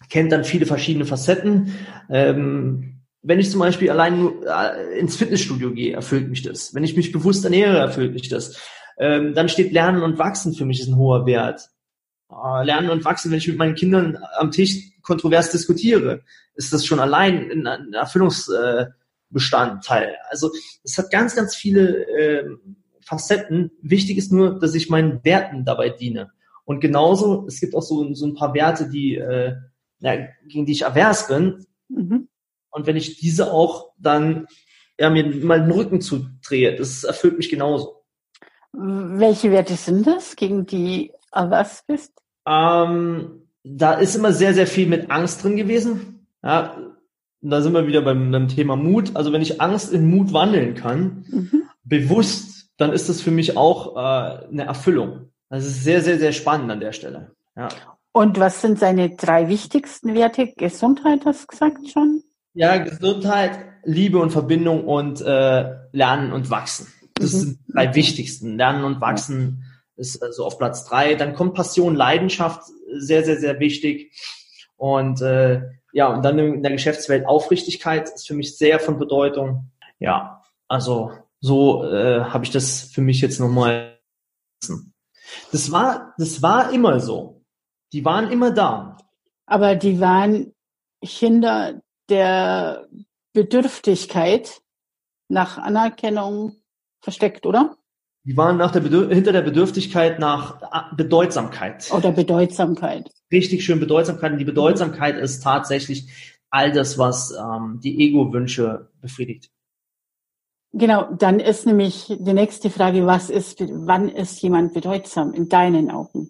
Kennt 0.10 0.32
dann 0.32 0.44
viele 0.44 0.66
verschiedene 0.66 1.06
Facetten. 1.06 1.74
Ähm, 2.10 3.02
wenn 3.24 3.40
ich 3.40 3.52
zum 3.52 3.60
Beispiel 3.60 3.92
allein 3.92 4.32
äh, 4.44 5.00
ins 5.00 5.16
Fitnessstudio 5.16 5.72
gehe, 5.72 5.94
erfüllt 5.94 6.30
mich 6.30 6.42
das. 6.42 6.74
Wenn 6.74 6.84
ich 6.84 6.98
mich 6.98 7.12
bewusst 7.12 7.44
ernähre, 7.44 7.78
erfüllt 7.78 8.14
mich 8.14 8.30
das. 8.30 8.60
Ähm, 8.98 9.34
dann 9.34 9.50
steht 9.50 9.72
Lernen 9.72 10.04
und 10.04 10.18
Wachsen 10.18 10.54
für 10.54 10.66
mich 10.66 10.80
ist 10.80 10.88
ein 10.88 10.98
hoher 10.98 11.26
Wert. 11.26 11.70
Äh, 12.32 12.66
Lernen 12.66 12.90
und 12.90 13.06
Wachsen, 13.06 13.32
wenn 13.32 13.38
ich 13.38 13.48
mit 13.48 13.58
meinen 13.58 13.76
Kindern 13.76 14.18
am 14.38 14.52
Tisch 14.52 14.92
kontrovers 15.02 15.52
diskutiere, 15.52 16.22
ist 16.56 16.74
das 16.74 16.86
schon 16.86 17.00
allein 17.00 17.66
ein 17.68 17.94
Erfüllungsbestandteil. 17.94 20.16
also 20.30 20.52
es 20.84 20.98
hat 20.98 21.12
ganz, 21.12 21.36
ganz 21.36 21.56
viele 21.56 22.06
äh, 22.08 22.50
Facetten. 23.02 23.72
Wichtig 23.82 24.18
ist 24.18 24.32
nur, 24.32 24.60
dass 24.60 24.76
ich 24.76 24.90
meinen 24.90 25.24
Werten 25.24 25.66
dabei 25.66 25.90
diene. 25.90 26.32
Und 26.66 26.80
genauso, 26.80 27.46
es 27.48 27.60
gibt 27.60 27.76
auch 27.76 27.82
so, 27.82 28.14
so 28.14 28.26
ein 28.26 28.36
paar 28.36 28.54
Werte, 28.54 28.90
die, 28.90 29.16
äh, 29.16 29.56
ja, 30.02 30.28
gegen 30.48 30.66
die 30.66 30.74
ich 30.74 30.86
avers 30.86 31.28
bin. 31.28 31.66
Mhm. 31.90 32.28
Und 32.70 32.88
wenn 32.88 32.98
ich 32.98 33.18
diese 33.18 33.52
auch 33.52 33.94
dann 33.98 34.48
ja, 35.00 35.10
mir 35.10 35.26
mal 35.44 35.62
den 35.62 35.72
Rücken 35.72 36.02
zudrehe, 36.02 36.76
das 36.76 37.04
erfüllt 37.04 37.38
mich 37.38 37.50
genauso. 37.50 38.04
Welche 38.74 39.52
Werte 39.52 39.76
sind 39.76 40.08
das, 40.08 40.36
gegen 40.36 40.66
die 40.66 41.12
avers 41.32 41.84
bist? 41.88 42.14
Ähm, 42.46 43.48
da 43.64 43.94
ist 43.94 44.16
immer 44.16 44.32
sehr, 44.32 44.54
sehr 44.54 44.68
viel 44.68 44.88
mit 44.88 45.12
Angst 45.12 45.44
drin 45.44 45.58
gewesen. 45.58 46.28
Ja, 46.44 46.78
da 47.42 47.62
sind 47.62 47.74
wir 47.74 47.88
wieder 47.88 48.02
beim, 48.02 48.32
beim 48.32 48.48
Thema 48.48 48.76
Mut. 48.76 49.16
Also 49.16 49.34
wenn 49.34 49.42
ich 49.42 49.62
Angst 49.62 49.92
in 49.92 50.10
Mut 50.10 50.34
wandeln 50.34 50.76
kann, 50.76 51.26
mhm. 51.30 51.64
bewusst 51.84 52.52
dann 52.82 52.94
ist 52.94 53.10
das 53.10 53.22
für 53.22 53.30
mich 53.30 53.58
auch 53.58 53.96
äh, 53.96 54.48
eine 54.48 54.64
Erfüllung. 54.64 55.30
Das 55.50 55.66
ist 55.66 55.84
sehr, 55.84 56.02
sehr, 56.02 56.18
sehr 56.18 56.32
spannend 56.32 56.72
an 56.72 56.80
der 56.80 56.94
Stelle. 56.94 57.36
Ja. 57.56 57.70
Und 58.14 58.40
was 58.40 58.62
sind 58.62 58.80
seine 58.80 59.16
drei 59.16 59.48
wichtigsten 59.48 60.14
Werte? 60.14 60.48
Gesundheit, 60.48 61.22
hast 61.26 61.44
du 61.44 61.48
gesagt 61.48 61.88
schon? 61.90 62.24
Ja, 62.54 62.78
Gesundheit, 62.78 63.58
Liebe 63.84 64.20
und 64.20 64.32
Verbindung 64.32 64.86
und 64.86 65.22
äh, 65.22 65.76
Lernen 65.92 66.34
und 66.34 66.50
Wachsen. 66.50 66.88
Das 67.14 67.34
mhm. 67.34 67.38
sind 67.38 67.60
drei 67.70 67.96
wichtigsten. 67.96 68.58
Lernen 68.58 68.84
und 68.84 69.00
Wachsen 69.00 69.64
ist 69.96 70.22
also 70.22 70.46
auf 70.46 70.58
Platz 70.58 70.86
drei. 70.86 71.16
Dann 71.16 71.34
kommt 71.34 71.54
Passion, 71.54 71.96
Leidenschaft, 71.96 72.64
sehr, 72.98 73.24
sehr, 73.24 73.40
sehr 73.40 73.60
wichtig. 73.60 74.12
Und 74.76 75.22
äh, 75.22 75.62
ja, 75.94 76.08
und 76.08 76.24
dann 76.24 76.40
in 76.40 76.64
der 76.64 76.72
Geschäftswelt 76.72 77.26
Aufrichtigkeit 77.26 78.10
ist 78.10 78.28
für 78.28 78.34
mich 78.34 78.58
sehr 78.58 78.80
von 78.80 78.98
Bedeutung. 78.98 79.72
Ja, 80.00 80.44
also 80.68 81.12
so 81.40 81.86
äh, 81.86 82.22
habe 82.26 82.44
ich 82.44 82.52
das 82.52 82.82
für 82.82 83.02
mich 83.02 83.22
jetzt 83.22 83.40
nochmal. 83.40 83.98
Das 85.52 85.72
war, 85.72 86.14
das 86.18 86.42
war 86.42 86.74
immer 86.74 87.00
so. 87.00 87.41
Die 87.94 88.06
waren 88.06 88.32
immer 88.32 88.52
da. 88.52 88.98
Aber 89.46 89.76
die 89.76 90.00
waren 90.00 90.54
Kinder 91.04 91.82
der 92.10 92.88
Bedürftigkeit 93.34 94.62
nach 95.28 95.58
Anerkennung 95.58 96.56
versteckt, 97.02 97.46
oder? 97.46 97.78
Die 98.24 98.38
waren 98.38 98.58
nach 98.58 98.72
der 98.72 98.84
hinter 98.84 99.32
der 99.32 99.42
Bedürftigkeit 99.42 100.20
nach 100.20 100.62
ah, 100.62 100.94
Bedeutsamkeit. 100.96 101.92
Oder 101.92 102.12
Bedeutsamkeit. 102.12 103.10
Richtig 103.32 103.66
schön 103.66 103.80
Bedeutsamkeit. 103.80 104.34
Und 104.34 104.38
die 104.38 104.46
Bedeutsamkeit 104.46 105.18
ist 105.18 105.42
tatsächlich 105.42 106.38
all 106.52 106.72
das, 106.72 106.98
was 106.98 107.32
ähm, 107.32 107.80
die 107.84 108.00
Ego-Wünsche 108.00 108.92
befriedigt. 109.02 109.50
Genau, 110.74 111.12
dann 111.14 111.40
ist 111.40 111.66
nämlich 111.66 112.06
die 112.08 112.34
nächste 112.34 112.70
Frage, 112.70 113.06
was 113.06 113.30
ist, 113.30 113.60
wann 113.60 114.08
ist 114.08 114.42
jemand 114.42 114.74
bedeutsam 114.74 115.34
in 115.34 115.50
deinen 115.50 115.90
Augen? 115.90 116.30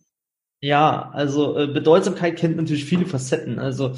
Ja, 0.62 1.10
also 1.14 1.58
äh, 1.58 1.68
Bedeutsamkeit 1.68 2.38
kennt 2.38 2.56
natürlich 2.56 2.86
viele 2.86 3.06
Facetten. 3.06 3.60
Also 3.60 3.94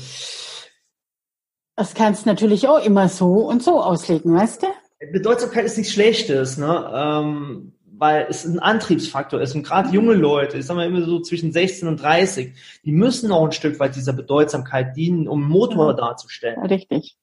das 1.76 1.94
kannst 1.94 2.26
du 2.26 2.30
natürlich 2.30 2.68
auch 2.68 2.84
immer 2.84 3.10
so 3.10 3.48
und 3.48 3.64
so 3.64 3.82
auslegen, 3.82 4.34
weißt 4.36 4.64
du? 4.64 4.68
Bedeutsamkeit 5.12 5.66
ist 5.66 5.78
nichts 5.78 5.94
Schlechtes, 5.94 6.58
ne? 6.58 6.92
Ähm, 6.94 7.74
weil 7.96 8.28
es 8.30 8.46
ein 8.46 8.60
Antriebsfaktor 8.60 9.42
ist. 9.42 9.56
Und 9.56 9.64
gerade 9.64 9.90
junge 9.90 10.14
Leute, 10.14 10.58
ich 10.58 10.66
sag 10.66 10.76
mal 10.76 10.88
immer 10.88 11.04
so 11.04 11.20
zwischen 11.22 11.52
16 11.52 11.88
und 11.88 12.02
30, 12.02 12.54
die 12.84 12.92
müssen 12.92 13.32
auch 13.32 13.46
ein 13.46 13.52
Stück 13.52 13.80
weit 13.80 13.96
dieser 13.96 14.14
Bedeutsamkeit 14.14 14.96
dienen, 14.96 15.28
um 15.28 15.44
Motor 15.48 15.92
ja. 15.92 15.94
darzustellen. 15.94 16.60
Richtig. 16.66 17.18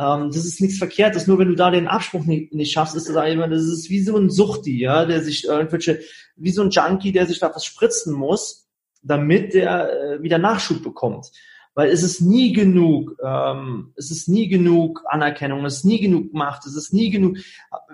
Ähm, 0.00 0.30
das 0.32 0.46
ist 0.46 0.62
nichts 0.62 0.78
Verkehrtes, 0.78 1.26
nur 1.26 1.38
wenn 1.38 1.48
du 1.48 1.54
da 1.54 1.70
den 1.70 1.86
Abspruch 1.86 2.24
nicht, 2.24 2.54
nicht 2.54 2.72
schaffst, 2.72 2.96
ist 2.96 3.10
das 3.10 3.28
immer, 3.30 3.48
das 3.48 3.64
ist 3.64 3.90
wie 3.90 4.00
so 4.00 4.16
ein 4.16 4.30
Suchti, 4.30 4.80
ja, 4.80 5.04
der 5.04 5.22
sich 5.22 5.44
irgendwelche, 5.44 6.00
wie 6.36 6.50
so 6.50 6.62
ein 6.62 6.70
Junkie, 6.70 7.12
der 7.12 7.26
sich 7.26 7.38
da 7.38 7.54
was 7.54 7.66
spritzen 7.66 8.14
muss, 8.14 8.66
damit 9.02 9.52
der 9.52 9.90
äh, 9.92 10.22
wieder 10.22 10.38
Nachschub 10.38 10.82
bekommt. 10.82 11.30
Weil 11.74 11.90
es 11.90 12.02
ist 12.02 12.22
nie 12.22 12.52
genug, 12.52 13.14
ähm, 13.22 13.92
es 13.94 14.10
ist 14.10 14.26
nie 14.26 14.48
genug 14.48 15.02
Anerkennung, 15.06 15.64
es 15.66 15.78
ist 15.78 15.84
nie 15.84 16.00
genug 16.00 16.32
Macht, 16.32 16.66
es 16.66 16.76
ist 16.76 16.94
nie 16.94 17.10
genug. 17.10 17.36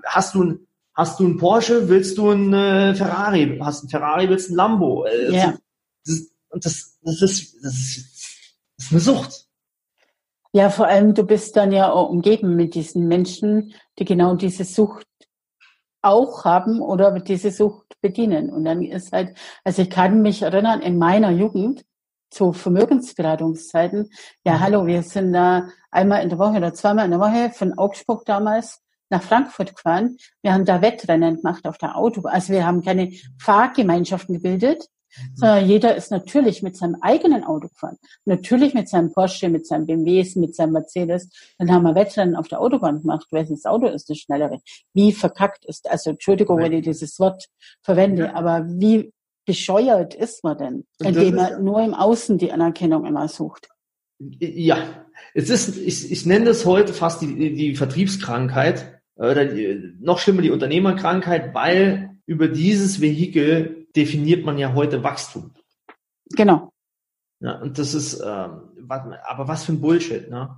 Hast 0.04 0.36
du 0.36 0.44
ein, 0.44 0.66
hast 0.94 1.18
du 1.18 1.26
ein 1.26 1.38
Porsche, 1.38 1.88
willst 1.88 2.18
du 2.18 2.30
ein 2.30 2.52
äh, 2.52 2.94
Ferrari, 2.94 3.58
hast 3.60 3.82
ein 3.82 3.88
Ferrari, 3.88 4.28
willst 4.28 4.50
ein 4.50 4.54
Lambo. 4.54 5.06
Äh, 5.06 5.34
ja. 5.34 5.58
Das, 6.06 6.30
das, 6.52 6.98
das, 7.02 7.22
ist, 7.22 7.56
das, 7.64 7.74
ist, 7.74 8.06
das 8.76 8.86
ist 8.86 8.92
eine 8.92 9.00
Sucht. 9.00 9.45
Ja, 10.56 10.70
vor 10.70 10.86
allem, 10.86 11.12
du 11.12 11.22
bist 11.22 11.54
dann 11.58 11.70
ja 11.70 11.92
auch 11.92 12.08
umgeben 12.08 12.56
mit 12.56 12.74
diesen 12.74 13.08
Menschen, 13.08 13.74
die 13.98 14.06
genau 14.06 14.36
diese 14.36 14.64
Sucht 14.64 15.06
auch 16.00 16.46
haben 16.46 16.80
oder 16.80 17.20
diese 17.20 17.50
Sucht 17.50 18.00
bedienen. 18.00 18.48
Und 18.48 18.64
dann 18.64 18.80
ist 18.80 19.12
halt, 19.12 19.36
also 19.64 19.82
ich 19.82 19.90
kann 19.90 20.22
mich 20.22 20.40
erinnern, 20.40 20.80
in 20.80 20.96
meiner 20.96 21.30
Jugend, 21.30 21.84
zu 22.30 22.54
Vermögensberatungszeiten, 22.54 24.08
ja, 24.46 24.54
mhm. 24.54 24.60
hallo, 24.60 24.86
wir 24.86 25.02
sind 25.02 25.34
da 25.34 25.68
einmal 25.90 26.22
in 26.22 26.30
der 26.30 26.38
Woche 26.38 26.56
oder 26.56 26.72
zweimal 26.72 27.04
in 27.04 27.10
der 27.10 27.20
Woche 27.20 27.50
von 27.52 27.76
Augsburg 27.76 28.24
damals 28.24 28.80
nach 29.10 29.22
Frankfurt 29.22 29.76
gefahren. 29.76 30.16
Wir 30.40 30.54
haben 30.54 30.64
da 30.64 30.80
Wettrennen 30.80 31.36
gemacht 31.36 31.66
auf 31.66 31.76
der 31.76 31.96
Autobahn. 31.96 32.32
Also 32.32 32.54
wir 32.54 32.66
haben 32.66 32.82
keine 32.82 33.12
Fahrgemeinschaften 33.38 34.36
gebildet. 34.36 34.88
Sondern 35.34 35.66
jeder 35.66 35.96
ist 35.96 36.10
natürlich 36.10 36.62
mit 36.62 36.76
seinem 36.76 36.96
eigenen 37.00 37.44
Auto 37.44 37.68
gefahren. 37.68 37.96
Natürlich 38.24 38.74
mit 38.74 38.88
seinem 38.88 39.12
Porsche, 39.12 39.48
mit 39.48 39.66
seinem 39.66 39.86
BMWs, 39.86 40.36
mit 40.36 40.54
seinem 40.54 40.72
Mercedes. 40.72 41.28
Dann 41.58 41.70
haben 41.70 41.84
wir 41.84 41.94
Wettrennen 41.94 42.36
auf 42.36 42.48
der 42.48 42.60
Autobahn 42.60 43.00
gemacht. 43.00 43.26
Welches 43.30 43.64
Auto 43.64 43.86
ist 43.86 44.10
das 44.10 44.18
schnellere? 44.18 44.60
Wie 44.94 45.12
verkackt 45.12 45.64
ist, 45.64 45.88
also 45.90 46.10
Entschuldigung, 46.10 46.58
wenn 46.58 46.72
ich 46.72 46.84
dieses 46.84 47.18
Wort 47.18 47.46
verwende, 47.82 48.34
aber 48.34 48.64
wie 48.66 49.12
bescheuert 49.46 50.14
ist 50.14 50.44
man 50.44 50.58
denn, 50.58 50.84
indem 51.02 51.36
man 51.36 51.64
nur 51.64 51.82
im 51.82 51.94
Außen 51.94 52.36
die 52.36 52.52
Anerkennung 52.52 53.06
immer 53.06 53.28
sucht? 53.28 53.68
Ja, 54.18 55.06
es 55.34 55.50
ist, 55.50 55.76
ich, 55.76 56.10
ich 56.10 56.26
nenne 56.26 56.46
das 56.46 56.64
heute 56.64 56.92
fast 56.92 57.22
die, 57.22 57.34
die, 57.34 57.54
die 57.54 57.76
Vertriebskrankheit 57.76 59.00
oder 59.14 59.44
die, 59.44 59.94
noch 60.00 60.18
schlimmer 60.18 60.42
die 60.42 60.50
Unternehmerkrankheit, 60.50 61.54
weil 61.54 62.10
über 62.26 62.48
dieses 62.48 63.00
Vehikel 63.00 63.75
definiert 63.96 64.44
man 64.44 64.58
ja 64.58 64.74
heute 64.74 65.02
Wachstum. 65.02 65.54
Genau. 66.30 66.72
Ja, 67.40 67.60
und 67.60 67.78
das 67.78 67.94
ist, 67.94 68.20
ähm, 68.20 68.88
aber 68.88 69.48
was 69.48 69.64
für 69.64 69.72
ein 69.72 69.80
Bullshit, 69.80 70.30
ne? 70.30 70.56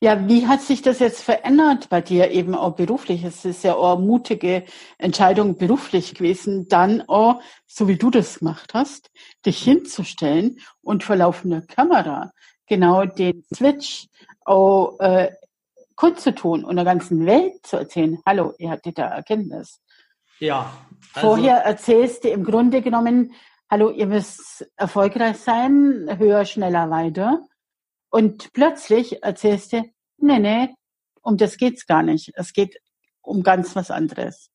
Ja, 0.00 0.26
wie 0.28 0.46
hat 0.46 0.62
sich 0.62 0.80
das 0.80 0.98
jetzt 0.98 1.22
verändert 1.22 1.90
bei 1.90 2.00
dir 2.00 2.30
eben 2.30 2.54
auch 2.54 2.74
beruflich? 2.74 3.24
Es 3.24 3.44
ist 3.44 3.64
ja 3.64 3.74
auch 3.74 3.98
eine 3.98 4.06
mutige 4.06 4.64
Entscheidung 4.96 5.58
beruflich 5.58 6.14
gewesen, 6.14 6.68
dann 6.68 7.02
auch, 7.02 7.42
so 7.66 7.86
wie 7.86 7.96
du 7.96 8.08
das 8.08 8.38
gemacht 8.38 8.72
hast, 8.72 9.10
dich 9.44 9.62
hinzustellen 9.62 10.58
und 10.80 11.04
vor 11.04 11.16
laufender 11.16 11.60
Kamera 11.60 12.32
genau 12.66 13.04
den 13.04 13.44
Switch 13.54 14.08
auch 14.44 14.98
äh, 15.00 15.32
kundzutun 15.96 16.64
und 16.64 16.76
der 16.76 16.84
ganzen 16.84 17.26
Welt 17.26 17.66
zu 17.66 17.76
erzählen, 17.76 18.18
hallo, 18.24 18.54
ihr 18.58 18.70
hattet 18.70 18.98
da 18.98 19.08
Erkenntnis. 19.08 19.80
Ja. 20.38 20.72
Also 21.14 21.28
Vorher 21.28 21.58
erzählst 21.58 22.24
du 22.24 22.28
im 22.28 22.44
Grunde 22.44 22.82
genommen, 22.82 23.32
hallo, 23.70 23.90
ihr 23.90 24.06
müsst 24.06 24.70
erfolgreich 24.76 25.36
sein, 25.38 26.08
höher, 26.18 26.44
schneller, 26.44 26.90
weiter. 26.90 27.46
Und 28.10 28.52
plötzlich 28.52 29.22
erzählst 29.22 29.72
du, 29.72 29.84
nee, 30.18 30.38
nee, 30.38 30.68
um 31.22 31.36
das 31.36 31.56
geht's 31.56 31.86
gar 31.86 32.02
nicht. 32.02 32.32
Es 32.34 32.52
geht 32.52 32.80
um 33.22 33.42
ganz 33.42 33.76
was 33.76 33.90
anderes. 33.90 34.50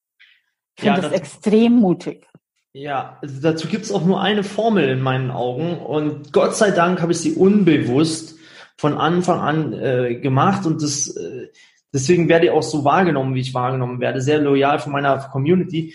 Ich 0.76 0.84
finde 0.84 1.02
ja, 1.02 1.02
das, 1.02 1.12
das 1.12 1.20
extrem 1.20 1.74
mutig. 1.74 2.28
Ja, 2.74 3.20
also 3.22 3.40
dazu 3.42 3.68
gibt's 3.68 3.92
auch 3.92 4.04
nur 4.04 4.22
eine 4.22 4.44
Formel 4.44 4.90
in 4.90 5.02
meinen 5.02 5.30
Augen 5.30 5.78
und 5.78 6.34
Gott 6.34 6.56
sei 6.56 6.72
Dank 6.72 7.02
habe 7.02 7.12
ich 7.12 7.20
sie 7.20 7.34
unbewusst 7.34 8.40
von 8.78 8.98
Anfang 8.98 9.40
an 9.40 9.74
äh, 9.74 10.16
gemacht 10.16 10.66
und 10.66 10.82
das 10.82 11.16
äh, 11.16 11.50
Deswegen 11.94 12.28
werde 12.28 12.48
ich 12.48 12.52
auch 12.52 12.64
so 12.64 12.84
wahrgenommen, 12.84 13.36
wie 13.36 13.42
ich 13.42 13.54
wahrgenommen 13.54 14.00
werde, 14.00 14.20
sehr 14.20 14.40
loyal 14.40 14.80
von 14.80 14.92
meiner 14.92 15.20
Community. 15.30 15.94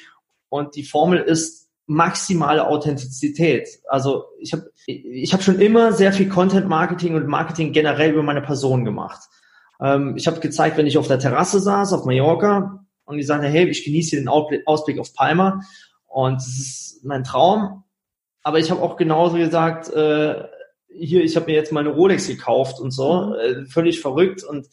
Und 0.48 0.74
die 0.74 0.84
Formel 0.84 1.18
ist 1.18 1.68
maximale 1.86 2.66
Authentizität. 2.66 3.68
Also 3.88 4.24
ich 4.40 4.52
habe 4.52 4.70
ich 4.86 5.32
hab 5.32 5.42
schon 5.42 5.60
immer 5.60 5.92
sehr 5.92 6.12
viel 6.12 6.28
Content 6.28 6.68
Marketing 6.68 7.14
und 7.14 7.26
Marketing 7.26 7.72
generell 7.72 8.12
über 8.12 8.22
meine 8.22 8.42
Person 8.42 8.84
gemacht. 8.84 9.20
Ähm, 9.80 10.14
ich 10.16 10.26
habe 10.26 10.40
gezeigt, 10.40 10.76
wenn 10.76 10.86
ich 10.86 10.98
auf 10.98 11.08
der 11.08 11.18
Terrasse 11.18 11.60
saß, 11.60 11.92
auf 11.92 12.04
Mallorca, 12.04 12.84
und 13.04 13.18
ich 13.18 13.26
sagte, 13.26 13.48
hey, 13.48 13.66
ich 13.66 13.84
genieße 13.84 14.16
den 14.16 14.28
Ausblick 14.28 14.98
auf 14.98 15.14
Palma 15.14 15.62
und 16.06 16.34
das 16.34 16.46
ist 16.46 17.00
mein 17.04 17.24
Traum. 17.24 17.84
Aber 18.42 18.58
ich 18.58 18.70
habe 18.70 18.82
auch 18.82 18.96
genauso 18.96 19.38
gesagt, 19.38 19.88
äh, 19.88 20.44
hier, 20.90 21.24
ich 21.24 21.34
habe 21.34 21.46
mir 21.46 21.54
jetzt 21.54 21.72
meine 21.72 21.88
Rolex 21.88 22.26
gekauft 22.26 22.80
und 22.80 22.90
so, 22.90 23.34
äh, 23.34 23.64
völlig 23.64 24.00
verrückt 24.00 24.44
und 24.44 24.68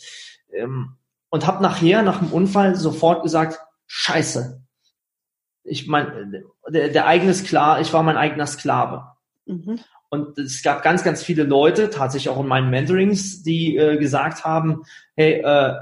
ähm, 0.51 0.97
und 1.30 1.47
habe 1.47 1.63
nachher 1.63 2.01
nach 2.01 2.19
dem 2.19 2.32
Unfall 2.32 2.76
sofort 2.76 3.23
gesagt, 3.23 3.59
scheiße. 3.88 4.64
Ich 5.66 5.88
mein, 5.88 6.43
der, 6.70 6.89
der 6.89 7.07
eigene 7.07 7.34
Sklar, 7.34 7.82
ich 7.82 7.91
war 7.91 8.03
mein 8.03 8.18
eigener 8.18 8.47
Sklave. 8.47 9.03
Mhm. 9.45 9.80
Und 10.09 10.38
es 10.38 10.63
gab 10.63 10.84
ganz, 10.84 11.03
ganz 11.03 11.24
viele 11.24 11.43
Leute, 11.43 11.89
tatsächlich 11.89 12.30
auch 12.30 12.39
in 12.39 12.47
meinen 12.47 12.70
Mentorings, 12.70 13.43
die 13.43 13.76
äh, 13.76 13.97
gesagt 13.97 14.45
haben, 14.45 14.84
hey, 15.16 15.41
äh, 15.41 15.74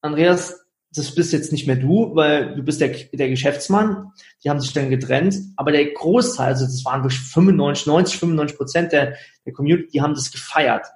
Andreas, 0.00 0.66
das 0.94 1.14
bist 1.14 1.32
jetzt 1.32 1.52
nicht 1.52 1.66
mehr 1.66 1.76
du, 1.76 2.14
weil 2.14 2.54
du 2.54 2.62
bist 2.62 2.80
der, 2.80 2.88
der 2.88 3.28
Geschäftsmann. 3.28 4.12
Die 4.42 4.50
haben 4.50 4.60
sich 4.60 4.72
dann 4.72 4.88
getrennt. 4.88 5.36
Aber 5.56 5.72
der 5.72 5.92
Großteil, 5.92 6.48
also 6.48 6.64
das 6.64 6.84
waren 6.84 7.02
wirklich 7.02 7.20
95, 7.20 7.86
90, 7.86 8.18
95 8.18 8.56
Prozent 8.56 8.92
der, 8.92 9.14
der 9.44 9.52
Community, 9.52 9.90
die 9.92 10.02
haben 10.02 10.14
das 10.14 10.32
gefeiert. 10.32 10.86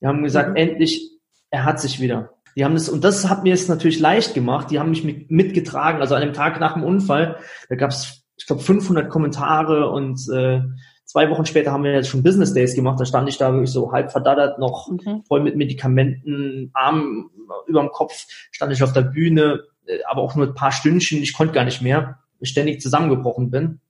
Die 0.00 0.06
haben 0.06 0.24
gesagt, 0.24 0.50
mhm. 0.50 0.56
endlich, 0.56 1.10
er 1.50 1.64
hat 1.64 1.80
sich 1.80 2.00
wieder. 2.00 2.33
Die 2.56 2.64
haben 2.64 2.74
das, 2.74 2.88
und 2.88 3.04
das 3.04 3.28
hat 3.28 3.42
mir 3.42 3.54
es 3.54 3.68
natürlich 3.68 3.98
leicht 3.98 4.34
gemacht. 4.34 4.70
Die 4.70 4.78
haben 4.78 4.90
mich 4.90 5.04
mit, 5.04 5.30
mitgetragen. 5.30 6.00
Also 6.00 6.14
an 6.14 6.20
dem 6.20 6.32
Tag 6.32 6.60
nach 6.60 6.74
dem 6.74 6.84
Unfall, 6.84 7.36
da 7.68 7.74
gab 7.74 7.90
es, 7.90 8.24
ich 8.36 8.46
glaube, 8.46 8.62
500 8.62 9.08
Kommentare 9.08 9.90
und 9.90 10.20
äh, 10.32 10.60
zwei 11.04 11.30
Wochen 11.30 11.46
später 11.46 11.72
haben 11.72 11.84
wir 11.84 11.92
jetzt 11.92 12.08
schon 12.08 12.22
Business 12.22 12.54
Days 12.54 12.74
gemacht. 12.74 13.00
Da 13.00 13.04
stand 13.04 13.28
ich 13.28 13.38
da 13.38 13.52
wirklich 13.52 13.70
so 13.70 13.92
halb 13.92 14.12
verdattert, 14.12 14.58
noch 14.58 14.88
okay. 14.88 15.22
voll 15.26 15.42
mit 15.42 15.56
Medikamenten, 15.56 16.70
Arm 16.74 17.30
über 17.66 17.80
dem 17.80 17.90
Kopf, 17.90 18.26
stand 18.50 18.72
ich 18.72 18.82
auf 18.82 18.92
der 18.92 19.02
Bühne, 19.02 19.64
äh, 19.86 19.98
aber 20.08 20.22
auch 20.22 20.34
nur 20.34 20.46
ein 20.46 20.54
paar 20.54 20.72
Stündchen. 20.72 21.22
Ich 21.22 21.34
konnte 21.34 21.54
gar 21.54 21.64
nicht 21.64 21.82
mehr, 21.82 22.18
ständig 22.42 22.80
zusammengebrochen 22.80 23.50
bin. 23.50 23.80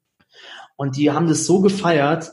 Und 0.77 0.97
die 0.97 1.11
haben 1.11 1.29
das 1.29 1.47
so 1.47 1.61
gefeiert. 1.61 2.33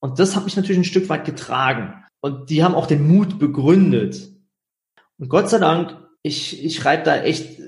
Und 0.00 0.18
das 0.18 0.34
hat 0.34 0.44
mich 0.44 0.56
natürlich 0.56 0.78
ein 0.78 0.84
Stück 0.84 1.08
weit 1.08 1.24
getragen. 1.24 1.94
Und 2.20 2.50
die 2.50 2.62
haben 2.62 2.74
auch 2.74 2.86
den 2.86 3.06
Mut 3.06 3.38
begründet. 3.38 4.31
Und 5.18 5.28
Gott 5.28 5.50
sei 5.50 5.58
Dank, 5.58 5.96
ich, 6.22 6.64
ich 6.64 6.76
schreibe 6.76 7.04
da 7.04 7.22
echt, 7.22 7.60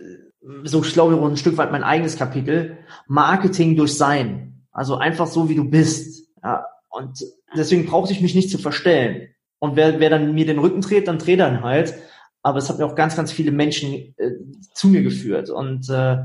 so 0.64 0.82
ich 0.82 0.92
glaube, 0.92 1.14
ein 1.16 1.36
Stück 1.36 1.56
weit 1.56 1.72
mein 1.72 1.82
eigenes 1.84 2.16
Kapitel, 2.16 2.78
Marketing 3.06 3.76
durch 3.76 3.96
Sein. 3.96 4.66
Also 4.70 4.96
einfach 4.96 5.26
so, 5.26 5.48
wie 5.48 5.54
du 5.54 5.64
bist. 5.64 6.28
Ja, 6.42 6.66
und 6.88 7.24
deswegen 7.56 7.86
brauchte 7.86 8.12
ich 8.12 8.20
mich 8.20 8.34
nicht 8.34 8.50
zu 8.50 8.58
verstellen. 8.58 9.28
Und 9.58 9.76
wer, 9.76 10.00
wer 10.00 10.10
dann 10.10 10.34
mir 10.34 10.46
den 10.46 10.58
Rücken 10.58 10.80
dreht, 10.80 11.08
dann 11.08 11.18
dreht 11.18 11.40
dann 11.40 11.62
halt. 11.62 11.94
Aber 12.42 12.58
es 12.58 12.68
hat 12.68 12.78
mir 12.78 12.86
auch 12.86 12.94
ganz, 12.94 13.16
ganz 13.16 13.32
viele 13.32 13.52
Menschen 13.52 14.14
äh, 14.18 14.32
zu 14.74 14.88
mir 14.88 15.02
geführt. 15.02 15.48
Und 15.48 15.88
äh, 15.88 16.16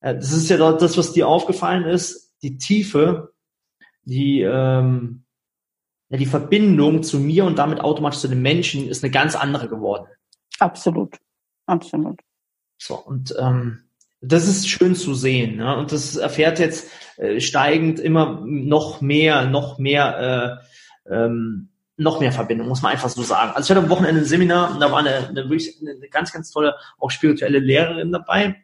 äh 0.00 0.14
das 0.14 0.32
ist 0.32 0.50
ja 0.50 0.56
das, 0.56 0.98
was 0.98 1.12
dir 1.12 1.28
aufgefallen 1.28 1.84
ist, 1.84 2.34
die 2.42 2.58
Tiefe, 2.58 3.32
die, 4.02 4.40
ähm, 4.40 5.24
ja, 6.08 6.18
die 6.18 6.26
Verbindung 6.26 7.02
zu 7.02 7.20
mir 7.20 7.44
und 7.44 7.58
damit 7.58 7.80
automatisch 7.80 8.20
zu 8.20 8.28
den 8.28 8.42
Menschen 8.42 8.88
ist 8.88 9.04
eine 9.04 9.12
ganz 9.12 9.36
andere 9.36 9.68
geworden. 9.68 10.06
Absolut. 10.58 11.18
Absolut. 11.66 12.20
So, 12.78 12.96
und 12.96 13.34
ähm, 13.38 13.86
das 14.20 14.48
ist 14.48 14.68
schön 14.68 14.94
zu 14.94 15.14
sehen. 15.14 15.56
Ne? 15.56 15.76
Und 15.76 15.92
das 15.92 16.16
erfährt 16.16 16.58
jetzt 16.58 16.90
äh, 17.16 17.40
steigend 17.40 18.00
immer 18.00 18.42
noch 18.44 19.00
mehr, 19.00 19.46
noch 19.46 19.78
mehr, 19.78 20.60
äh, 21.08 21.14
ähm, 21.14 21.70
noch 21.96 22.20
mehr 22.20 22.32
Verbindung, 22.32 22.68
muss 22.68 22.82
man 22.82 22.92
einfach 22.92 23.08
so 23.08 23.22
sagen. 23.22 23.52
Also 23.52 23.66
ich 23.66 23.70
hatte 23.76 23.84
am 23.84 23.90
Wochenende 23.90 24.20
ein 24.20 24.26
Seminar 24.26 24.72
und 24.72 24.80
da 24.80 24.90
war 24.90 24.98
eine, 24.98 25.28
eine 25.28 25.48
wirklich 25.48 25.76
eine 25.80 26.08
ganz, 26.08 26.32
ganz 26.32 26.50
tolle, 26.50 26.74
auch 26.98 27.10
spirituelle 27.10 27.58
Lehrerin 27.58 28.12
dabei. 28.12 28.56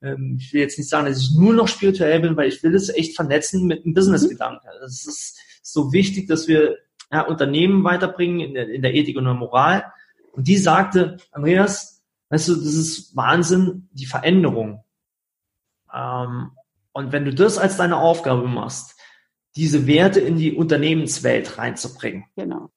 Ähm, 0.00 0.36
ich 0.38 0.52
will 0.52 0.60
jetzt 0.60 0.78
nicht 0.78 0.88
sagen, 0.88 1.06
dass 1.06 1.18
ich 1.18 1.32
nur 1.36 1.54
noch 1.54 1.68
spirituell 1.68 2.20
bin, 2.20 2.36
weil 2.36 2.48
ich 2.48 2.62
will 2.62 2.74
es 2.74 2.88
echt 2.88 3.16
vernetzen 3.16 3.66
mit 3.66 3.84
einem 3.84 3.94
Business-Gedanken. 3.94 4.66
Mhm. 4.66 4.80
Das 4.80 5.06
ist 5.06 5.38
so 5.62 5.92
wichtig, 5.92 6.28
dass 6.28 6.48
wir 6.48 6.76
ja, 7.10 7.22
Unternehmen 7.22 7.84
weiterbringen 7.84 8.40
in 8.40 8.54
der, 8.54 8.68
in 8.68 8.82
der 8.82 8.94
Ethik 8.94 9.16
und 9.16 9.24
der 9.24 9.34
Moral. 9.34 9.84
Und 10.32 10.48
die 10.48 10.56
sagte, 10.56 11.18
Andreas, 11.30 12.02
weißt 12.30 12.48
du, 12.48 12.54
das 12.56 12.74
ist 12.74 13.14
Wahnsinn, 13.14 13.88
die 13.92 14.06
Veränderung. 14.06 14.84
Ähm, 15.92 16.52
und 16.92 17.12
wenn 17.12 17.24
du 17.24 17.34
das 17.34 17.58
als 17.58 17.76
deine 17.76 17.98
Aufgabe 17.98 18.48
machst, 18.48 18.98
diese 19.56 19.86
Werte 19.86 20.20
in 20.20 20.36
die 20.36 20.54
Unternehmenswelt 20.54 21.58
reinzubringen, 21.58 22.24
genau. 22.36 22.70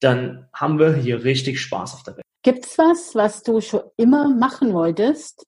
dann 0.00 0.48
haben 0.52 0.78
wir 0.78 0.94
hier 0.94 1.24
richtig 1.24 1.60
Spaß 1.60 1.94
auf 1.94 2.02
der 2.02 2.16
Welt. 2.16 2.26
Gibt's 2.42 2.76
was, 2.78 3.14
was 3.14 3.42
du 3.42 3.60
schon 3.60 3.82
immer 3.96 4.28
machen 4.28 4.72
wolltest, 4.74 5.46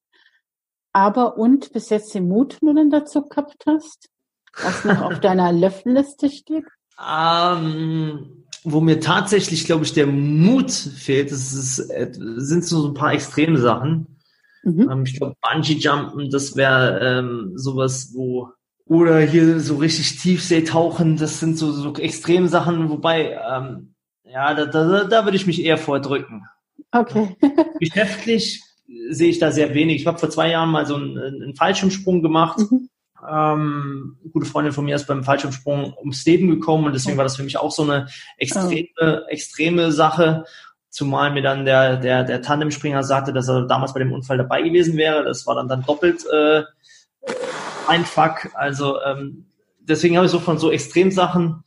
aber 0.93 1.37
und 1.37 1.73
bis 1.73 1.91
jetzt 1.91 2.15
den 2.15 2.29
Mut 2.29 2.59
nur 2.63 2.75
dann 2.75 2.91
dazu 2.91 3.29
gehabt 3.29 3.65
hast? 3.67 4.09
Was 4.55 4.85
noch 4.85 5.03
auf 5.03 5.21
deiner 5.21 5.53
Löffelliste 5.53 6.31
steht? 6.31 6.65
Ähm, 6.99 8.48
wo 8.65 8.81
mir 8.81 9.01
tatsächlich, 9.01 9.65
glaube 9.65 9.85
ich, 9.85 9.93
der 9.93 10.07
Mut 10.07 10.71
fehlt, 10.71 11.31
das 11.31 11.53
ist, 11.53 11.79
äh, 11.91 12.11
sind 12.13 12.65
so 12.65 12.89
ein 12.89 12.95
paar 12.95 13.13
extreme 13.13 13.59
Sachen. 13.59 14.19
Mhm. 14.63 14.91
Ähm, 14.91 15.03
ich 15.05 15.19
glaube, 15.19 15.37
Bungee-Jumpen, 15.41 16.31
das 16.31 16.57
wäre 16.57 17.01
ähm, 17.03 17.53
sowas, 17.57 18.13
wo 18.15 18.49
oder 18.87 19.21
hier 19.21 19.61
so 19.61 19.77
richtig 19.77 20.19
Tiefsee 20.19 20.65
tauchen, 20.65 21.19
das 21.19 21.41
sind 21.41 21.59
so, 21.59 21.73
so 21.73 21.95
extreme 21.97 22.49
Sachen, 22.49 22.89
wobei, 22.89 23.39
ähm, 23.51 23.95
ja, 24.25 24.55
da, 24.55 24.65
da, 24.65 25.05
da 25.05 25.25
würde 25.25 25.37
ich 25.37 25.47
mich 25.47 25.63
eher 25.63 25.77
vordrücken. 25.77 26.45
Okay. 26.91 27.37
Geschäftlich 27.81 28.63
sehe 29.11 29.29
ich 29.29 29.39
da 29.39 29.53
sehr 29.53 29.75
wenig. 29.75 30.01
Ich 30.01 30.07
habe 30.07 30.19
vor 30.19 30.31
zwei 30.31 30.51
Jahren 30.51 30.71
mal 30.71 30.87
so 30.87 30.97
einen, 30.97 31.19
einen 31.19 31.55
Fallschirmsprung 31.55 32.23
gemacht. 32.23 32.59
Mhm. 32.59 32.89
Ähm, 33.27 34.17
eine 34.21 34.31
gute 34.31 34.47
Freundin 34.47 34.73
von 34.73 34.85
mir 34.85 34.97
ist 34.97 35.07
beim 35.07 35.25
Fallschirmsprung 35.25 35.95
ums 35.99 36.25
Leben 36.25 36.49
gekommen 36.49 36.87
und 36.87 36.93
deswegen 36.93 37.17
war 37.17 37.25
das 37.25 37.37
für 37.37 37.43
mich 37.43 37.59
auch 37.59 37.73
so 37.73 37.83
eine 37.83 38.09
extreme, 38.37 38.89
oh. 39.01 39.29
extreme 39.29 39.93
Sache. 39.93 40.45
Zumal 40.91 41.33
mir 41.33 41.43
dann 41.43 41.65
der, 41.65 41.97
der, 41.97 42.25
der 42.25 42.43
Tandemspringer 42.43 43.03
sagte, 43.03 43.33
dass 43.33 43.49
er 43.49 43.67
damals 43.67 43.93
bei 43.93 44.01
dem 44.01 44.13
Unfall 44.13 44.39
dabei 44.39 44.63
gewesen 44.63 44.97
wäre. 44.97 45.25
Das 45.25 45.47
war 45.47 45.55
dann, 45.55 45.69
dann 45.69 45.85
doppelt 45.85 46.25
äh, 46.33 46.63
ein 47.87 48.05
Fuck. 48.05 48.51
Also 48.55 49.01
ähm, 49.03 49.47
deswegen 49.81 50.17
habe 50.17 50.27
ich 50.27 50.33
so 50.33 50.41
von 50.41 50.59
so 50.59 50.71
Extremsachen 50.71 51.63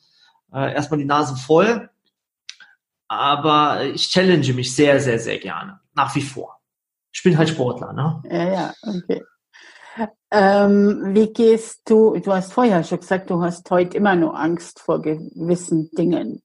äh, 0.54 0.74
erstmal 0.74 1.00
die 1.00 1.06
Nase 1.06 1.36
voll. 1.36 1.90
Aber 3.08 3.84
ich 3.84 4.10
challenge 4.10 4.54
mich 4.54 4.74
sehr, 4.74 5.00
sehr, 5.00 5.20
sehr 5.20 5.38
gerne. 5.38 5.80
Nach 5.94 6.16
wie 6.16 6.22
vor. 6.22 6.62
Ich 7.12 7.22
bin 7.24 7.38
halt 7.38 7.50
Sportler, 7.50 7.92
ne? 7.94 8.24
Ja, 8.30 8.54
ja, 8.54 8.74
okay. 8.84 9.22
Ähm, 10.32 11.14
wie 11.14 11.34
gehst 11.34 11.82
du, 11.90 12.18
du 12.18 12.32
hast 12.32 12.54
vorher 12.54 12.84
schon 12.84 13.00
gesagt, 13.00 13.30
du 13.30 13.42
hast 13.42 13.70
heute 13.70 13.98
immer 13.98 14.16
nur 14.16 14.40
Angst 14.40 14.80
vor 14.80 15.02
gewissen 15.02 15.92
Dingen. 15.92 16.42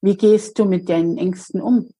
Wie 0.00 0.16
gehst 0.16 0.58
du 0.58 0.64
mit 0.64 0.88
deinen 0.88 1.16
Ängsten 1.16 1.60
um? 1.60 1.90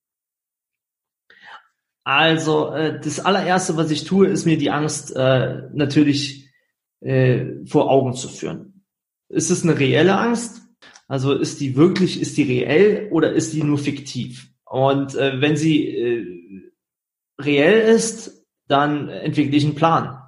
Also 2.02 2.72
äh, 2.72 2.98
das 2.98 3.20
allererste, 3.20 3.76
was 3.76 3.90
ich 3.90 4.04
tue, 4.04 4.26
ist 4.26 4.46
mir 4.46 4.58
die 4.58 4.70
Angst 4.70 5.14
äh, 5.14 5.68
natürlich 5.72 6.50
äh, 7.00 7.64
vor 7.66 7.88
Augen 7.90 8.14
zu 8.14 8.28
führen. 8.28 8.84
Ist 9.28 9.50
es 9.50 9.62
eine 9.62 9.78
reelle 9.78 10.18
Angst? 10.18 10.62
Also 11.06 11.34
ist 11.34 11.60
die 11.60 11.76
wirklich, 11.76 12.20
ist 12.20 12.36
die 12.36 12.42
reell 12.42 13.08
oder 13.12 13.32
ist 13.32 13.52
die 13.52 13.62
nur 13.62 13.78
fiktiv? 13.78 14.48
Und 14.64 15.14
wenn 15.14 15.56
sie 15.56 16.62
reell 17.40 17.80
ist, 17.92 18.44
dann 18.68 19.08
entwickle 19.08 19.56
ich 19.56 19.64
einen 19.64 19.74
Plan. 19.74 20.19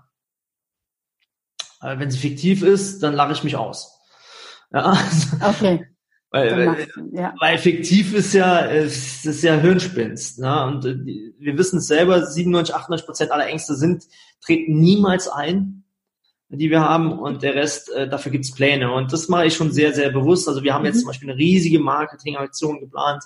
Äh, 1.82 1.98
wenn 1.98 2.10
sie 2.10 2.18
fiktiv 2.18 2.62
ist, 2.62 3.02
dann 3.02 3.14
lache 3.14 3.32
ich 3.32 3.44
mich 3.44 3.56
aus. 3.56 3.98
Ja. 4.72 4.96
Okay. 5.40 5.86
Weil, 6.34 6.66
weil, 6.66 6.88
ja. 7.12 7.34
weil 7.40 7.58
fiktiv 7.58 8.14
ist 8.14 8.32
ja, 8.32 8.60
ist, 8.60 9.26
ist 9.26 9.42
ja 9.42 9.54
Hirnspinst. 9.54 10.38
Ne? 10.38 10.64
Und 10.64 10.86
äh, 10.86 10.96
wir 11.38 11.58
wissen 11.58 11.76
es 11.76 11.88
selber, 11.88 12.24
97, 12.24 12.74
98 12.74 13.06
Prozent 13.06 13.30
aller 13.32 13.48
Ängste 13.48 13.74
sind, 13.74 14.04
treten 14.40 14.80
niemals 14.80 15.28
ein, 15.28 15.84
die 16.48 16.70
wir 16.70 16.80
haben. 16.80 17.18
Und 17.18 17.42
der 17.42 17.54
Rest, 17.54 17.92
äh, 17.92 18.08
dafür 18.08 18.32
gibt's 18.32 18.54
Pläne. 18.54 18.94
Und 18.94 19.12
das 19.12 19.28
mache 19.28 19.44
ich 19.44 19.54
schon 19.54 19.72
sehr, 19.72 19.92
sehr 19.92 20.10
bewusst. 20.10 20.48
Also 20.48 20.62
wir 20.62 20.72
haben 20.72 20.80
mhm. 20.80 20.86
jetzt 20.86 21.00
zum 21.00 21.08
Beispiel 21.08 21.28
eine 21.28 21.38
riesige 21.38 21.80
Marketingaktion 21.80 22.80
geplant 22.80 23.22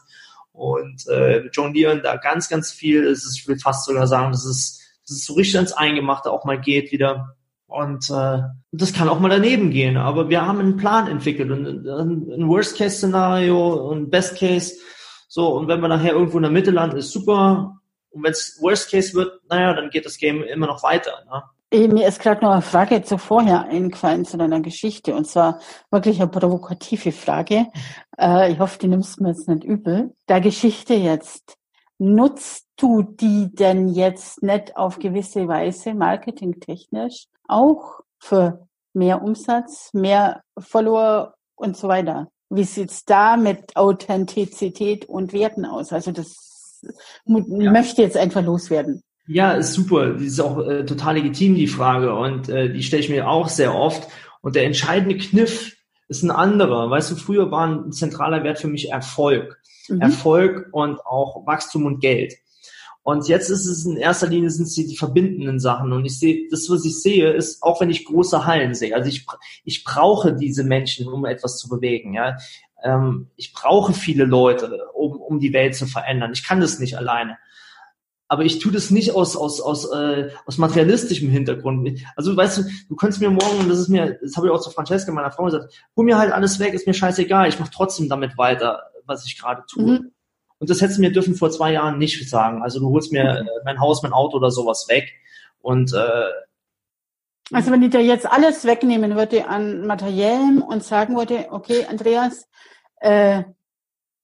und 0.50 1.06
äh, 1.06 1.46
jonglieren 1.52 2.02
da 2.02 2.16
ganz, 2.16 2.48
ganz 2.48 2.72
viel. 2.72 3.06
Es 3.06 3.24
ist, 3.24 3.38
ich 3.38 3.46
will 3.46 3.60
fast 3.60 3.84
sogar 3.84 4.08
sagen, 4.08 4.32
dass 4.32 4.44
es, 4.44 4.80
dass 5.06 5.18
es 5.18 5.26
so 5.26 5.34
richtig 5.34 5.54
ans 5.54 5.72
Eingemachte 5.72 6.32
auch 6.32 6.44
mal 6.44 6.60
geht 6.60 6.90
wieder. 6.90 7.36
Und 7.76 8.08
äh, 8.08 8.38
das 8.72 8.94
kann 8.94 9.10
auch 9.10 9.20
mal 9.20 9.28
daneben 9.28 9.70
gehen, 9.70 9.98
aber 9.98 10.30
wir 10.30 10.46
haben 10.46 10.60
einen 10.60 10.78
Plan 10.78 11.08
entwickelt 11.08 11.50
und 11.50 11.86
ein 11.86 12.48
Worst-Case-Szenario 12.48 13.90
und 13.90 14.08
Best-Case. 14.08 14.76
So, 15.28 15.48
und 15.48 15.68
wenn 15.68 15.80
wir 15.80 15.88
nachher 15.88 16.12
irgendwo 16.12 16.38
in 16.38 16.44
der 16.44 16.50
Mitte 16.50 16.70
landen, 16.70 16.96
ist 16.96 17.12
super. 17.12 17.76
Und 18.08 18.24
wenn 18.24 18.32
es 18.32 18.58
Worst-Case 18.62 19.12
wird, 19.12 19.42
naja, 19.50 19.74
dann 19.74 19.90
geht 19.90 20.06
das 20.06 20.16
Game 20.16 20.42
immer 20.42 20.66
noch 20.66 20.82
weiter. 20.82 21.12
Ne? 21.70 21.88
Mir 21.88 22.08
ist 22.08 22.18
gerade 22.18 22.42
noch 22.42 22.52
eine 22.52 22.62
Frage 22.62 23.02
zu 23.02 23.18
vorher 23.18 23.64
eingefallen 23.64 24.24
zu 24.24 24.38
deiner 24.38 24.60
Geschichte 24.60 25.14
und 25.14 25.26
zwar 25.26 25.60
wirklich 25.90 26.18
eine 26.18 26.30
provokative 26.30 27.12
Frage. 27.12 27.66
Äh, 28.18 28.52
ich 28.52 28.58
hoffe, 28.58 28.78
die 28.78 28.88
nimmst 28.88 29.18
du 29.18 29.24
mir 29.24 29.30
jetzt 29.30 29.48
nicht 29.48 29.64
übel. 29.64 30.14
Der 30.30 30.40
Geschichte 30.40 30.94
jetzt. 30.94 31.58
Nutzt 31.98 32.68
du 32.76 33.02
die 33.02 33.54
denn 33.54 33.88
jetzt 33.88 34.42
nicht 34.42 34.76
auf 34.76 34.98
gewisse 34.98 35.48
Weise 35.48 35.92
marketingtechnisch 35.92 37.26
auch 37.48 38.00
für 38.18 38.66
mehr 38.92 39.22
Umsatz, 39.22 39.90
mehr 39.92 40.42
Follower 40.58 41.34
und 41.54 41.76
so 41.76 41.88
weiter. 41.88 42.28
Wie 42.48 42.64
sieht's 42.64 43.04
da 43.04 43.36
mit 43.36 43.76
Authentizität 43.76 45.04
und 45.06 45.32
Werten 45.32 45.64
aus? 45.64 45.92
Also 45.92 46.12
das 46.12 46.80
ja. 47.26 47.70
möchte 47.70 48.02
jetzt 48.02 48.16
einfach 48.16 48.42
loswerden. 48.42 49.02
Ja, 49.26 49.52
ist 49.52 49.72
super. 49.72 50.12
Die 50.14 50.26
ist 50.26 50.40
auch 50.40 50.58
äh, 50.58 50.84
total 50.84 51.16
legitim, 51.16 51.56
die 51.56 51.66
Frage. 51.66 52.14
Und 52.14 52.48
äh, 52.48 52.72
die 52.72 52.82
stelle 52.82 53.02
ich 53.02 53.08
mir 53.08 53.28
auch 53.28 53.48
sehr 53.48 53.74
oft. 53.74 54.08
Und 54.40 54.54
der 54.54 54.64
entscheidende 54.64 55.16
Kniff 55.16 55.76
ist 56.08 56.22
ein 56.22 56.30
anderer. 56.30 56.88
Weißt 56.88 57.10
du, 57.10 57.16
früher 57.16 57.50
war 57.50 57.66
ein 57.66 57.92
zentraler 57.92 58.44
Wert 58.44 58.60
für 58.60 58.68
mich 58.68 58.90
Erfolg. 58.90 59.60
Mhm. 59.88 60.00
Erfolg 60.00 60.68
und 60.72 61.04
auch 61.04 61.46
Wachstum 61.46 61.86
und 61.86 62.00
Geld. 62.00 62.34
Und 63.06 63.28
jetzt 63.28 63.50
ist 63.50 63.66
es 63.66 63.86
in 63.86 63.96
erster 63.96 64.26
Linie 64.26 64.50
sind 64.50 64.66
sie 64.66 64.84
die 64.84 64.96
verbindenden 64.96 65.60
Sachen. 65.60 65.92
Und 65.92 66.04
ich 66.04 66.18
sehe, 66.18 66.48
das, 66.50 66.68
was 66.68 66.84
ich 66.84 67.00
sehe, 67.00 67.30
ist, 67.30 67.62
auch 67.62 67.80
wenn 67.80 67.88
ich 67.88 68.04
große 68.04 68.46
Hallen 68.46 68.74
sehe, 68.74 68.96
also 68.96 69.08
ich, 69.08 69.24
ich 69.62 69.84
brauche 69.84 70.34
diese 70.34 70.64
Menschen, 70.64 71.06
um 71.06 71.24
etwas 71.24 71.56
zu 71.56 71.68
bewegen, 71.68 72.14
ja. 72.14 72.36
Ähm, 72.82 73.28
ich 73.36 73.52
brauche 73.52 73.92
viele 73.92 74.24
Leute, 74.24 74.86
um, 74.92 75.20
um 75.20 75.38
die 75.38 75.52
Welt 75.52 75.76
zu 75.76 75.86
verändern. 75.86 76.32
Ich 76.32 76.42
kann 76.42 76.60
das 76.60 76.80
nicht 76.80 76.98
alleine. 76.98 77.38
Aber 78.26 78.44
ich 78.44 78.58
tue 78.58 78.72
das 78.72 78.90
nicht 78.90 79.14
aus, 79.14 79.36
aus, 79.36 79.60
aus, 79.60 79.88
äh, 79.92 80.30
aus 80.44 80.58
materialistischem 80.58 81.30
Hintergrund. 81.30 82.00
Also 82.16 82.36
weißt 82.36 82.58
du, 82.58 82.62
du 82.88 82.96
könntest 82.96 83.22
mir 83.22 83.30
morgen, 83.30 83.60
und 83.60 83.68
das 83.68 83.78
ist 83.78 83.88
mir, 83.88 84.18
das 84.20 84.36
habe 84.36 84.48
ich 84.48 84.52
auch 84.52 84.60
zu 84.60 84.70
Francesca, 84.70 85.12
meiner 85.12 85.30
Frau 85.30 85.44
gesagt, 85.44 85.72
hol 85.94 86.04
mir 86.04 86.18
halt 86.18 86.32
alles 86.32 86.58
weg, 86.58 86.74
ist 86.74 86.88
mir 86.88 86.94
scheißegal, 86.94 87.48
ich 87.48 87.60
mache 87.60 87.70
trotzdem 87.72 88.08
damit 88.08 88.36
weiter, 88.36 88.82
was 89.04 89.24
ich 89.26 89.38
gerade 89.38 89.62
tue. 89.68 90.00
Mhm. 90.00 90.10
Und 90.58 90.70
das 90.70 90.80
hättest 90.80 90.98
du 90.98 91.02
mir 91.02 91.12
dürfen 91.12 91.34
vor 91.34 91.50
zwei 91.50 91.72
Jahren 91.72 91.98
nicht 91.98 92.28
sagen. 92.28 92.62
Also 92.62 92.80
du 92.80 92.88
holst 92.90 93.12
mir 93.12 93.24
äh, 93.24 93.44
mein 93.64 93.80
Haus, 93.80 94.02
mein 94.02 94.12
Auto 94.12 94.38
oder 94.38 94.50
sowas 94.50 94.86
weg. 94.88 95.12
Und 95.60 95.92
äh, 95.92 96.30
also 97.52 97.70
wenn 97.70 97.80
die 97.80 97.90
dir 97.90 98.02
jetzt 98.02 98.26
alles 98.26 98.64
wegnehmen 98.64 99.14
würde 99.16 99.46
an 99.48 99.86
Materiellen 99.86 100.62
und 100.62 100.82
sagen 100.82 101.16
würde, 101.16 101.46
okay, 101.50 101.86
Andreas, 101.88 102.48
äh, 103.00 103.44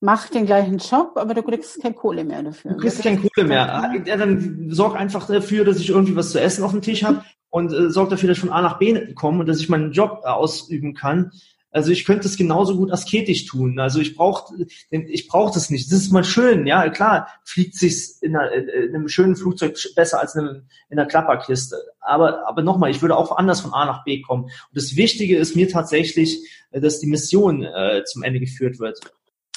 mach 0.01 0.27
den 0.29 0.45
gleichen 0.45 0.79
Job, 0.79 1.13
aber 1.15 1.33
du 1.33 1.43
kriegst 1.43 1.81
keine 1.81 1.95
Kohle 1.95 2.25
mehr 2.25 2.43
dafür. 2.43 2.71
Du 2.71 2.77
kriegst 2.77 3.01
keine 3.01 3.17
Kohle 3.17 3.47
mehr. 3.47 3.93
Ja, 4.05 4.17
dann 4.17 4.69
sorg 4.69 4.97
einfach 4.97 5.27
dafür, 5.27 5.63
dass 5.63 5.79
ich 5.79 5.89
irgendwie 5.89 6.15
was 6.15 6.31
zu 6.31 6.41
essen 6.41 6.63
auf 6.63 6.71
dem 6.71 6.81
Tisch 6.81 7.03
habe 7.03 7.23
und 7.49 7.71
äh, 7.71 7.89
sorg 7.89 8.09
dafür, 8.09 8.27
dass 8.27 8.37
ich 8.37 8.41
von 8.41 8.51
A 8.51 8.61
nach 8.61 8.79
B 8.79 9.13
komme 9.13 9.39
und 9.39 9.47
dass 9.47 9.61
ich 9.61 9.69
meinen 9.69 9.93
Job 9.93 10.21
ausüben 10.25 10.93
kann. 10.93 11.31
Also 11.73 11.91
ich 11.91 12.05
könnte 12.05 12.27
es 12.27 12.37
genauso 12.37 12.77
gut 12.77 12.91
asketisch 12.91 13.45
tun. 13.47 13.79
Also 13.79 13.99
ich 13.99 14.15
brauche 14.15 14.53
ich 14.91 15.27
brauch 15.27 15.51
das 15.51 15.71
nicht. 15.71 15.91
Das 15.91 15.99
ist 15.99 16.11
mal 16.11 16.23
schön, 16.23 16.67
ja 16.67 16.87
klar, 16.89 17.27
fliegt 17.43 17.75
sich 17.75 18.11
in, 18.21 18.35
einer, 18.35 18.51
in 18.51 18.95
einem 18.95 19.07
schönen 19.07 19.35
Flugzeug 19.35 19.75
besser 19.95 20.19
als 20.19 20.35
in, 20.35 20.41
einem, 20.41 20.67
in 20.89 20.99
einer 20.99 21.07
Klapperkiste. 21.07 21.75
Aber, 21.99 22.47
aber 22.47 22.61
nochmal, 22.61 22.91
ich 22.91 23.01
würde 23.01 23.17
auch 23.17 23.35
anders 23.35 23.61
von 23.61 23.73
A 23.73 23.85
nach 23.85 24.03
B 24.03 24.21
kommen. 24.21 24.43
Und 24.43 24.53
das 24.75 24.95
Wichtige 24.95 25.35
ist 25.35 25.55
mir 25.55 25.67
tatsächlich, 25.67 26.47
dass 26.71 26.99
die 26.99 27.07
Mission 27.07 27.63
äh, 27.63 28.03
zum 28.05 28.21
Ende 28.21 28.39
geführt 28.39 28.79
wird. 28.79 28.99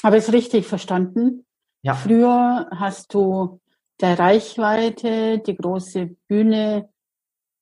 Habe 0.02 0.16
ich 0.16 0.24
es 0.24 0.32
richtig 0.32 0.66
verstanden? 0.66 1.44
Ja. 1.82 1.94
Früher 1.94 2.66
hast 2.70 3.12
du 3.12 3.60
der 4.00 4.18
Reichweite, 4.18 5.38
die 5.38 5.56
große 5.56 6.16
Bühne 6.28 6.88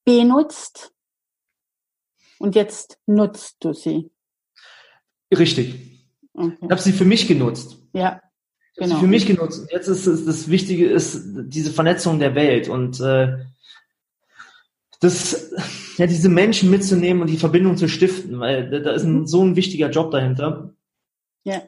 benutzt 0.05 0.93
und 2.39 2.55
jetzt 2.55 2.99
nutzt 3.07 3.57
du 3.65 3.73
sie. 3.73 4.11
Richtig. 5.39 5.75
Okay. 6.35 6.57
Ich 6.61 6.71
habe 6.71 6.81
sie 6.81 6.93
für 6.93 7.05
mich 7.05 7.29
genutzt. 7.29 7.79
Ja. 7.93 8.21
Genau. 8.77 8.99
für 8.99 9.07
mich 9.07 9.27
genutzt. 9.27 9.69
Jetzt 9.71 9.87
ist 9.87 10.07
es 10.07 10.25
das 10.25 10.51
Wichtige 10.51 10.87
ist 10.87 11.23
diese 11.25 11.71
Vernetzung 11.71 12.19
der 12.19 12.35
Welt 12.35 12.69
und 12.69 12.99
äh, 13.01 13.39
das, 15.01 15.53
ja, 15.97 16.07
diese 16.07 16.29
Menschen 16.29 16.71
mitzunehmen 16.71 17.23
und 17.23 17.31
die 17.31 17.37
Verbindung 17.37 17.77
zu 17.77 17.89
stiften, 17.89 18.41
weil 18.41 18.83
da 18.83 18.93
ist 18.93 19.05
ein, 19.05 19.21
mhm. 19.21 19.27
so 19.27 19.45
ein 19.45 19.55
wichtiger 19.55 19.91
Job 19.91 20.11
dahinter. 20.11 20.75
Ja. 21.45 21.63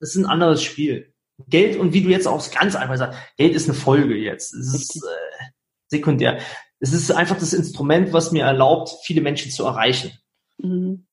Das 0.00 0.10
ist 0.10 0.16
ein 0.16 0.26
anderes 0.26 0.62
Spiel. 0.62 1.12
Geld 1.46 1.76
und 1.76 1.92
wie 1.92 2.02
du 2.02 2.08
jetzt 2.08 2.26
auch 2.26 2.50
ganz 2.50 2.74
einfach 2.74 2.96
sagst, 2.96 3.18
Geld 3.36 3.54
ist 3.54 3.68
eine 3.68 3.78
Folge 3.78 4.16
jetzt. 4.16 4.52
Es 4.54 4.74
ist 4.74 4.96
äh, 4.96 5.44
sekundär. 5.88 6.40
Es 6.80 6.92
ist 6.92 7.10
einfach 7.12 7.38
das 7.38 7.52
Instrument, 7.52 8.12
was 8.12 8.32
mir 8.32 8.44
erlaubt, 8.44 8.90
viele 9.04 9.20
Menschen 9.20 9.52
zu 9.52 9.64
erreichen. 9.64 10.12
Mhm. 10.58 11.06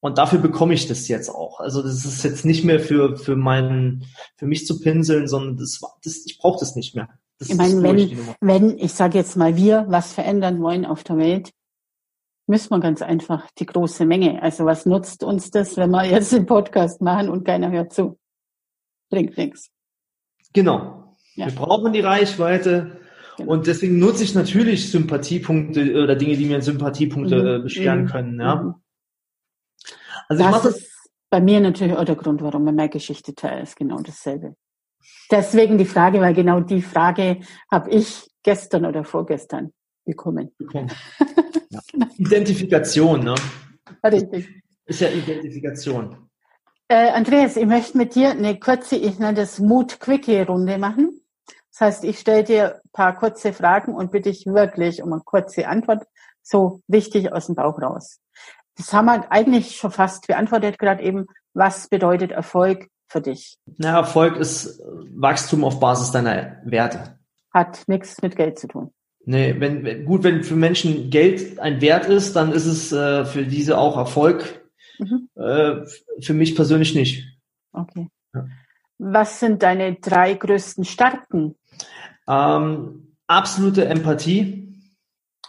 Und 0.00 0.18
dafür 0.18 0.38
bekomme 0.38 0.74
ich 0.74 0.86
das 0.86 1.08
jetzt 1.08 1.28
auch. 1.28 1.58
Also 1.60 1.82
das 1.82 2.04
ist 2.04 2.22
jetzt 2.22 2.44
nicht 2.44 2.64
mehr 2.64 2.80
für 2.80 3.16
für 3.16 3.34
meinen 3.34 4.04
für 4.36 4.46
mich 4.46 4.66
zu 4.66 4.78
pinseln, 4.78 5.26
sondern 5.26 5.56
das, 5.56 5.80
das 6.04 6.24
ich 6.26 6.38
brauche 6.38 6.60
das 6.60 6.76
nicht 6.76 6.94
mehr. 6.94 7.08
Das 7.38 7.50
ich 7.50 7.56
meine, 7.56 7.82
wenn, 7.82 8.18
wenn 8.40 8.78
ich 8.78 8.92
sage 8.92 9.18
jetzt 9.18 9.36
mal 9.36 9.56
wir 9.56 9.86
was 9.88 10.12
verändern 10.12 10.62
wollen 10.62 10.86
auf 10.86 11.02
der 11.02 11.16
Welt, 11.18 11.50
müssen 12.46 12.70
wir 12.70 12.80
ganz 12.80 13.02
einfach 13.02 13.50
die 13.58 13.66
große 13.66 14.06
Menge. 14.06 14.42
Also 14.42 14.64
was 14.64 14.86
nutzt 14.86 15.24
uns 15.24 15.50
das, 15.50 15.76
wenn 15.76 15.90
wir 15.90 16.04
jetzt 16.04 16.32
den 16.32 16.46
Podcast 16.46 17.00
machen 17.00 17.28
und 17.28 17.44
keiner 17.44 17.70
hört 17.70 17.92
zu? 17.92 18.18
Bringt 19.10 19.36
nichts. 19.36 19.70
Genau. 20.52 21.14
Ja. 21.34 21.46
Wir 21.46 21.54
brauchen 21.54 21.92
die 21.92 22.00
Reichweite. 22.00 23.00
Genau. 23.36 23.52
Und 23.52 23.66
deswegen 23.66 23.98
nutze 23.98 24.24
ich 24.24 24.34
natürlich 24.34 24.90
Sympathiepunkte 24.90 26.02
oder 26.02 26.16
Dinge, 26.16 26.36
die 26.36 26.46
mir 26.46 26.62
Sympathiepunkte 26.62 27.36
mhm. 27.36 27.46
Äh, 27.46 27.58
bescheren 27.62 28.02
mhm. 28.02 28.06
können. 28.06 28.40
Ja. 28.40 28.56
Mhm. 28.56 28.74
Also 30.28 30.42
das 30.42 30.52
mache 30.52 30.68
ist 30.68 31.10
bei 31.30 31.40
mir 31.40 31.60
natürlich 31.60 31.96
auch 31.96 32.04
der 32.04 32.16
Grund, 32.16 32.42
warum 32.42 32.64
man 32.64 32.74
meine 32.74 32.88
Geschichte 32.88 33.34
teilt, 33.34 33.64
ist 33.64 33.76
genau 33.76 33.98
dasselbe. 33.98 34.56
Deswegen 35.30 35.78
die 35.78 35.84
Frage, 35.84 36.20
weil 36.20 36.34
genau 36.34 36.60
die 36.60 36.82
Frage 36.82 37.40
habe 37.70 37.90
ich 37.90 38.28
gestern 38.42 38.86
oder 38.86 39.04
vorgestern 39.04 39.72
bekommen. 40.04 40.52
bekommen. 40.58 40.90
Ja. 41.68 41.80
Identifikation, 42.16 43.24
ne? 43.24 43.34
Richtig. 44.04 44.62
Ist 44.84 45.00
ja 45.00 45.08
Identifikation. 45.08 46.28
Äh, 46.86 47.10
Andreas, 47.10 47.56
ich 47.56 47.66
möchte 47.66 47.98
mit 47.98 48.14
dir 48.14 48.30
eine 48.30 48.60
kurze, 48.60 48.94
ich 48.94 49.18
nenne 49.18 49.34
das 49.34 49.58
Mut-Quickie-Runde 49.58 50.78
machen. 50.78 51.20
Das 51.72 51.80
heißt, 51.80 52.04
ich 52.04 52.20
stelle 52.20 52.44
dir 52.44 52.74
ein 52.76 52.90
paar 52.92 53.16
kurze 53.16 53.52
Fragen 53.52 53.94
und 53.94 54.12
bitte 54.12 54.30
dich 54.30 54.46
wirklich 54.46 55.02
um 55.02 55.12
eine 55.12 55.22
kurze 55.22 55.66
Antwort, 55.66 56.06
so 56.40 56.82
richtig 56.90 57.32
aus 57.32 57.46
dem 57.46 57.56
Bauch 57.56 57.82
raus. 57.82 58.20
Das 58.76 58.92
haben 58.92 59.06
wir 59.06 59.30
eigentlich 59.32 59.76
schon 59.76 59.90
fast 59.90 60.26
beantwortet, 60.26 60.78
gerade 60.78 61.02
eben, 61.02 61.26
was 61.54 61.88
bedeutet 61.88 62.30
Erfolg 62.30 62.88
für 63.08 63.20
dich? 63.20 63.58
Na, 63.78 63.96
Erfolg 63.98 64.36
ist 64.36 64.82
Wachstum 65.14 65.64
auf 65.64 65.80
Basis 65.80 66.10
deiner 66.10 66.58
Werte. 66.64 67.18
Hat 67.52 67.84
nichts 67.86 68.20
mit 68.20 68.36
Geld 68.36 68.58
zu 68.58 68.68
tun. 68.68 68.92
Nee, 69.24 69.56
wenn, 69.58 70.04
gut, 70.04 70.22
wenn 70.22 70.44
für 70.44 70.54
Menschen 70.54 71.10
Geld 71.10 71.58
ein 71.58 71.80
Wert 71.80 72.06
ist, 72.06 72.36
dann 72.36 72.52
ist 72.52 72.66
es 72.66 72.92
äh, 72.92 73.24
für 73.24 73.44
diese 73.44 73.76
auch 73.78 73.96
Erfolg. 73.96 74.64
Mhm. 74.98 75.28
Äh, 75.34 75.84
für 76.20 76.32
mich 76.32 76.54
persönlich 76.54 76.94
nicht. 76.94 77.24
Okay. 77.72 78.08
Ja. 78.34 78.46
Was 78.98 79.40
sind 79.40 79.62
deine 79.62 79.96
drei 79.96 80.34
größten 80.34 80.84
Stärken? 80.84 81.56
Ähm, 82.28 83.16
absolute 83.26 83.86
Empathie. 83.86 84.80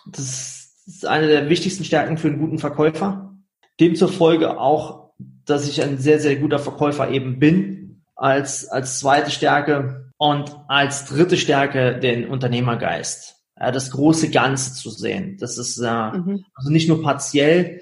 Das 0.05 0.56
ist 0.87 1.05
eine 1.05 1.27
der 1.27 1.49
wichtigsten 1.49 1.83
Stärken 1.83 2.17
für 2.17 2.29
einen 2.29 2.39
guten 2.39 2.59
Verkäufer. 2.59 3.35
Demzufolge 3.79 4.59
auch, 4.59 5.11
dass 5.45 5.67
ich 5.67 5.81
ein 5.81 5.97
sehr, 5.97 6.19
sehr 6.19 6.37
guter 6.37 6.59
Verkäufer 6.59 7.09
eben 7.09 7.39
bin, 7.39 8.03
als, 8.15 8.67
als 8.67 8.99
zweite 8.99 9.29
Stärke 9.29 10.11
und 10.17 10.55
als 10.67 11.05
dritte 11.05 11.37
Stärke 11.37 11.99
den 11.99 12.27
Unternehmergeist. 12.27 13.35
Ja, 13.59 13.71
das 13.71 13.91
große 13.91 14.29
Ganze 14.29 14.73
zu 14.73 14.89
sehen. 14.89 15.37
Das 15.39 15.57
ist 15.57 15.77
äh, 15.79 16.11
mhm. 16.11 16.45
also 16.53 16.69
nicht 16.69 16.87
nur 16.87 17.01
partiell, 17.01 17.81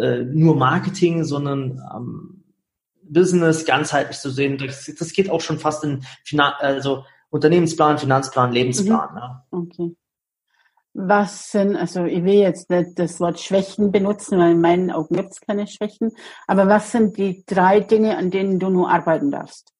äh, 0.00 0.18
nur 0.22 0.56
Marketing, 0.56 1.24
sondern 1.24 1.82
ähm, 1.94 2.44
Business 3.02 3.64
ganzheitlich 3.64 4.18
zu 4.18 4.30
sehen. 4.30 4.58
Das, 4.58 4.90
das 4.98 5.12
geht 5.12 5.30
auch 5.30 5.40
schon 5.40 5.58
fast 5.58 5.84
in 5.84 6.04
Finan 6.24 6.52
also 6.58 7.04
Unternehmensplan, 7.30 7.98
Finanzplan, 7.98 8.52
Lebensplan. 8.52 9.10
Mhm. 9.12 9.18
Ja. 9.18 9.46
Okay. 9.50 9.96
Was 10.98 11.50
sind, 11.50 11.76
also 11.76 12.04
ich 12.06 12.24
will 12.24 12.36
jetzt 12.36 12.70
nicht 12.70 12.98
das 12.98 13.20
Wort 13.20 13.38
Schwächen 13.38 13.92
benutzen, 13.92 14.38
weil 14.38 14.52
in 14.52 14.62
meinen 14.62 14.90
Augen 14.90 15.14
gibt 15.14 15.32
es 15.32 15.42
keine 15.42 15.66
Schwächen, 15.66 16.12
aber 16.46 16.68
was 16.68 16.90
sind 16.90 17.18
die 17.18 17.44
drei 17.44 17.80
Dinge, 17.80 18.16
an 18.16 18.30
denen 18.30 18.58
du 18.58 18.70
nur 18.70 18.90
arbeiten 18.90 19.30
darfst? 19.30 19.74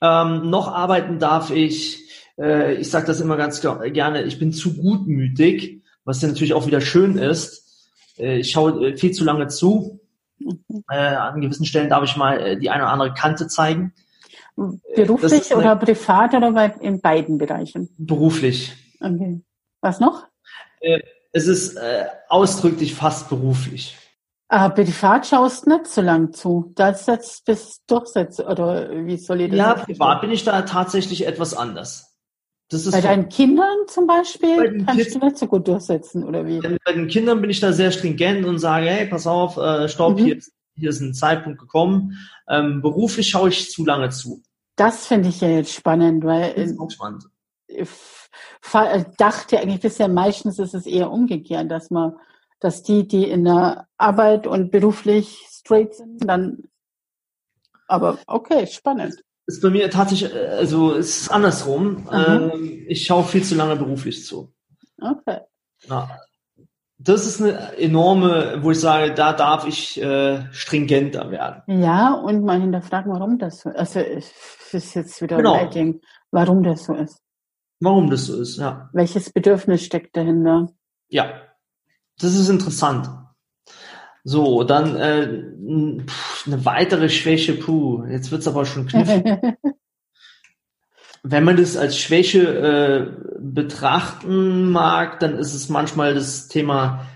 Ähm, 0.00 0.48
noch 0.48 0.68
arbeiten 0.68 1.18
darf 1.18 1.50
ich, 1.50 2.08
äh, 2.38 2.72
ich 2.76 2.88
sage 2.88 3.06
das 3.06 3.20
immer 3.20 3.36
ganz 3.36 3.60
gerne, 3.60 4.22
ich 4.22 4.38
bin 4.38 4.54
zu 4.54 4.78
gutmütig, 4.78 5.82
was 6.06 6.22
ja 6.22 6.28
natürlich 6.28 6.54
auch 6.54 6.66
wieder 6.66 6.80
schön 6.80 7.18
ist. 7.18 7.92
Äh, 8.18 8.38
ich 8.38 8.50
schaue 8.50 8.92
äh, 8.92 8.96
viel 8.96 9.10
zu 9.10 9.24
lange 9.24 9.48
zu. 9.48 10.00
Mhm. 10.38 10.84
Äh, 10.88 10.96
an 10.96 11.42
gewissen 11.42 11.66
Stellen 11.66 11.90
darf 11.90 12.04
ich 12.04 12.16
mal 12.16 12.40
äh, 12.40 12.58
die 12.58 12.70
eine 12.70 12.84
oder 12.84 12.92
andere 12.92 13.12
Kante 13.12 13.46
zeigen. 13.46 13.92
Beruflich 14.56 15.54
oder 15.54 15.76
privat 15.76 16.32
oder 16.32 16.52
bei, 16.52 16.74
in 16.80 17.02
beiden 17.02 17.36
Bereichen? 17.36 17.90
Beruflich. 17.98 18.72
Okay. 19.00 19.42
Was 19.82 20.00
noch? 20.00 20.29
Äh, 20.80 21.00
es 21.32 21.46
ist 21.46 21.76
äh, 21.76 22.06
ausdrücklich 22.28 22.94
fast 22.94 23.28
beruflich. 23.28 23.96
Aber 24.48 24.74
privat 24.74 25.28
schaust 25.28 25.68
nicht 25.68 25.86
so 25.86 26.00
lang 26.00 26.32
zu. 26.32 26.72
Das 26.74 27.06
jetzt 27.06 27.44
bis 27.44 27.84
durchsetzt 27.86 28.40
oder 28.40 28.90
wie 29.06 29.16
soll 29.16 29.42
ich 29.42 29.50
das? 29.50 29.58
Ja, 29.58 29.74
privat 29.74 30.20
bin 30.22 30.32
ich 30.32 30.42
da 30.42 30.62
tatsächlich 30.62 31.26
etwas 31.26 31.54
anders. 31.54 32.18
Das 32.68 32.86
ist 32.86 32.92
bei 32.92 33.00
deinen 33.00 33.28
Kindern 33.28 33.86
zum 33.88 34.06
Beispiel 34.06 34.84
kannst 34.84 35.10
Kind 35.10 35.14
du 35.14 35.26
nicht 35.26 35.38
so 35.38 35.46
gut 35.46 35.66
durchsetzen 35.66 36.24
oder 36.24 36.46
wie? 36.46 36.60
Bei 36.60 36.92
den 36.92 37.08
Kindern 37.08 37.40
bin 37.40 37.50
ich 37.50 37.60
da 37.60 37.72
sehr 37.72 37.90
stringent 37.90 38.44
und 38.44 38.58
sage, 38.58 38.86
hey, 38.86 39.06
pass 39.06 39.26
auf, 39.26 39.56
äh, 39.56 39.88
stopp, 39.88 40.18
mhm. 40.18 40.24
hier, 40.24 40.36
ist, 40.36 40.52
hier 40.76 40.90
ist 40.90 41.00
ein 41.00 41.14
Zeitpunkt 41.14 41.60
gekommen. 41.60 42.16
Ähm, 42.48 42.80
beruflich 42.80 43.28
schaue 43.28 43.48
ich 43.48 43.70
zu 43.70 43.84
lange 43.84 44.10
zu. 44.10 44.42
Das 44.76 45.06
finde 45.06 45.28
ich 45.28 45.40
ja 45.40 45.48
jetzt 45.48 45.74
spannend, 45.74 46.24
weil 46.24 46.54
das 46.54 46.70
ist 46.70 46.78
auch 46.80 46.90
spannend. 46.90 47.24
Ich 48.62 49.04
dachte 49.16 49.58
eigentlich 49.58 49.80
bisher 49.80 50.08
meistens 50.08 50.58
ist 50.58 50.74
es 50.74 50.86
eher 50.86 51.10
umgekehrt, 51.10 51.70
dass 51.70 51.90
man, 51.90 52.16
dass 52.60 52.82
die, 52.82 53.06
die 53.06 53.28
in 53.28 53.44
der 53.44 53.86
Arbeit 53.96 54.46
und 54.46 54.70
beruflich 54.70 55.46
straight 55.50 55.94
sind, 55.94 56.28
dann 56.28 56.64
aber 57.86 58.18
okay, 58.26 58.66
spannend. 58.66 59.22
Ist 59.46 59.62
bei 59.62 59.70
mir 59.70 59.90
tatsächlich, 59.90 60.32
also 60.34 60.94
es 60.94 61.22
ist 61.22 61.28
andersrum. 61.28 62.04
Mhm. 62.04 62.08
Ähm, 62.12 62.84
ich 62.86 63.04
schaue 63.04 63.24
viel 63.24 63.42
zu 63.42 63.56
lange 63.56 63.74
beruflich 63.76 64.24
zu. 64.24 64.52
Okay. 65.00 65.40
Ja. 65.88 66.08
Das 66.98 67.26
ist 67.26 67.40
eine 67.40 67.76
enorme, 67.78 68.58
wo 68.62 68.70
ich 68.70 68.78
sage, 68.78 69.14
da 69.14 69.32
darf 69.32 69.66
ich 69.66 70.00
äh, 70.00 70.44
stringenter 70.52 71.30
werden. 71.30 71.62
Ja, 71.82 72.12
und 72.12 72.44
mal 72.44 72.60
hinterfragen, 72.60 73.10
warum 73.10 73.38
das 73.38 73.60
so 73.60 73.70
ist. 73.70 73.76
Also 73.76 74.00
es 74.00 74.32
ist 74.72 74.94
jetzt 74.94 75.22
wieder 75.22 75.38
genau. 75.38 75.54
ein 75.54 75.70
Ding, 75.70 76.00
warum 76.30 76.62
das 76.62 76.84
so 76.84 76.94
ist. 76.94 77.20
Warum 77.80 78.10
das 78.10 78.26
so 78.26 78.40
ist, 78.40 78.58
ja. 78.58 78.90
Welches 78.92 79.30
Bedürfnis 79.30 79.84
steckt 79.84 80.16
dahinter? 80.16 80.68
Ja, 81.08 81.32
das 82.18 82.34
ist 82.34 82.50
interessant. 82.50 83.08
So, 84.22 84.64
dann 84.64 84.96
äh, 84.96 85.44
eine 86.46 86.64
weitere 86.64 87.08
Schwäche, 87.08 87.54
puh, 87.54 88.04
jetzt 88.04 88.30
wird's 88.30 88.46
aber 88.46 88.66
schon 88.66 88.86
knifflig. 88.86 89.24
Wenn 91.22 91.44
man 91.44 91.56
das 91.56 91.76
als 91.76 91.98
Schwäche 91.98 92.40
äh, 92.40 93.36
betrachten 93.38 94.70
mag, 94.70 95.20
dann 95.20 95.38
ist 95.38 95.54
es 95.54 95.68
manchmal 95.68 96.14
das 96.14 96.48
Thema, 96.48 97.06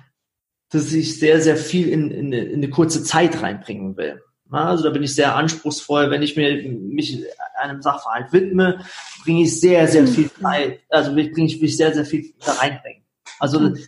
dass 0.70 0.92
ich 0.92 1.18
sehr, 1.18 1.40
sehr 1.40 1.56
viel 1.56 1.88
in, 1.88 2.10
in, 2.10 2.32
in 2.32 2.54
eine 2.54 2.70
kurze 2.70 3.02
Zeit 3.02 3.42
reinbringen 3.42 3.96
will. 3.96 4.20
Also 4.50 4.84
da 4.84 4.90
bin 4.90 5.02
ich 5.02 5.14
sehr 5.14 5.36
anspruchsvoll. 5.36 6.10
Wenn 6.10 6.22
ich 6.22 6.36
mir 6.36 6.62
mich 6.68 7.24
einem 7.64 7.82
Sachverhalt 7.82 8.32
widme, 8.32 8.84
bringe 9.24 9.42
ich 9.42 9.60
sehr, 9.60 9.88
sehr 9.88 10.06
viel 10.06 10.30
mhm. 10.36 10.42
Zeit, 10.42 10.80
also 10.90 11.12
bringe 11.12 11.46
ich 11.46 11.60
mich 11.60 11.76
sehr, 11.76 11.92
sehr 11.92 12.04
viel 12.04 12.34
da 12.44 12.52
reinbringen. 12.52 13.04
Also 13.38 13.60
mhm. 13.60 13.78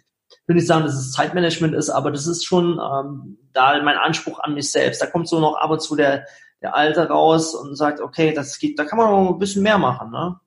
will 0.46 0.56
nicht 0.56 0.66
sagen, 0.66 0.84
dass 0.84 0.94
es 0.94 1.12
Zeitmanagement 1.12 1.74
ist, 1.74 1.90
aber 1.90 2.10
das 2.10 2.26
ist 2.26 2.44
schon 2.44 2.80
ähm, 2.80 3.38
da 3.52 3.80
mein 3.82 3.96
Anspruch 3.96 4.40
an 4.40 4.54
mich 4.54 4.70
selbst. 4.70 5.00
Da 5.00 5.06
kommt 5.06 5.28
so 5.28 5.40
noch 5.40 5.56
ab 5.56 5.70
und 5.70 5.82
zu 5.82 5.96
der, 5.96 6.26
der 6.62 6.74
Alte 6.74 7.08
raus 7.08 7.54
und 7.54 7.76
sagt, 7.76 8.00
okay, 8.00 8.32
das 8.32 8.58
geht, 8.58 8.78
da 8.78 8.84
kann 8.84 8.98
man 8.98 9.10
noch 9.10 9.32
ein 9.32 9.38
bisschen 9.38 9.62
mehr 9.62 9.78
machen, 9.78 10.10
ne? 10.10 10.40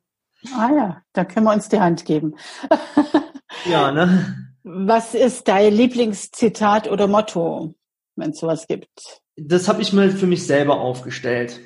Ah 0.56 0.70
ja, 0.74 1.02
da 1.14 1.26
können 1.26 1.46
wir 1.46 1.54
uns 1.54 1.68
die 1.68 1.82
Hand 1.82 2.06
geben. 2.06 2.36
ja, 3.66 3.92
ne? 3.92 4.50
Was 4.64 5.14
ist 5.16 5.48
dein 5.48 5.74
Lieblingszitat 5.74 6.90
oder 6.90 7.08
Motto, 7.08 7.74
wenn 8.16 8.32
es 8.32 8.40
sowas 8.40 8.68
gibt? 8.68 9.22
Das 9.36 9.68
habe 9.68 9.82
ich 9.82 9.94
mir 9.94 10.12
für 10.12 10.28
mich 10.28 10.46
selber 10.46 10.80
aufgestellt. 10.80 11.60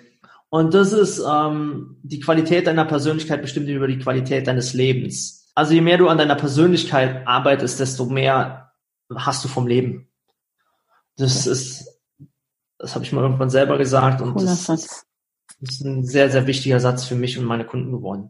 Und 0.53 0.75
das 0.75 0.93
ist 0.93 1.19
ähm, 1.27 1.97
die 2.03 2.19
Qualität 2.19 2.67
deiner 2.67 2.85
Persönlichkeit 2.85 3.41
bestimmt 3.41 3.67
über 3.69 3.87
die 3.87 3.97
Qualität 3.97 4.45
deines 4.45 4.75
Lebens. 4.75 5.51
Also 5.55 5.73
je 5.73 5.81
mehr 5.81 5.97
du 5.97 6.09
an 6.09 6.19
deiner 6.19 6.35
Persönlichkeit 6.35 7.25
arbeitest, 7.25 7.79
desto 7.79 8.05
mehr 8.05 8.71
hast 9.15 9.43
du 9.43 9.47
vom 9.47 9.65
Leben. 9.65 10.11
Das 11.17 11.47
ist, 11.47 11.99
das 12.77 12.93
habe 12.93 13.03
ich 13.03 13.11
mal 13.11 13.23
irgendwann 13.23 13.49
selber 13.49 13.79
gesagt 13.79 14.21
und 14.21 14.39
das, 14.43 14.67
das 14.67 15.07
ist 15.59 15.81
ein 15.81 16.05
sehr, 16.05 16.29
sehr 16.29 16.45
wichtiger 16.45 16.79
Satz 16.79 17.03
für 17.03 17.15
mich 17.15 17.39
und 17.39 17.45
meine 17.45 17.65
Kunden 17.65 17.91
geworden. 17.91 18.29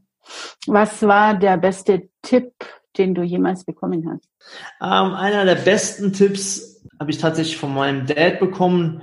Was 0.65 1.01
war 1.01 1.38
der 1.38 1.57
beste 1.57 2.07
Tipp, 2.21 2.53
den 2.97 3.15
du 3.15 3.24
jemals 3.24 3.65
bekommen 3.65 4.09
hast? 4.09 4.30
Ähm, 4.82 5.13
einer 5.13 5.43
der 5.43 5.55
besten 5.55 6.13
Tipps 6.13 6.86
habe 7.01 7.11
ich 7.11 7.17
tatsächlich 7.17 7.57
von 7.57 7.74
meinem 7.74 8.05
Dad 8.05 8.39
bekommen 8.39 9.01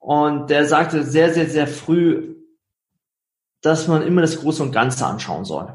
und 0.00 0.50
der 0.50 0.66
sagte 0.66 1.02
sehr, 1.02 1.32
sehr, 1.32 1.48
sehr 1.48 1.66
früh, 1.66 2.34
dass 3.62 3.88
man 3.88 4.02
immer 4.02 4.20
das 4.22 4.40
Große 4.40 4.62
und 4.62 4.72
Ganze 4.72 5.06
anschauen 5.06 5.44
soll. 5.44 5.72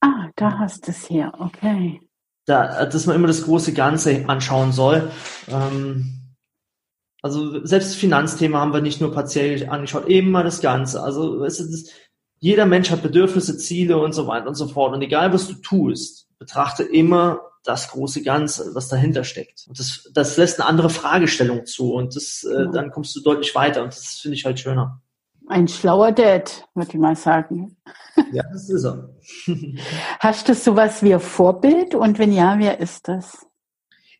Ah, 0.00 0.28
da 0.36 0.58
hast 0.58 0.86
du 0.86 0.92
es 0.92 1.06
hier, 1.06 1.32
okay. 1.38 2.00
Da, 2.46 2.86
dass 2.86 3.06
man 3.06 3.16
immer 3.16 3.28
das 3.28 3.44
große 3.44 3.74
Ganze 3.74 4.28
anschauen 4.28 4.72
soll. 4.72 5.10
Ähm, 5.48 6.34
also 7.22 7.64
selbst 7.66 7.90
das 7.90 7.96
Finanzthema 7.96 8.60
haben 8.60 8.72
wir 8.72 8.80
nicht 8.80 9.00
nur 9.00 9.12
partiell 9.12 9.68
angeschaut, 9.68 10.08
eben 10.08 10.30
mal 10.30 10.42
das 10.42 10.60
Ganze. 10.60 11.02
Also 11.02 11.44
es 11.44 11.60
ist, 11.60 11.92
jeder 12.38 12.64
Mensch 12.64 12.90
hat 12.90 13.02
Bedürfnisse, 13.02 13.58
Ziele 13.58 13.98
und 13.98 14.14
so 14.14 14.26
weiter 14.26 14.48
und 14.48 14.54
so 14.54 14.68
fort. 14.68 14.94
Und 14.94 15.02
egal 15.02 15.32
was 15.32 15.46
du 15.48 15.54
tust, 15.54 16.28
betrachte 16.38 16.82
immer 16.82 17.40
das 17.62 17.90
große 17.90 18.22
Ganze, 18.22 18.74
was 18.74 18.88
dahinter 18.88 19.22
steckt. 19.24 19.66
Und 19.68 19.78
das, 19.78 20.10
das 20.14 20.38
lässt 20.38 20.58
eine 20.58 20.68
andere 20.68 20.88
Fragestellung 20.88 21.66
zu 21.66 21.92
und 21.92 22.16
das, 22.16 22.42
äh, 22.44 22.66
dann 22.72 22.90
kommst 22.90 23.14
du 23.14 23.20
deutlich 23.20 23.54
weiter 23.54 23.82
und 23.82 23.92
das 23.92 24.18
finde 24.22 24.36
ich 24.36 24.46
halt 24.46 24.58
schöner. 24.58 25.02
Ein 25.50 25.66
schlauer 25.66 26.12
Dad, 26.12 26.68
würde 26.74 26.90
ich 26.92 26.98
mal 26.98 27.16
sagen. 27.16 27.76
Ja, 28.30 28.44
das 28.52 28.70
ist 28.70 28.84
er. 28.84 29.10
Hast 30.20 30.48
du 30.48 30.54
sowas 30.54 31.02
wie 31.02 31.12
ein 31.12 31.18
Vorbild 31.18 31.96
und 31.96 32.20
wenn 32.20 32.32
ja, 32.32 32.54
wer 32.58 32.78
ist 32.78 33.08
das? 33.08 33.46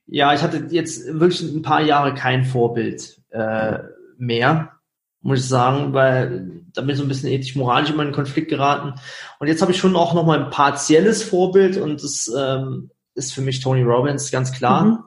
Ja, 0.06 0.34
ich 0.34 0.42
hatte 0.42 0.66
jetzt 0.70 1.06
wirklich 1.06 1.42
ein 1.42 1.62
paar 1.62 1.82
Jahre 1.82 2.14
kein 2.14 2.44
Vorbild 2.44 3.20
äh, 3.30 3.78
mehr, 4.18 4.72
muss 5.20 5.38
ich 5.38 5.48
sagen, 5.48 5.92
weil 5.92 6.64
da 6.72 6.80
bin 6.80 6.90
ich 6.90 6.96
so 6.96 7.04
ein 7.04 7.08
bisschen 7.08 7.30
ethisch-moralisch 7.30 7.90
immer 7.90 8.02
in 8.02 8.10
Konflikt 8.10 8.48
geraten. 8.48 8.94
Und 9.38 9.46
jetzt 9.46 9.62
habe 9.62 9.70
ich 9.70 9.78
schon 9.78 9.94
auch 9.94 10.14
nochmal 10.14 10.42
ein 10.42 10.50
partielles 10.50 11.22
Vorbild 11.22 11.76
und 11.76 12.02
das 12.02 12.28
ähm, 12.36 12.90
ist 13.14 13.32
für 13.32 13.42
mich 13.42 13.60
Tony 13.60 13.82
Robbins, 13.82 14.32
ganz 14.32 14.50
klar. 14.50 14.84
Mhm. 14.84 14.98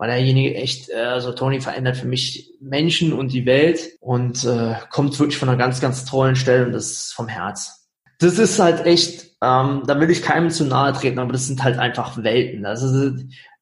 Weil 0.00 0.08
derjenige 0.08 0.54
echt, 0.54 0.88
äh, 0.88 0.94
also 0.94 1.30
Tony 1.32 1.60
verändert 1.60 1.98
für 1.98 2.06
mich 2.06 2.54
Menschen 2.58 3.12
und 3.12 3.34
die 3.34 3.44
Welt 3.44 3.98
und 4.00 4.46
äh, 4.46 4.76
kommt 4.88 5.18
wirklich 5.18 5.36
von 5.36 5.50
einer 5.50 5.58
ganz, 5.58 5.82
ganz 5.82 6.06
tollen 6.06 6.36
Stelle 6.36 6.64
und 6.64 6.72
das 6.72 6.90
ist 6.90 7.12
vom 7.12 7.28
Herz. 7.28 7.86
Das 8.18 8.38
ist 8.38 8.58
halt 8.58 8.86
echt, 8.86 9.36
ähm, 9.42 9.82
da 9.86 10.00
will 10.00 10.08
ich 10.08 10.22
keinem 10.22 10.48
zu 10.48 10.64
nahe 10.64 10.94
treten, 10.94 11.18
aber 11.18 11.32
das 11.34 11.46
sind 11.46 11.62
halt 11.62 11.78
einfach 11.78 12.16
Welten. 12.22 12.64
Also 12.64 13.10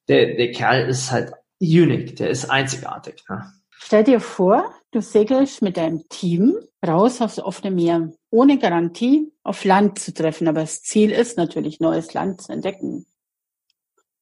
der, 0.06 0.36
der 0.36 0.52
Kerl 0.52 0.88
ist 0.88 1.10
halt 1.10 1.32
unique, 1.60 2.14
der 2.14 2.30
ist 2.30 2.48
einzigartig. 2.48 3.24
Ne? 3.28 3.44
Stell 3.76 4.04
dir 4.04 4.20
vor, 4.20 4.72
du 4.92 5.02
segelst 5.02 5.60
mit 5.60 5.76
deinem 5.76 6.08
Team 6.08 6.54
raus 6.86 7.20
aufs 7.20 7.40
offene 7.40 7.72
Meer, 7.72 8.12
ohne 8.30 8.58
Garantie 8.58 9.32
auf 9.42 9.64
Land 9.64 9.98
zu 9.98 10.14
treffen. 10.14 10.46
Aber 10.46 10.60
das 10.60 10.84
Ziel 10.84 11.10
ist 11.10 11.36
natürlich, 11.36 11.80
neues 11.80 12.14
Land 12.14 12.42
zu 12.42 12.52
entdecken. 12.52 13.06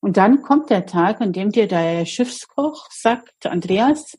Und 0.00 0.16
dann 0.16 0.42
kommt 0.42 0.70
der 0.70 0.86
Tag, 0.86 1.20
an 1.20 1.32
dem 1.32 1.50
dir 1.50 1.66
der 1.66 2.04
Schiffskoch 2.04 2.88
sagt, 2.90 3.46
Andreas, 3.46 4.16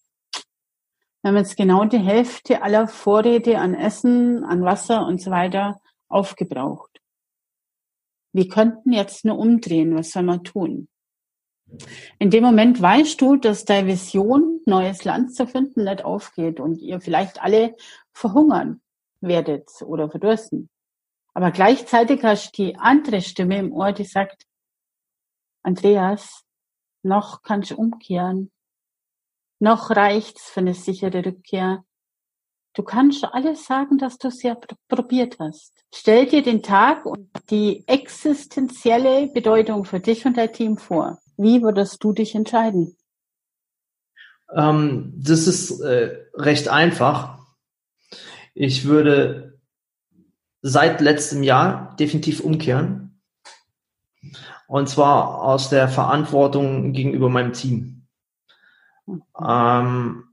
wir 1.22 1.30
haben 1.30 1.38
jetzt 1.38 1.58
genau 1.58 1.86
die 1.86 2.00
Hälfte 2.00 2.62
aller 2.62 2.88
Vorräte 2.88 3.60
an 3.60 3.74
Essen, 3.74 4.44
an 4.44 4.64
Wasser 4.64 5.06
und 5.06 5.22
so 5.22 5.32
weiter 5.32 5.80
aufgebraucht. 6.10 7.02
Wir 8.34 8.48
könnten 8.48 8.92
jetzt 8.92 9.26
nur 9.26 9.38
umdrehen. 9.38 9.96
Was 9.96 10.12
soll 10.12 10.24
man 10.24 10.44
tun? 10.44 10.88
In 12.20 12.30
dem 12.30 12.44
Moment 12.44 12.82
weißt 12.82 13.20
du, 13.20 13.36
dass 13.36 13.66
deine 13.66 13.88
Vision, 13.88 14.62
neues 14.66 15.04
Land 15.04 15.36
zu 15.36 15.48
finden, 15.48 15.84
nicht 15.84 16.06
aufgeht 16.06 16.60
und 16.60 16.80
ihr 16.80 17.02
vielleicht 17.02 17.42
alle 17.42 17.76
verhungern 18.14 18.82
werdet 19.20 19.70
oder 19.86 20.10
verdursten. 20.10 20.70
Aber 21.34 21.52
gleichzeitig 21.52 22.24
hast 22.24 22.58
du 22.58 22.64
die 22.64 22.78
andere 22.78 23.22
Stimme 23.22 23.58
im 23.60 23.72
Ohr, 23.74 23.92
die 23.92 24.06
sagt, 24.06 24.47
Andreas, 25.68 26.46
noch 27.04 27.44
kannst 27.44 27.72
du 27.72 27.76
umkehren. 27.76 28.52
Noch 29.60 29.90
reicht's 29.90 30.50
für 30.50 30.62
eine 30.62 30.74
sichere 30.74 31.26
Rückkehr. 31.26 31.84
Du 32.74 32.84
kannst 32.84 33.26
alles 33.26 33.66
sagen, 33.66 33.98
dass 33.98 34.18
du 34.18 34.30
es 34.30 34.44
ja 34.44 34.56
probiert 34.88 35.40
hast. 35.40 35.74
Stell 35.94 36.26
dir 36.28 36.42
den 36.42 36.64
Tag 36.64 37.06
und 37.06 37.30
die 37.50 37.84
existenzielle 37.88 39.28
Bedeutung 39.28 39.84
für 39.84 40.00
dich 40.00 40.26
und 40.26 40.38
dein 40.38 40.54
Team 40.54 40.78
vor. 40.78 41.20
Wie 41.36 41.62
würdest 41.62 42.02
du 42.02 42.14
dich 42.14 42.34
entscheiden? 42.34 42.96
Ähm, 44.56 45.12
das 45.18 45.48
ist 45.48 45.82
äh, 45.82 46.18
recht 46.34 46.70
einfach. 46.70 47.40
Ich 48.54 48.86
würde 48.86 49.60
seit 50.62 51.02
letztem 51.02 51.44
Jahr 51.44 51.96
definitiv 52.00 52.40
umkehren. 52.40 53.22
Und 54.68 54.90
zwar 54.90 55.42
aus 55.42 55.70
der 55.70 55.88
Verantwortung 55.88 56.92
gegenüber 56.92 57.30
meinem 57.30 57.54
Team. 57.54 58.06
Ähm, 59.42 60.24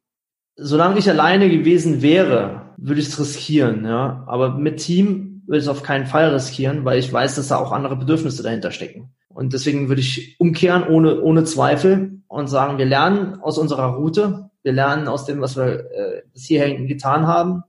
solange 0.57 0.99
ich 0.99 1.09
alleine 1.09 1.49
gewesen 1.49 2.03
wäre, 2.03 2.73
würde 2.77 3.01
ich 3.01 3.09
es 3.09 3.21
riskieren, 3.21 3.85
ja. 3.85 4.25
Aber 4.27 4.51
mit 4.51 4.79
Team 4.79 5.43
würde 5.47 5.59
ich 5.59 5.65
es 5.65 5.69
auf 5.69 5.83
keinen 5.83 6.07
Fall 6.07 6.31
riskieren, 6.31 6.85
weil 6.85 6.99
ich 6.99 7.13
weiß, 7.13 7.37
dass 7.37 7.49
da 7.49 7.59
auch 7.59 7.71
andere 7.71 7.97
Bedürfnisse 7.97 8.43
dahinter 8.43 8.73
stecken. 8.73 9.15
Und 9.29 9.53
deswegen 9.53 9.89
würde 9.89 10.01
ich 10.01 10.37
umkehren 10.39 10.87
ohne, 10.87 11.21
ohne 11.21 11.45
Zweifel 11.45 12.23
und 12.27 12.49
sagen, 12.49 12.79
wir 12.79 12.87
lernen 12.87 13.41
aus 13.41 13.59
unserer 13.59 13.95
Route, 13.95 14.51
wir 14.63 14.73
lernen 14.73 15.09
aus 15.09 15.27
dem, 15.27 15.41
was 15.41 15.57
wir 15.57 15.91
äh, 15.93 16.23
bis 16.33 16.45
hierhin 16.47 16.89
getan 16.89 17.27
haben 17.27 17.63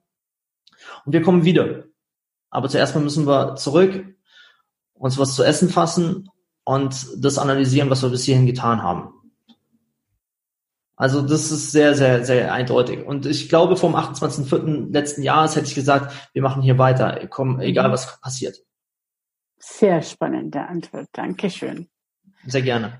und 1.06 1.14
wir 1.14 1.22
kommen 1.22 1.44
wieder. 1.44 1.84
Aber 2.50 2.70
zuerst 2.70 2.96
mal 2.96 3.04
müssen 3.04 3.28
wir 3.28 3.56
zurück, 3.56 4.06
uns 4.94 5.18
was 5.18 5.36
zu 5.36 5.44
essen 5.44 5.70
fassen 5.70 6.30
und 6.66 7.08
das 7.18 7.38
analysieren, 7.38 7.90
was 7.90 8.04
wir 8.04 8.10
bis 8.10 8.26
hierhin 8.26 8.46
getan 8.46 8.84
haben. 8.84 9.14
Also 10.98 11.22
das 11.22 11.52
ist 11.52 11.72
sehr, 11.72 11.94
sehr, 11.94 12.24
sehr 12.24 12.54
eindeutig. 12.54 13.06
Und 13.06 13.26
ich 13.26 13.50
glaube, 13.50 13.76
vom 13.76 13.96
28.04. 13.96 14.92
letzten 14.92 15.24
Jahres 15.24 15.56
hätte 15.56 15.68
ich 15.68 15.76
gesagt, 15.76 16.30
wir 16.34 16.42
machen 16.42 16.62
hier 16.62 16.78
weiter, 16.78 17.28
komm, 17.30 17.60
egal 17.60 17.92
was 17.92 18.20
passiert. 18.22 18.58
Sehr 19.58 20.02
spannende 20.02 20.62
Antwort. 20.62 21.08
Dankeschön. 21.12 21.88
Sehr 22.46 22.62
gerne. 22.62 23.00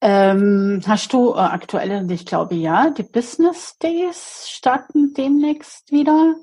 Ähm, 0.00 0.82
hast 0.86 1.12
du 1.12 1.32
äh, 1.32 1.38
aktuell, 1.38 2.10
ich 2.10 2.26
glaube 2.26 2.54
ja, 2.54 2.90
die 2.90 3.02
Business 3.02 3.76
Days 3.78 4.48
starten 4.48 5.14
demnächst 5.14 5.90
wieder. 5.90 6.36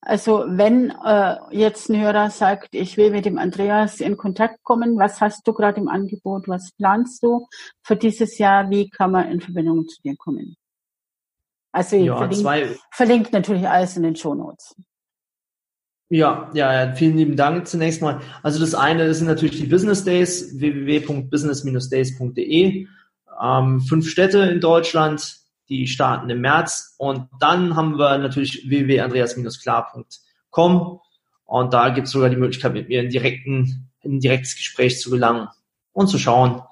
Also 0.00 0.44
wenn 0.46 0.90
äh, 0.90 1.36
jetzt 1.50 1.88
ein 1.88 2.00
Hörer 2.00 2.30
sagt, 2.30 2.74
ich 2.74 2.96
will 2.96 3.10
mit 3.10 3.24
dem 3.24 3.38
Andreas 3.38 4.00
in 4.00 4.16
Kontakt 4.16 4.62
kommen, 4.62 4.98
was 4.98 5.20
hast 5.20 5.46
du 5.46 5.52
gerade 5.52 5.80
im 5.80 5.88
Angebot, 5.88 6.48
was 6.48 6.72
planst 6.72 7.22
du 7.22 7.48
für 7.82 7.96
dieses 7.96 8.38
Jahr, 8.38 8.70
wie 8.70 8.88
kann 8.88 9.10
man 9.10 9.30
in 9.30 9.40
Verbindung 9.40 9.86
zu 9.88 10.00
dir 10.02 10.16
kommen? 10.16 10.56
Also 11.72 11.96
ja, 11.96 12.16
verlinke, 12.16 12.78
verlinke 12.90 13.30
natürlich 13.32 13.68
alles 13.68 13.96
in 13.96 14.04
den 14.04 14.16
Show 14.16 14.34
Notes. 14.34 14.74
Ja, 16.08 16.52
ja, 16.54 16.72
ja, 16.72 16.94
vielen 16.94 17.16
lieben 17.16 17.34
Dank 17.36 17.66
zunächst 17.66 18.00
mal. 18.00 18.20
Also 18.42 18.60
das 18.60 18.74
eine 18.74 19.12
sind 19.12 19.26
natürlich 19.26 19.58
die 19.58 19.66
Business 19.66 20.04
Days, 20.04 20.56
www.business-days.de. 20.58 22.86
Ähm, 23.42 23.80
fünf 23.80 24.08
Städte 24.08 24.38
in 24.38 24.60
Deutschland, 24.60 25.40
die 25.68 25.86
starten 25.86 26.30
im 26.30 26.40
März. 26.40 26.94
Und 26.98 27.28
dann 27.40 27.76
haben 27.76 27.98
wir 27.98 28.16
natürlich 28.18 28.68
www.andreas-klar.com. 28.68 31.00
Und 31.44 31.74
da 31.74 31.90
gibt 31.90 32.06
es 32.06 32.12
sogar 32.12 32.30
die 32.30 32.36
Möglichkeit, 32.36 32.72
mit 32.72 32.88
mir 32.88 33.02
in, 33.02 33.10
direkten, 33.10 33.90
in 34.00 34.16
ein 34.16 34.20
direktes 34.20 34.56
Gespräch 34.56 34.98
zu 35.00 35.10
gelangen 35.10 35.48
und 35.92 36.08
zu 36.08 36.18
schauen, 36.18 36.62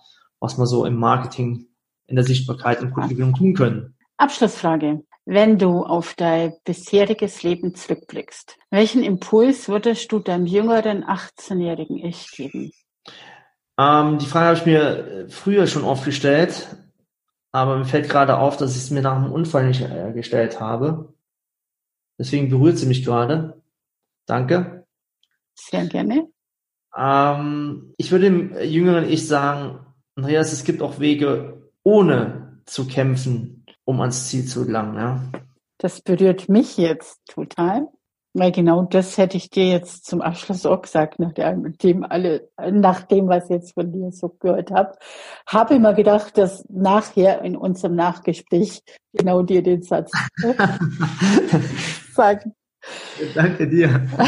was 0.40 0.58
wir 0.58 0.66
so 0.66 0.84
im 0.84 0.96
Marketing, 0.96 1.66
in 2.06 2.16
der 2.16 2.24
Sichtbarkeit 2.24 2.82
und 2.82 2.92
Kundengewinnung 2.92 3.34
tun 3.34 3.54
können. 3.54 3.94
Abschlussfrage. 4.16 5.04
Wenn 5.26 5.58
du 5.58 5.84
auf 5.84 6.14
dein 6.14 6.52
bisheriges 6.64 7.42
Leben 7.42 7.74
zurückblickst, 7.74 8.58
welchen 8.70 9.02
Impuls 9.02 9.68
würdest 9.68 10.12
du 10.12 10.18
deinem 10.18 10.44
jüngeren 10.44 11.02
18-jährigen 11.02 11.96
Ich 11.96 12.30
geben? 12.32 12.72
Ähm, 13.78 14.18
die 14.18 14.26
Frage 14.26 14.46
habe 14.46 14.58
ich 14.58 14.66
mir 14.66 15.26
früher 15.30 15.66
schon 15.66 15.84
oft 15.84 16.04
gestellt, 16.04 16.76
aber 17.54 17.78
mir 17.78 17.84
fällt 17.84 18.08
gerade 18.08 18.36
auf, 18.36 18.56
dass 18.56 18.72
ich 18.72 18.82
es 18.82 18.90
mir 18.90 19.00
nach 19.00 19.22
dem 19.22 19.30
Unfall 19.30 19.68
nicht 19.68 19.80
äh, 19.80 20.10
gestellt 20.12 20.58
habe. 20.58 21.14
Deswegen 22.18 22.50
berührt 22.50 22.78
sie 22.78 22.86
mich 22.86 23.04
gerade. 23.04 23.62
Danke. 24.26 24.84
Sehr 25.54 25.86
gerne. 25.86 26.26
Ähm, 26.96 27.94
ich 27.96 28.10
würde 28.10 28.24
dem 28.24 28.58
jüngeren 28.58 29.08
Ich 29.08 29.28
sagen, 29.28 29.86
Andreas, 30.16 30.52
es 30.52 30.64
gibt 30.64 30.82
auch 30.82 30.98
Wege, 30.98 31.70
ohne 31.84 32.60
zu 32.66 32.88
kämpfen, 32.88 33.64
um 33.84 34.00
ans 34.00 34.28
Ziel 34.28 34.46
zu 34.46 34.66
gelangen. 34.66 34.96
Ja. 34.96 35.22
Das 35.78 36.00
berührt 36.00 36.48
mich 36.48 36.76
jetzt 36.76 37.20
total. 37.26 37.86
Weil 38.36 38.50
genau 38.50 38.82
das 38.82 39.16
hätte 39.16 39.36
ich 39.36 39.48
dir 39.48 39.68
jetzt 39.68 40.06
zum 40.06 40.20
Abschluss 40.20 40.66
auch 40.66 40.82
gesagt, 40.82 41.20
nachdem 41.20 42.02
alle, 42.02 42.50
nach 42.58 43.02
dem, 43.02 43.28
was 43.28 43.44
ich 43.44 43.50
jetzt 43.50 43.74
von 43.74 43.92
dir 43.92 44.10
so 44.10 44.28
gehört 44.28 44.72
habe, 44.72 44.98
habe 45.46 45.74
ich 45.74 45.80
mir 45.80 45.94
gedacht, 45.94 46.36
dass 46.36 46.64
nachher 46.68 47.42
in 47.42 47.56
unserem 47.56 47.94
Nachgespräch 47.94 48.82
genau 49.12 49.42
dir 49.42 49.62
den 49.62 49.82
Satz 49.82 50.10
sagen. 52.12 52.54
Danke 53.34 53.68
dir. 53.68 54.06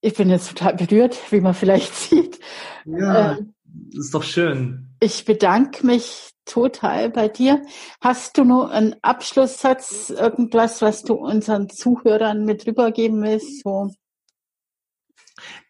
Ich 0.00 0.12
bin 0.12 0.28
jetzt 0.28 0.50
total 0.50 0.74
berührt, 0.74 1.18
wie 1.32 1.40
man 1.40 1.54
vielleicht 1.54 1.94
sieht. 1.94 2.38
Ja, 2.84 3.38
ähm, 3.38 3.53
ist 3.92 4.14
doch 4.14 4.22
schön. 4.22 4.94
Ich 5.00 5.24
bedanke 5.24 5.86
mich 5.86 6.30
total 6.44 7.10
bei 7.10 7.28
dir. 7.28 7.62
Hast 8.00 8.36
du 8.38 8.44
nur 8.44 8.70
einen 8.70 8.96
Abschlusssatz, 9.02 10.10
irgendwas, 10.10 10.82
was 10.82 11.02
du 11.02 11.14
unseren 11.14 11.68
Zuhörern 11.68 12.44
mit 12.44 12.66
rübergeben 12.66 13.22
willst? 13.22 13.62
So? 13.62 13.90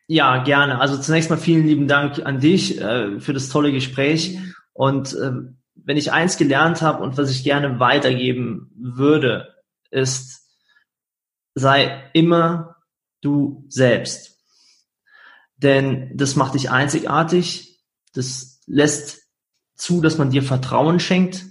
Ja, 0.06 0.42
gerne. 0.42 0.80
Also 0.80 0.98
zunächst 0.98 1.30
mal 1.30 1.36
vielen 1.36 1.66
lieben 1.66 1.88
Dank 1.88 2.24
an 2.24 2.40
dich 2.40 2.80
äh, 2.80 3.20
für 3.20 3.32
das 3.32 3.48
tolle 3.48 3.72
Gespräch. 3.72 4.38
Und 4.72 5.14
äh, 5.14 5.32
wenn 5.74 5.96
ich 5.96 6.12
eins 6.12 6.36
gelernt 6.36 6.82
habe 6.82 7.02
und 7.02 7.16
was 7.16 7.30
ich 7.30 7.44
gerne 7.44 7.80
weitergeben 7.80 8.70
würde, 8.76 9.54
ist, 9.90 10.42
sei 11.54 12.10
immer 12.12 12.76
du 13.20 13.64
selbst. 13.68 14.38
Denn 15.56 16.10
das 16.14 16.36
macht 16.36 16.54
dich 16.54 16.70
einzigartig. 16.70 17.73
Das 18.14 18.60
lässt 18.66 19.28
zu, 19.74 20.00
dass 20.00 20.18
man 20.18 20.30
dir 20.30 20.42
Vertrauen 20.42 21.00
schenkt 21.00 21.46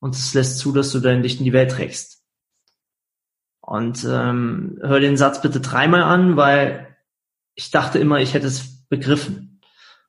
und 0.00 0.14
es 0.14 0.34
lässt 0.34 0.58
zu, 0.58 0.72
dass 0.72 0.90
du 0.92 1.00
dein 1.00 1.22
Licht 1.22 1.38
in 1.38 1.44
die 1.44 1.52
Welt 1.52 1.70
trägst. 1.70 2.22
Und 3.60 4.04
ähm, 4.04 4.78
hör 4.82 4.98
den 4.98 5.16
Satz 5.16 5.42
bitte 5.42 5.60
dreimal 5.60 6.02
an, 6.02 6.36
weil 6.36 6.96
ich 7.54 7.70
dachte 7.70 7.98
immer, 7.98 8.18
ich 8.20 8.34
hätte 8.34 8.46
es 8.46 8.86
begriffen. 8.88 9.60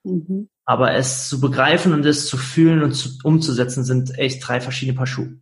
Mhm. 0.03 0.49
Aber 0.65 0.93
es 0.93 1.27
zu 1.27 1.41
begreifen 1.41 1.93
und 1.93 2.05
es 2.05 2.27
zu 2.27 2.37
fühlen 2.37 2.81
und 2.81 2.93
zu, 2.93 3.09
umzusetzen, 3.23 3.83
sind 3.83 4.17
echt 4.17 4.47
drei 4.47 4.61
verschiedene 4.61 4.97
Paar 4.97 5.07
Schuhe. 5.07 5.39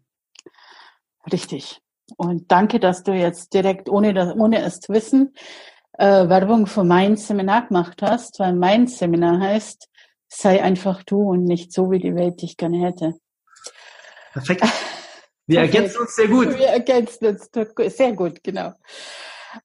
Richtig. 1.32 1.80
Und 2.18 2.52
danke, 2.52 2.80
dass 2.80 3.04
du 3.04 3.14
jetzt 3.14 3.54
direkt, 3.54 3.90
ohne, 3.90 4.14
das, 4.14 4.34
ohne 4.36 4.64
es 4.64 4.80
zu 4.80 4.94
wissen, 4.94 5.34
äh, 5.94 6.28
Werbung 6.28 6.66
für 6.66 6.84
mein 6.84 7.18
Seminar 7.18 7.68
gemacht 7.68 8.02
hast, 8.02 8.40
weil 8.40 8.56
mein 8.56 8.88
Seminar 8.88 9.40
heißt 9.40 9.89
sei 10.30 10.64
einfach 10.64 11.04
du 11.04 11.22
und 11.32 11.44
nicht 11.44 11.74
so, 11.74 11.92
wie 11.92 12.00
die 12.00 12.16
Welt 12.16 12.42
dich 12.42 12.56
gerne 12.56 12.86
hätte. 12.86 13.16
Perfekt. 14.32 14.64
Wir 15.48 15.62
ergänzen 15.62 16.02
uns 16.02 16.16
sehr 16.16 16.28
gut. 16.28 16.56
Wir 16.56 16.68
ergänzen 16.68 17.26
uns 17.26 17.50
sehr 17.98 18.14
gut, 18.14 18.44
genau. 18.44 18.74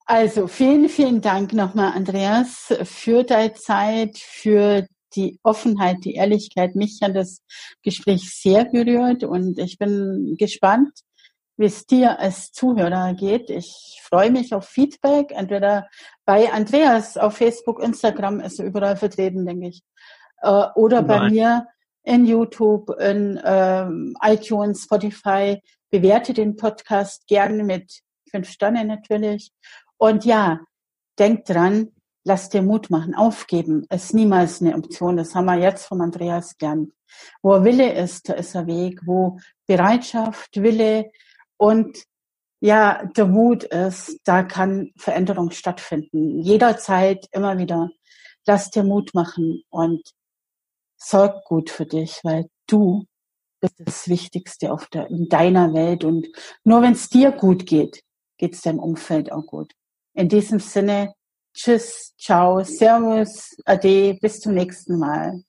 Also 0.07 0.47
vielen, 0.47 0.89
vielen 0.89 1.21
Dank 1.21 1.53
nochmal, 1.53 1.93
Andreas, 1.93 2.75
für 2.85 3.23
deine 3.23 3.53
Zeit, 3.53 4.17
für 4.17 4.87
die 5.15 5.39
Offenheit, 5.43 5.99
die 6.07 6.15
Ehrlichkeit. 6.15 6.75
Mich 6.75 7.01
hat 7.03 7.15
das 7.15 7.43
Gespräch 7.83 8.35
sehr 8.35 8.65
berührt 8.65 9.25
und 9.25 9.59
ich 9.59 9.77
bin 9.77 10.37
gespannt, 10.39 10.91
wie 11.59 11.67
es 11.67 11.85
dir 11.85 12.19
als 12.19 12.51
Zuhörer 12.51 13.13
geht. 13.13 13.51
Ich 13.51 14.01
freue 14.03 14.31
mich 14.31 14.55
auf 14.55 14.67
Feedback, 14.67 15.33
entweder 15.33 15.87
bei 16.25 16.51
Andreas 16.51 17.19
auf 17.19 17.37
Facebook, 17.37 17.83
Instagram 17.83 18.41
ist 18.41 18.59
überall 18.59 18.97
vertreten, 18.97 19.45
denke 19.45 19.69
ich 19.69 19.83
äh, 20.45 20.79
oder 20.79 21.03
Nein. 21.03 21.07
bei 21.07 21.31
mir 21.31 21.67
in 22.05 22.27
YouTube, 22.27 22.91
in 23.01 23.41
ähm, 23.45 24.17
iTunes, 24.23 24.85
Spotify. 24.85 25.61
Bewerte 25.91 26.35
den 26.35 26.57
Podcast 26.57 27.27
gerne 27.27 27.65
mit 27.65 28.03
fünf 28.31 28.49
Sternen 28.49 28.89
natürlich. 28.89 29.53
Und 29.97 30.25
ja, 30.25 30.61
denk 31.19 31.45
dran, 31.45 31.89
lass 32.25 32.49
dir 32.51 32.63
Mut 32.63 32.91
machen. 32.91 33.15
Aufgeben 33.15 33.87
ist 33.91 34.13
niemals 34.13 34.61
eine 34.61 34.77
Option. 34.77 35.17
Das 35.17 35.35
haben 35.35 35.47
wir 35.47 35.57
jetzt 35.57 35.87
von 35.87 36.01
Andreas 36.01 36.59
gelernt. 36.59 36.93
Wo 37.43 37.63
Wille 37.63 37.93
ist, 37.93 38.29
da 38.29 38.35
ist 38.35 38.55
der 38.55 38.67
Weg. 38.67 39.01
Wo 39.07 39.39
Bereitschaft, 39.67 40.63
Wille 40.63 41.11
und 41.57 41.97
ja, 42.61 43.05
der 43.17 43.27
Mut 43.27 43.65
ist, 43.65 44.21
da 44.25 44.43
kann 44.43 44.93
Veränderung 44.97 45.51
stattfinden. 45.51 46.41
Jederzeit, 46.41 47.29
immer 47.31 47.59
wieder. 47.59 47.91
Lass 48.47 48.71
dir 48.71 48.85
Mut 48.85 49.13
machen 49.15 49.63
und 49.69 50.03
sorg 50.97 51.45
gut 51.45 51.71
für 51.71 51.87
dich, 51.87 52.21
weil 52.23 52.49
du 52.67 53.05
bist 53.61 53.75
das 53.79 54.09
Wichtigste 54.09 54.73
auf 54.73 54.89
der, 54.89 55.09
in 55.11 55.29
deiner 55.29 55.73
Welt 55.73 56.05
und 56.05 56.29
nur 56.65 56.83
wenn 56.83 56.93
es 56.93 57.09
dir 57.09 57.33
gut 57.33 57.67
geht, 57.67 58.03
geht 58.37 58.55
es 58.55 58.63
deinem 58.63 58.79
Umfeld 58.79 59.33
auch 59.33 59.47
gut. 59.47 59.73
In 60.15 60.29
diesem 60.29 60.61
Sinne, 60.61 61.15
tschüss, 61.55 62.15
ciao, 62.19 62.63
servus, 62.63 63.57
ade, 63.65 64.15
bis 64.21 64.41
zum 64.41 64.55
nächsten 64.55 64.99
Mal. 64.99 65.45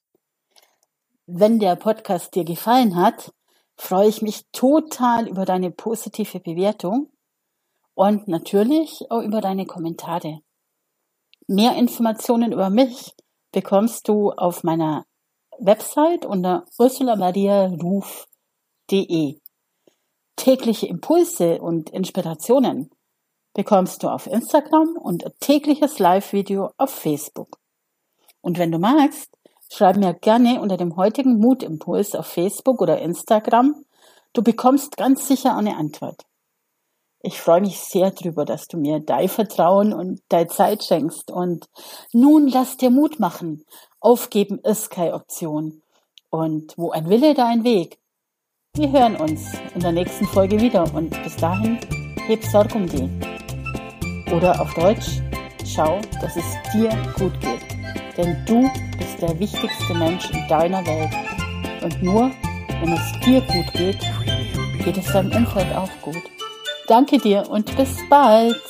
Wenn 1.25 1.59
der 1.59 1.75
Podcast 1.75 2.35
dir 2.35 2.45
gefallen 2.45 2.95
hat, 2.95 3.33
freue 3.77 4.07
ich 4.07 4.21
mich 4.21 4.45
total 4.51 5.27
über 5.27 5.45
deine 5.45 5.71
positive 5.71 6.39
Bewertung 6.39 7.11
und 7.95 8.27
natürlich 8.27 9.05
auch 9.09 9.21
über 9.21 9.41
deine 9.41 9.65
Kommentare. 9.65 10.39
Mehr 11.47 11.75
Informationen 11.75 12.51
über 12.51 12.69
mich 12.69 13.13
bekommst 13.51 14.07
du 14.07 14.31
auf 14.31 14.63
meiner 14.63 15.05
Website 15.59 16.25
unter 16.25 16.65
ursulamariaruf.de. 16.77 19.39
Tägliche 20.35 20.87
Impulse 20.87 21.61
und 21.61 21.91
Inspirationen 21.91 22.91
bekommst 23.53 24.03
du 24.03 24.09
auf 24.09 24.27
Instagram 24.27 24.97
und 24.97 25.23
tägliches 25.39 25.99
Live-Video 25.99 26.71
auf 26.77 26.89
Facebook. 26.89 27.57
Und 28.41 28.57
wenn 28.57 28.71
du 28.71 28.79
magst, 28.79 29.31
schreib 29.71 29.95
mir 29.97 30.13
gerne 30.13 30.61
unter 30.61 30.77
dem 30.77 30.95
heutigen 30.97 31.39
Mutimpuls 31.39 32.15
auf 32.15 32.27
Facebook 32.27 32.81
oder 32.81 33.01
Instagram. 33.01 33.85
Du 34.33 34.43
bekommst 34.43 34.97
ganz 34.97 35.27
sicher 35.27 35.55
eine 35.55 35.77
Antwort. 35.77 36.25
Ich 37.21 37.39
freue 37.41 37.61
mich 37.61 37.79
sehr 37.79 38.11
drüber, 38.11 38.45
dass 38.45 38.67
du 38.67 38.77
mir 38.77 38.99
dein 38.99 39.29
Vertrauen 39.29 39.93
und 39.93 40.21
deine 40.29 40.47
Zeit 40.47 40.83
schenkst. 40.83 41.31
Und 41.31 41.67
nun 42.11 42.47
lass 42.47 42.77
dir 42.77 42.91
Mut 42.91 43.19
machen 43.19 43.65
Aufgeben 44.05 44.59
ist 44.59 44.91
keine 44.91 45.15
Option. 45.15 45.81
Und 46.29 46.77
wo 46.77 46.91
ein 46.91 47.09
Wille, 47.09 47.33
da 47.33 47.47
ein 47.47 47.63
Weg. 47.63 47.97
Wir 48.75 48.91
hören 48.91 49.15
uns 49.15 49.41
in 49.73 49.81
der 49.81 49.93
nächsten 49.93 50.27
Folge 50.27 50.61
wieder 50.61 50.83
und 50.93 51.09
bis 51.23 51.35
dahin 51.37 51.79
heb 52.27 52.43
Sorg 52.43 52.75
um 52.75 52.87
die. 52.87 53.09
Oder 54.31 54.61
auf 54.61 54.71
Deutsch, 54.75 55.23
schau, 55.65 55.99
dass 56.21 56.35
es 56.35 56.45
dir 56.71 56.89
gut 57.17 57.33
geht. 57.41 57.65
Denn 58.15 58.45
du 58.45 58.69
bist 58.99 59.19
der 59.23 59.39
wichtigste 59.39 59.95
Mensch 59.95 60.29
in 60.29 60.47
deiner 60.49 60.85
Welt. 60.85 61.11
Und 61.83 62.03
nur 62.03 62.29
wenn 62.81 62.93
es 62.93 63.11
dir 63.25 63.41
gut 63.41 63.73
geht, 63.73 64.01
geht 64.83 64.97
es 64.97 65.11
deinem 65.11 65.31
Umfeld 65.31 65.75
auch 65.75 65.89
gut. 66.03 66.21
Danke 66.87 67.17
dir 67.17 67.49
und 67.49 67.75
bis 67.75 67.97
bald. 68.07 68.61